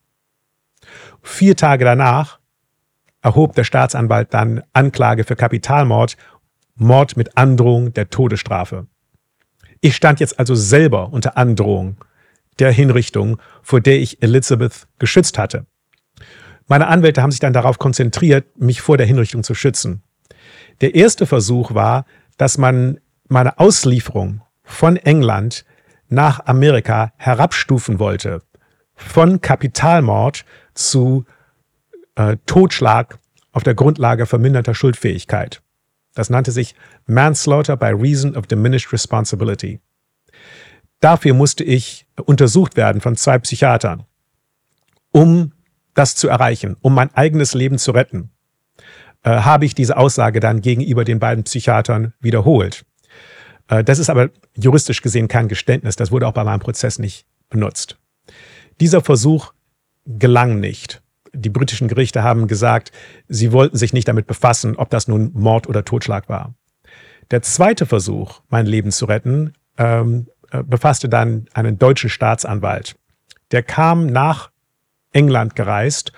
Vier 1.22 1.56
Tage 1.56 1.84
danach 1.84 2.38
erhob 3.22 3.54
der 3.54 3.64
Staatsanwalt 3.64 4.32
dann 4.32 4.62
Anklage 4.72 5.24
für 5.24 5.36
Kapitalmord, 5.36 6.16
Mord 6.74 7.16
mit 7.16 7.36
Androhung 7.36 7.92
der 7.92 8.08
Todesstrafe. 8.08 8.86
Ich 9.82 9.94
stand 9.94 10.20
jetzt 10.20 10.38
also 10.38 10.54
selber 10.54 11.12
unter 11.12 11.36
Androhung 11.36 11.96
der 12.58 12.72
Hinrichtung, 12.72 13.38
vor 13.62 13.80
der 13.80 14.00
ich 14.00 14.22
Elizabeth 14.22 14.86
geschützt 14.98 15.38
hatte. 15.38 15.66
Meine 16.66 16.88
Anwälte 16.88 17.22
haben 17.22 17.30
sich 17.30 17.40
dann 17.40 17.52
darauf 17.52 17.78
konzentriert, 17.78 18.58
mich 18.58 18.80
vor 18.80 18.96
der 18.96 19.06
Hinrichtung 19.06 19.42
zu 19.42 19.54
schützen. 19.54 20.02
Der 20.80 20.94
erste 20.94 21.26
Versuch 21.26 21.74
war, 21.74 22.06
dass 22.40 22.56
man 22.56 22.98
meine 23.28 23.58
Auslieferung 23.58 24.40
von 24.62 24.96
England 24.96 25.66
nach 26.08 26.46
Amerika 26.46 27.12
herabstufen 27.18 27.98
wollte. 27.98 28.40
Von 28.94 29.42
Kapitalmord 29.42 30.46
zu 30.72 31.26
äh, 32.14 32.38
Totschlag 32.46 33.18
auf 33.52 33.62
der 33.62 33.74
Grundlage 33.74 34.24
verminderter 34.24 34.72
Schuldfähigkeit. 34.72 35.60
Das 36.14 36.30
nannte 36.30 36.50
sich 36.50 36.74
Manslaughter 37.04 37.76
by 37.76 37.88
Reason 37.88 38.34
of 38.34 38.46
Diminished 38.46 38.90
Responsibility. 38.90 39.80
Dafür 41.00 41.34
musste 41.34 41.62
ich 41.62 42.06
untersucht 42.24 42.74
werden 42.78 43.02
von 43.02 43.16
zwei 43.16 43.38
Psychiatern, 43.38 44.04
um 45.12 45.52
das 45.92 46.16
zu 46.16 46.28
erreichen, 46.28 46.78
um 46.80 46.94
mein 46.94 47.14
eigenes 47.14 47.52
Leben 47.52 47.76
zu 47.76 47.90
retten. 47.90 48.30
Äh, 49.22 49.30
habe 49.30 49.66
ich 49.66 49.74
diese 49.74 49.96
Aussage 49.96 50.40
dann 50.40 50.60
gegenüber 50.62 51.04
den 51.04 51.18
beiden 51.18 51.44
Psychiatern 51.44 52.14
wiederholt. 52.20 52.84
Äh, 53.68 53.84
das 53.84 53.98
ist 53.98 54.10
aber 54.10 54.30
juristisch 54.56 55.02
gesehen 55.02 55.28
kein 55.28 55.48
Geständnis. 55.48 55.96
Das 55.96 56.10
wurde 56.10 56.26
auch 56.26 56.32
bei 56.32 56.44
meinem 56.44 56.60
Prozess 56.60 56.98
nicht 56.98 57.26
benutzt. 57.50 57.98
Dieser 58.80 59.02
Versuch 59.02 59.52
gelang 60.06 60.58
nicht. 60.60 61.02
Die 61.32 61.50
britischen 61.50 61.86
Gerichte 61.86 62.22
haben 62.22 62.48
gesagt, 62.48 62.92
sie 63.28 63.52
wollten 63.52 63.76
sich 63.76 63.92
nicht 63.92 64.08
damit 64.08 64.26
befassen, 64.26 64.76
ob 64.76 64.90
das 64.90 65.06
nun 65.06 65.30
Mord 65.34 65.68
oder 65.68 65.84
Totschlag 65.84 66.28
war. 66.28 66.54
Der 67.30 67.42
zweite 67.42 67.86
Versuch, 67.86 68.40
mein 68.48 68.66
Leben 68.66 68.90
zu 68.90 69.04
retten, 69.04 69.52
ähm, 69.78 70.26
äh, 70.50 70.64
befasste 70.64 71.08
dann 71.08 71.46
einen 71.52 71.78
deutschen 71.78 72.10
Staatsanwalt, 72.10 72.96
der 73.52 73.62
kam 73.62 74.06
nach 74.06 74.50
England 75.12 75.54
gereist 75.54 76.12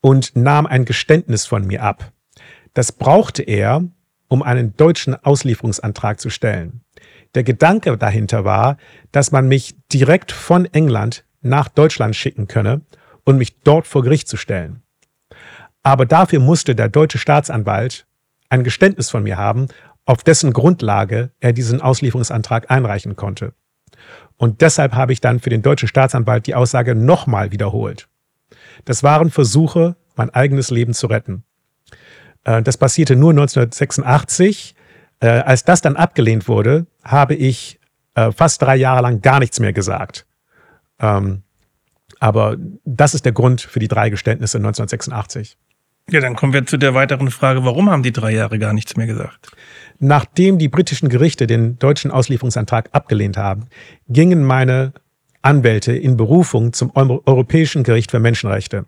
und 0.00 0.34
nahm 0.34 0.66
ein 0.66 0.84
Geständnis 0.84 1.46
von 1.46 1.66
mir 1.66 1.82
ab. 1.82 2.12
Das 2.78 2.92
brauchte 2.92 3.42
er, 3.42 3.82
um 4.28 4.40
einen 4.40 4.76
deutschen 4.76 5.16
Auslieferungsantrag 5.16 6.20
zu 6.20 6.30
stellen. 6.30 6.82
Der 7.34 7.42
Gedanke 7.42 7.98
dahinter 7.98 8.44
war, 8.44 8.76
dass 9.10 9.32
man 9.32 9.48
mich 9.48 9.74
direkt 9.92 10.30
von 10.30 10.64
England 10.64 11.24
nach 11.40 11.68
Deutschland 11.68 12.14
schicken 12.14 12.46
könne 12.46 12.82
und 13.24 13.36
mich 13.36 13.58
dort 13.62 13.88
vor 13.88 14.04
Gericht 14.04 14.28
zu 14.28 14.36
stellen. 14.36 14.84
Aber 15.82 16.06
dafür 16.06 16.38
musste 16.38 16.76
der 16.76 16.88
deutsche 16.88 17.18
Staatsanwalt 17.18 18.06
ein 18.48 18.62
Geständnis 18.62 19.10
von 19.10 19.24
mir 19.24 19.38
haben, 19.38 19.66
auf 20.04 20.22
dessen 20.22 20.52
Grundlage 20.52 21.32
er 21.40 21.52
diesen 21.52 21.80
Auslieferungsantrag 21.80 22.70
einreichen 22.70 23.16
konnte. 23.16 23.54
Und 24.36 24.60
deshalb 24.60 24.94
habe 24.94 25.12
ich 25.12 25.20
dann 25.20 25.40
für 25.40 25.50
den 25.50 25.62
deutschen 25.62 25.88
Staatsanwalt 25.88 26.46
die 26.46 26.54
Aussage 26.54 26.94
nochmal 26.94 27.50
wiederholt. 27.50 28.08
Das 28.84 29.02
waren 29.02 29.32
Versuche, 29.32 29.96
mein 30.14 30.30
eigenes 30.30 30.70
Leben 30.70 30.94
zu 30.94 31.08
retten. 31.08 31.42
Äh, 32.48 32.62
das 32.62 32.76
passierte 32.76 33.14
nur 33.14 33.30
1986. 33.30 34.74
Äh, 35.20 35.28
als 35.28 35.64
das 35.64 35.82
dann 35.82 35.96
abgelehnt 35.96 36.48
wurde, 36.48 36.86
habe 37.04 37.34
ich 37.34 37.78
äh, 38.14 38.32
fast 38.32 38.62
drei 38.62 38.76
Jahre 38.76 39.02
lang 39.02 39.20
gar 39.20 39.38
nichts 39.40 39.60
mehr 39.60 39.72
gesagt. 39.72 40.26
Ähm, 41.00 41.42
aber 42.20 42.56
das 42.84 43.14
ist 43.14 43.24
der 43.24 43.32
Grund 43.32 43.60
für 43.60 43.78
die 43.78 43.88
drei 43.88 44.10
Geständnisse 44.10 44.58
1986. 44.58 45.56
Ja, 46.10 46.20
dann 46.20 46.36
kommen 46.36 46.54
wir 46.54 46.64
zu 46.64 46.78
der 46.78 46.94
weiteren 46.94 47.30
Frage, 47.30 47.64
warum 47.64 47.90
haben 47.90 48.02
die 48.02 48.12
drei 48.12 48.32
Jahre 48.32 48.58
gar 48.58 48.72
nichts 48.72 48.96
mehr 48.96 49.06
gesagt? 49.06 49.50
Nachdem 49.98 50.58
die 50.58 50.68
britischen 50.68 51.10
Gerichte 51.10 51.46
den 51.46 51.78
deutschen 51.78 52.10
Auslieferungsantrag 52.10 52.88
abgelehnt 52.92 53.36
haben, 53.36 53.66
gingen 54.08 54.42
meine 54.42 54.94
Anwälte 55.42 55.92
in 55.92 56.16
Berufung 56.16 56.72
zum 56.72 56.92
Europäischen 56.94 57.82
Gericht 57.82 58.10
für 58.10 58.20
Menschenrechte. 58.20 58.86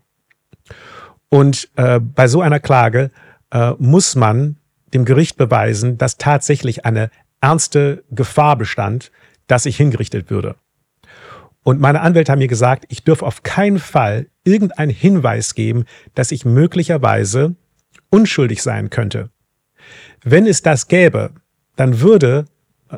Und 1.29 1.69
äh, 1.77 2.01
bei 2.01 2.27
so 2.27 2.41
einer 2.41 2.59
Klage 2.59 3.11
äh, 3.51 3.73
muss 3.79 4.17
man 4.17 4.57
dem 4.93 5.05
Gericht 5.05 5.37
beweisen, 5.37 5.99
dass 5.99 6.17
tatsächlich 6.19 6.85
eine 6.85 7.11
ernste 7.41 8.05
Gefahr 8.11 8.57
bestand, 8.57 9.11
dass 9.47 9.67
ich 9.67 9.77
hingerichtet 9.77 10.31
würde. 10.31 10.57
Und 11.63 11.81
meine 11.81 12.01
Anwälte 12.01 12.33
haben 12.33 12.39
mir 12.39 12.49
gesagt, 12.49 12.87
ich 12.89 13.05
dürfe 13.05 13.27
auf 13.27 13.43
keinen 13.43 13.79
Fall 13.79 14.27
irgendeinen 14.45 14.91
Hinweis 14.91 15.55
geben, 15.55 15.85
dass 16.15 16.33
ich 16.33 16.45
möglicherweise 16.45 17.55
unschuldig 18.11 18.63
sein 18.63 18.91
könnte. 18.91 19.31
Wenn 20.23 20.47
es 20.47 20.63
das 20.63 20.89
gäbe, 20.89 21.31
dann 21.77 22.01
würde 22.01 22.47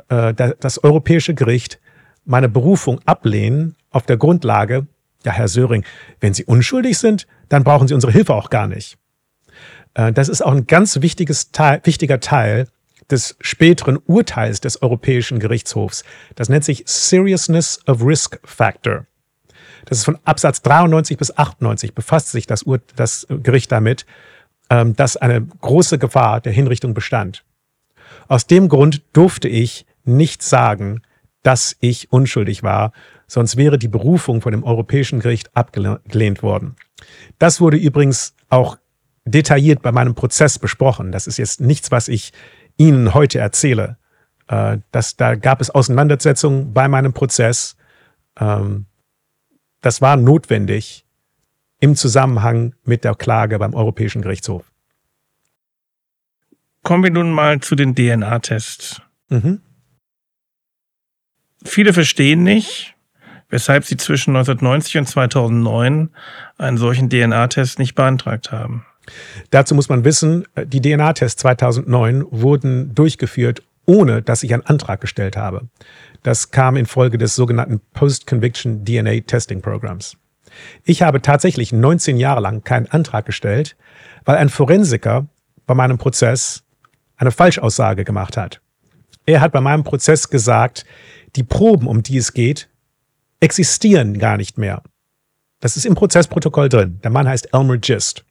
äh, 0.09 0.33
das 0.35 0.83
Europäische 0.83 1.35
Gericht 1.35 1.81
meine 2.25 2.49
Berufung 2.49 3.01
ablehnen 3.05 3.77
auf 3.91 4.07
der 4.07 4.17
Grundlage, 4.17 4.87
ja, 5.25 5.33
Herr 5.33 5.49
Söring, 5.49 5.85
wenn 6.21 6.35
Sie 6.35 6.45
unschuldig 6.45 6.99
sind, 6.99 7.27
dann 7.49 7.65
brauchen 7.65 7.89
Sie 7.89 7.95
unsere 7.95 8.13
Hilfe 8.13 8.35
auch 8.35 8.51
gar 8.51 8.67
nicht. 8.67 8.97
Äh, 9.95 10.13
das 10.13 10.29
ist 10.29 10.43
auch 10.43 10.53
ein 10.53 10.67
ganz 10.67 11.01
wichtiges 11.01 11.53
Teil, 11.53 11.81
wichtiger 11.85 12.21
Teil 12.21 12.67
des 13.11 13.37
späteren 13.41 13.99
Urteils 14.07 14.61
des 14.61 14.81
Europäischen 14.81 15.39
Gerichtshofs. 15.39 16.05
Das 16.35 16.49
nennt 16.49 16.65
sich 16.65 16.85
Seriousness 16.87 17.81
of 17.87 18.05
Risk 18.05 18.39
Factor. 18.45 19.07
Das 19.85 19.99
ist 19.99 20.05
von 20.05 20.19
Absatz 20.25 20.63
93 20.63 21.19
bis 21.19 21.37
98 21.37 21.95
befasst 21.95 22.31
sich 22.31 22.47
das, 22.47 22.65
Ur 22.65 22.81
das 22.97 23.27
Gericht 23.29 23.73
damit, 23.73 24.07
ähm, 24.71 24.95
dass 24.95 25.17
eine 25.17 25.43
große 25.43 25.99
Gefahr 25.99 26.41
der 26.41 26.53
Hinrichtung 26.53 26.95
bestand. 26.95 27.45
Aus 28.29 28.47
dem 28.47 28.69
Grund 28.69 29.03
durfte 29.13 29.49
ich 29.49 29.87
nicht 30.05 30.43
sagen, 30.43 31.03
dass 31.43 31.77
ich 31.81 32.13
unschuldig 32.13 32.63
war, 32.63 32.93
sonst 33.27 33.57
wäre 33.57 33.79
die 33.79 33.89
Berufung 33.89 34.41
von 34.41 34.53
dem 34.53 34.63
Europäischen 34.63 35.21
Gericht 35.21 35.57
abgelehnt 35.57 36.43
worden. 36.43 36.77
Das 37.39 37.61
wurde 37.61 37.77
übrigens 37.77 38.35
auch 38.49 38.77
detailliert 39.25 39.83
bei 39.83 39.93
meinem 39.93 40.15
Prozess 40.15 40.59
besprochen. 40.59 41.13
Das 41.13 41.27
ist 41.27 41.39
jetzt 41.39 41.61
nichts, 41.61 41.91
was 41.91 42.09
ich 42.09 42.33
Ihnen 42.77 43.15
heute 43.15 43.39
erzähle. 43.39 43.97
Äh, 44.49 44.79
das, 44.91 45.17
da 45.17 45.35
gab 45.35 45.61
es 45.61 45.71
Auseinandersetzungen 45.71 46.73
bei 46.73 46.89
meinem 46.89 47.13
Prozess. 47.13 47.77
Ähm, 48.39 48.87
das 49.81 50.01
war 50.01 50.17
notwendig 50.17 51.05
im 51.81 51.97
Zusammenhang 51.97 52.75
mit 52.85 53.05
der 53.05 53.15
Klage 53.15 53.59
beim 53.59 53.75
Europäischen 53.75 54.23
Gerichtshof. 54.23 54.71
Kommen 56.83 57.05
wir 57.05 57.11
nun 57.11 57.31
mal 57.31 57.61
zu 57.61 57.75
den 57.75 57.95
DNA-Tests. 57.95 59.03
Mhm. 59.29 59.61
Viele 61.65 61.93
verstehen 61.93 62.43
nicht, 62.43 62.97
weshalb 63.49 63.85
sie 63.85 63.97
zwischen 63.97 64.31
1990 64.31 64.99
und 64.99 65.07
2009 65.07 66.11
einen 66.59 66.79
solchen 66.79 67.09
DNA-Test 67.09 67.79
nicht 67.79 67.95
beantragt 67.95 68.51
haben. 68.51 68.85
Dazu 69.51 69.75
muss 69.75 69.89
man 69.89 70.05
wissen, 70.05 70.47
die 70.65 70.81
DNA-Tests 70.81 71.41
2009 71.41 72.25
wurden 72.31 72.95
durchgeführt, 72.95 73.63
ohne 73.85 74.23
dass 74.23 74.43
ich 74.43 74.53
einen 74.55 74.65
Antrag 74.65 75.01
gestellt 75.01 75.37
habe. 75.37 75.69
Das 76.23 76.51
kam 76.51 76.77
infolge 76.77 77.19
des 77.19 77.35
sogenannten 77.35 77.81
Post-Conviction 77.95 78.85
DNA 78.85 79.21
Testing 79.27 79.61
Programs. 79.61 80.17
Ich 80.85 81.03
habe 81.03 81.23
tatsächlich 81.23 81.73
19 81.73 82.17
Jahre 82.17 82.41
lang 82.41 82.63
keinen 82.63 82.87
Antrag 82.87 83.27
gestellt, 83.27 83.77
weil 84.25 84.37
ein 84.37 84.49
Forensiker 84.49 85.27
bei 85.67 85.75
meinem 85.75 85.99
Prozess 85.99 86.63
eine 87.17 87.31
Falschaussage 87.31 88.05
gemacht 88.05 88.37
hat. 88.37 88.61
Er 89.27 89.41
hat 89.41 89.53
bei 89.53 89.61
meinem 89.61 89.85
Prozess 89.85 90.29
gesagt, 90.29 90.85
die 91.37 91.45
Proben, 91.45 91.87
um 91.87 92.03
die 92.03 92.17
es 92.19 92.33
geht, 92.33 92.69
existieren 93.41 94.19
gar 94.19 94.37
nicht 94.37 94.59
mehr. 94.59 94.83
Das 95.61 95.77
ist 95.77 95.87
im 95.87 95.95
Prozessprotokoll 95.95 96.69
drin. 96.69 96.99
Der 97.03 97.11
Mann 97.11 97.29
heißt 97.29 97.55
Elmer 97.55 97.79
Gist. 97.79 98.25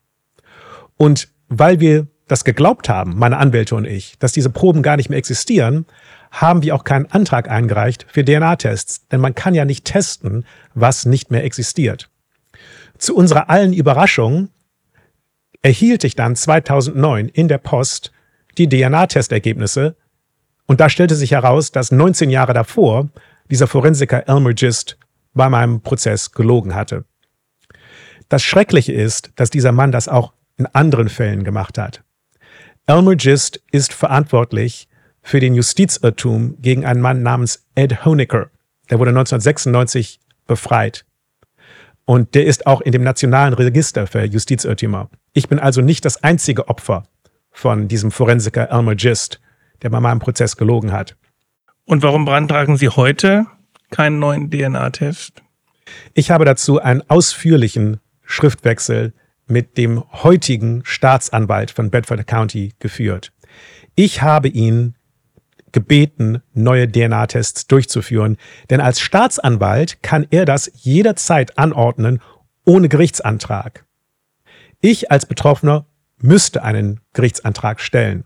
Und 1.01 1.29
weil 1.47 1.79
wir 1.79 2.05
das 2.27 2.43
geglaubt 2.43 2.87
haben, 2.87 3.17
meine 3.17 3.37
Anwälte 3.37 3.73
und 3.73 3.85
ich, 3.85 4.19
dass 4.19 4.33
diese 4.33 4.51
Proben 4.51 4.83
gar 4.83 4.97
nicht 4.97 5.09
mehr 5.09 5.17
existieren, 5.17 5.87
haben 6.29 6.61
wir 6.61 6.75
auch 6.75 6.83
keinen 6.83 7.07
Antrag 7.07 7.49
eingereicht 7.49 8.05
für 8.07 8.23
DNA-Tests. 8.23 9.07
Denn 9.07 9.19
man 9.19 9.33
kann 9.33 9.55
ja 9.55 9.65
nicht 9.65 9.83
testen, 9.83 10.45
was 10.75 11.07
nicht 11.07 11.31
mehr 11.31 11.43
existiert. 11.43 12.11
Zu 12.99 13.15
unserer 13.15 13.49
allen 13.49 13.73
Überraschung 13.73 14.49
erhielt 15.63 16.03
ich 16.03 16.13
dann 16.13 16.35
2009 16.35 17.29
in 17.29 17.47
der 17.47 17.57
Post 17.57 18.11
die 18.59 18.69
DNA-Testergebnisse 18.69 19.95
und 20.67 20.81
da 20.81 20.87
stellte 20.87 21.15
sich 21.15 21.31
heraus, 21.31 21.71
dass 21.71 21.91
19 21.91 22.29
Jahre 22.29 22.53
davor 22.53 23.09
dieser 23.49 23.65
Forensiker 23.65 24.29
Elmer 24.29 24.53
Gist 24.53 24.99
bei 25.33 25.49
meinem 25.49 25.81
Prozess 25.81 26.31
gelogen 26.31 26.75
hatte. 26.75 27.05
Das 28.29 28.43
Schreckliche 28.43 28.93
ist, 28.93 29.31
dass 29.35 29.49
dieser 29.49 29.71
Mann 29.71 29.91
das 29.91 30.07
auch 30.07 30.33
in 30.61 30.67
anderen 30.67 31.09
Fällen 31.09 31.43
gemacht 31.43 31.77
hat. 31.77 32.03
Elmer 32.85 33.15
Gist 33.15 33.61
ist 33.71 33.93
verantwortlich 33.93 34.87
für 35.21 35.39
den 35.39 35.55
Justizirrtum 35.55 36.57
gegen 36.61 36.85
einen 36.85 37.01
Mann 37.01 37.23
namens 37.23 37.65
Ed 37.75 38.05
Honecker. 38.05 38.49
Der 38.89 38.99
wurde 38.99 39.09
1996 39.09 40.19
befreit. 40.47 41.05
Und 42.05 42.35
der 42.35 42.45
ist 42.45 42.67
auch 42.67 42.81
in 42.81 42.91
dem 42.91 43.03
Nationalen 43.03 43.53
Register 43.53 44.07
für 44.07 44.23
Justizirrtümer. 44.23 45.09
Ich 45.33 45.47
bin 45.47 45.59
also 45.59 45.81
nicht 45.81 46.05
das 46.05 46.23
einzige 46.23 46.67
Opfer 46.67 47.03
von 47.51 47.87
diesem 47.87 48.11
Forensiker 48.11 48.69
Elmer 48.69 48.95
Gist, 48.95 49.39
der 49.81 49.89
bei 49.89 49.99
meinem 49.99 50.19
Prozess 50.19 50.57
gelogen 50.57 50.91
hat. 50.91 51.15
Und 51.85 52.03
warum 52.03 52.25
beantragen 52.25 52.77
Sie 52.77 52.89
heute 52.89 53.45
keinen 53.89 54.19
neuen 54.19 54.49
DNA-Test? 54.49 55.41
Ich 56.13 56.31
habe 56.31 56.45
dazu 56.45 56.79
einen 56.79 57.03
ausführlichen 57.09 57.99
Schriftwechsel 58.23 59.13
mit 59.51 59.77
dem 59.77 60.03
heutigen 60.11 60.81
Staatsanwalt 60.85 61.69
von 61.69 61.91
Bedford 61.91 62.25
County 62.25 62.73
geführt. 62.79 63.31
Ich 63.95 64.21
habe 64.21 64.47
ihn 64.47 64.95
gebeten, 65.71 66.41
neue 66.53 66.89
DNA-Tests 66.91 67.67
durchzuführen, 67.67 68.37
denn 68.69 68.81
als 68.81 68.99
Staatsanwalt 68.99 70.01
kann 70.01 70.25
er 70.31 70.45
das 70.45 70.71
jederzeit 70.75 71.57
anordnen, 71.57 72.21
ohne 72.65 72.89
Gerichtsantrag. 72.89 73.85
Ich 74.81 75.11
als 75.11 75.25
Betroffener 75.25 75.85
müsste 76.17 76.63
einen 76.63 76.99
Gerichtsantrag 77.13 77.79
stellen. 77.79 78.23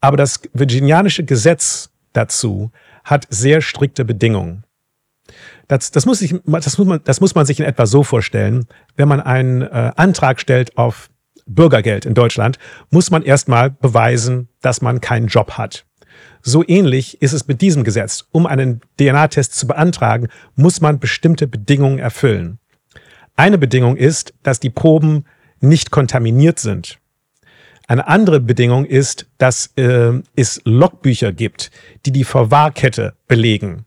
Aber 0.00 0.16
das 0.16 0.40
virginianische 0.52 1.24
Gesetz 1.24 1.90
dazu 2.12 2.70
hat 3.04 3.26
sehr 3.30 3.60
strikte 3.60 4.04
Bedingungen. 4.04 4.64
Das, 5.70 5.92
das, 5.92 6.04
muss 6.04 6.20
ich, 6.20 6.34
das, 6.46 6.78
muss 6.78 6.86
man, 6.88 7.00
das 7.04 7.20
muss 7.20 7.36
man 7.36 7.46
sich 7.46 7.60
in 7.60 7.64
etwa 7.64 7.86
so 7.86 8.02
vorstellen. 8.02 8.66
Wenn 8.96 9.06
man 9.06 9.20
einen 9.20 9.62
äh, 9.62 9.92
Antrag 9.94 10.40
stellt 10.40 10.76
auf 10.76 11.10
Bürgergeld 11.46 12.06
in 12.06 12.14
Deutschland, 12.14 12.58
muss 12.90 13.12
man 13.12 13.22
erstmal 13.22 13.70
beweisen, 13.70 14.48
dass 14.62 14.82
man 14.82 15.00
keinen 15.00 15.28
Job 15.28 15.52
hat. 15.52 15.86
So 16.42 16.64
ähnlich 16.66 17.22
ist 17.22 17.34
es 17.34 17.46
mit 17.46 17.60
diesem 17.60 17.84
Gesetz. 17.84 18.26
Um 18.32 18.46
einen 18.46 18.80
DNA-Test 18.98 19.54
zu 19.54 19.68
beantragen, 19.68 20.26
muss 20.56 20.80
man 20.80 20.98
bestimmte 20.98 21.46
Bedingungen 21.46 22.00
erfüllen. 22.00 22.58
Eine 23.36 23.56
Bedingung 23.56 23.94
ist, 23.96 24.34
dass 24.42 24.58
die 24.58 24.70
Proben 24.70 25.24
nicht 25.60 25.92
kontaminiert 25.92 26.58
sind. 26.58 26.98
Eine 27.86 28.08
andere 28.08 28.40
Bedingung 28.40 28.86
ist, 28.86 29.26
dass 29.38 29.70
äh, 29.76 30.20
es 30.34 30.60
Logbücher 30.64 31.30
gibt, 31.30 31.70
die 32.06 32.10
die 32.10 32.24
Verwahrkette 32.24 33.14
belegen. 33.28 33.86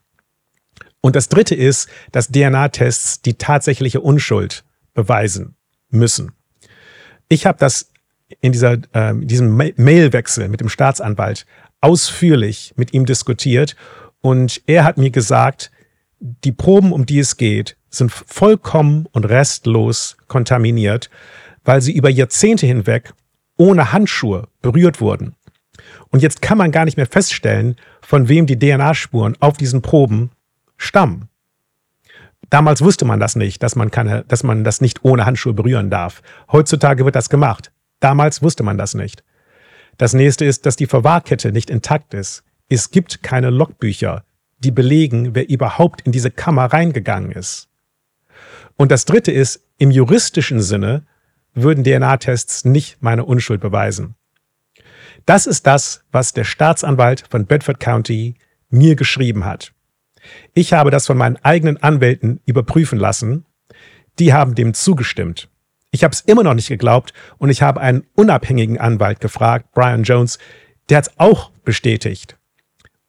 Und 1.06 1.18
das 1.18 1.28
Dritte 1.28 1.54
ist, 1.54 1.90
dass 2.14 2.30
DNA-Tests 2.30 3.22
die 3.22 3.34
tatsächliche 3.34 4.00
Unschuld 4.00 4.64
beweisen 4.94 5.56
müssen. 5.90 6.32
Ich 7.28 7.46
habe 7.46 7.58
das 7.60 7.92
in 8.40 8.54
dieser, 8.54 8.78
äh, 8.94 9.14
diesem 9.14 9.58
Mailwechsel 9.76 10.48
mit 10.48 10.62
dem 10.62 10.70
Staatsanwalt 10.70 11.46
ausführlich 11.82 12.74
mit 12.78 12.94
ihm 12.94 13.06
diskutiert 13.06 13.76
und 14.22 14.62
er 14.66 14.86
hat 14.86 14.98
mir 14.98 15.10
gesagt, 15.10 15.72
die 16.22 16.54
Proben, 16.54 16.94
um 16.94 17.06
die 17.06 17.20
es 17.20 17.36
geht, 17.36 17.76
sind 17.90 18.10
vollkommen 18.10 19.06
und 19.12 19.26
restlos 19.26 20.16
kontaminiert, 20.30 21.10
weil 21.66 21.82
sie 21.82 21.92
über 21.92 22.10
Jahrzehnte 22.10 22.66
hinweg 22.66 23.14
ohne 23.58 23.92
Handschuhe 23.92 24.48
berührt 24.62 25.02
wurden. 25.02 25.36
Und 26.12 26.22
jetzt 26.22 26.42
kann 26.42 26.58
man 26.58 26.72
gar 26.72 26.86
nicht 26.86 26.96
mehr 26.96 27.08
feststellen, 27.08 27.76
von 28.02 28.30
wem 28.30 28.46
die 28.46 28.58
DNA-Spuren 28.58 29.36
auf 29.42 29.58
diesen 29.58 29.82
Proben 29.82 30.32
stammen. 30.78 31.30
Damals 32.50 32.82
wusste 32.82 33.06
man 33.06 33.20
das 33.20 33.36
nicht, 33.36 33.64
dass 33.64 33.76
man, 33.76 33.90
keine, 33.90 34.26
dass 34.28 34.44
man 34.44 34.64
das 34.64 34.82
nicht 34.82 35.04
ohne 35.04 35.26
Handschuhe 35.26 35.54
berühren 35.54 35.90
darf. 35.90 36.22
Heutzutage 36.52 37.06
wird 37.06 37.16
das 37.16 37.30
gemacht. 37.30 37.72
Damals 38.00 38.42
wusste 38.42 38.64
man 38.64 38.78
das 38.78 38.94
nicht. 38.94 39.24
Das 39.98 40.14
nächste 40.14 40.46
ist, 40.46 40.66
dass 40.66 40.76
die 40.76 40.88
Verwahrkette 40.88 41.52
nicht 41.52 41.70
intakt 41.70 42.14
ist. 42.14 42.44
Es 42.70 42.92
gibt 42.92 43.24
keine 43.24 43.50
Logbücher, 43.50 44.24
die 44.60 44.72
belegen, 44.72 45.36
wer 45.36 45.50
überhaupt 45.50 46.02
in 46.02 46.12
diese 46.12 46.32
Kammer 46.32 46.66
reingegangen 46.66 47.32
ist. 47.32 47.70
Und 48.76 48.92
das 48.92 49.06
dritte 49.06 49.32
ist, 49.32 49.62
im 49.78 49.92
juristischen 49.92 50.62
Sinne 50.62 51.06
würden 51.54 51.84
DNA-Tests 51.84 52.66
nicht 52.66 53.02
meine 53.02 53.26
Unschuld 53.26 53.62
beweisen. 53.62 54.16
Das 55.26 55.48
ist 55.48 55.68
das, 55.68 56.04
was 56.12 56.34
der 56.34 56.44
Staatsanwalt 56.44 57.26
von 57.30 57.46
Bedford 57.46 57.80
County 57.80 58.36
mir 58.70 58.96
geschrieben 58.96 59.46
hat. 59.46 59.72
Ich 60.54 60.74
habe 60.74 60.92
das 60.92 61.08
von 61.08 61.18
meinen 61.18 61.38
eigenen 61.44 61.82
Anwälten 61.82 62.40
überprüfen 62.46 63.00
lassen. 63.00 63.46
Die 64.20 64.34
haben 64.34 64.56
dem 64.56 64.74
zugestimmt. 64.74 65.50
Ich 65.92 66.04
habe 66.04 66.14
es 66.14 66.22
immer 66.22 66.44
noch 66.44 66.56
nicht 66.56 66.70
geglaubt 66.70 67.14
und 67.38 67.50
ich 67.50 67.62
habe 67.62 67.82
einen 67.82 68.04
unabhängigen 68.16 68.80
Anwalt 68.80 69.20
gefragt, 69.20 69.74
Brian 69.74 70.04
Jones, 70.04 70.40
der 70.90 70.98
hat 70.98 71.08
es 71.08 71.20
auch 71.20 71.52
bestätigt. 71.64 72.38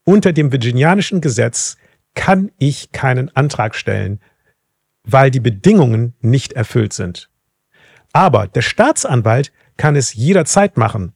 Unter 0.05 0.33
dem 0.33 0.53
virginianischen 0.53 1.21
Gesetz 1.21 1.77
kann 2.15 2.51
ich 2.59 2.93
keinen 2.93 3.35
Antrag 3.35 3.75
stellen, 3.75 4.21
weil 5.03 5.31
die 5.31 5.41
Bedingungen 5.41 6.15
nicht 6.21 6.53
erfüllt 6.53 6.93
sind. 6.93 7.31
Aber 8.13 8.47
der 8.47 8.63
Staatsanwalt 8.63 9.53
kann 9.77 9.97
es 9.97 10.15
jederzeit 10.15 10.77
machen, 10.77 11.15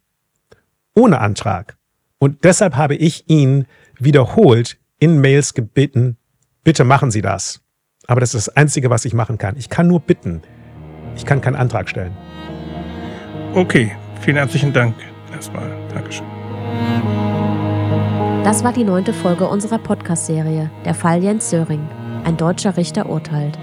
ohne 0.94 1.20
Antrag. 1.20 1.76
Und 2.18 2.44
deshalb 2.44 2.76
habe 2.76 2.96
ich 2.96 3.28
ihn 3.28 3.66
wiederholt 3.98 4.78
in 4.98 5.20
Mails 5.20 5.54
gebeten, 5.54 6.16
bitte 6.64 6.84
machen 6.84 7.10
Sie 7.10 7.22
das. 7.22 7.60
Aber 8.06 8.20
das 8.20 8.34
ist 8.34 8.48
das 8.48 8.56
Einzige, 8.56 8.90
was 8.90 9.04
ich 9.04 9.14
machen 9.14 9.38
kann. 9.38 9.56
Ich 9.56 9.68
kann 9.68 9.86
nur 9.86 10.00
bitten. 10.00 10.42
Ich 11.16 11.26
kann 11.26 11.40
keinen 11.40 11.56
Antrag 11.56 11.88
stellen. 11.88 12.16
Okay, 13.54 13.92
vielen 14.20 14.36
herzlichen 14.36 14.72
Dank 14.72 14.94
erstmal. 15.32 15.70
Dankeschön. 15.92 16.26
Das 18.44 18.64
war 18.64 18.72
die 18.72 18.84
neunte 18.84 19.12
Folge 19.12 19.46
unserer 19.46 19.78
Podcast-Serie, 19.78 20.70
der 20.84 20.94
Fall 20.94 21.22
Jens 21.22 21.50
Söring. 21.50 21.86
Ein 22.24 22.36
deutscher 22.36 22.76
Richter 22.76 23.08
urteilt. 23.08 23.58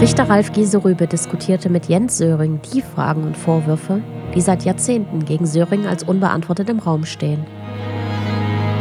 Richter 0.00 0.28
Ralf 0.28 0.52
Gieserübe 0.52 1.06
diskutierte 1.06 1.68
mit 1.68 1.86
Jens 1.86 2.18
Söring 2.18 2.60
die 2.72 2.82
Fragen 2.82 3.24
und 3.24 3.36
Vorwürfe, 3.36 4.02
die 4.34 4.40
seit 4.40 4.64
Jahrzehnten 4.64 5.24
gegen 5.24 5.46
Söring 5.46 5.86
als 5.86 6.02
unbeantwortet 6.02 6.68
im 6.68 6.78
Raum 6.78 7.04
stehen. 7.04 7.44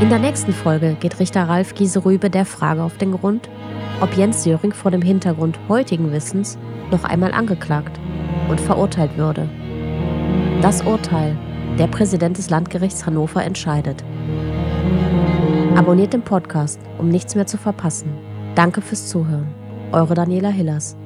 In 0.02 0.10
der 0.10 0.20
nächsten 0.20 0.52
Folge 0.52 0.98
geht 1.00 1.20
Richter 1.20 1.48
Ralf 1.48 1.74
Gieserübe 1.74 2.30
der 2.30 2.46
Frage 2.46 2.84
auf 2.84 2.98
den 2.98 3.14
Grund, 3.14 3.50
ob 4.02 4.14
Jens 4.18 4.44
Söring 4.44 4.74
vor 4.74 4.92
dem 4.92 5.02
Hintergrund 5.02 5.58
heutigen 5.70 6.12
Wissens 6.12 6.58
noch 6.92 7.06
einmal 7.06 7.32
angeklagt 7.32 7.98
und 8.50 8.60
verurteilt 8.60 9.18
würde. 9.18 9.48
Das 10.62 10.82
Urteil, 10.82 11.38
der 11.80 11.88
Präsident 11.88 12.38
des 12.38 12.50
Landgerichts 12.50 13.06
Hannover 13.06 13.42
entscheidet. 13.44 14.04
Abonniert 15.78 16.12
den 16.12 16.24
Podcast, 16.24 16.80
um 16.98 17.08
nichts 17.08 17.34
mehr 17.36 17.48
zu 17.48 17.58
verpassen. 17.58 18.10
Danke 18.54 18.82
fürs 18.82 19.08
Zuhören. 19.08 19.48
Eure 19.94 20.14
Daniela 20.14 20.50
Hillers. 20.50 20.98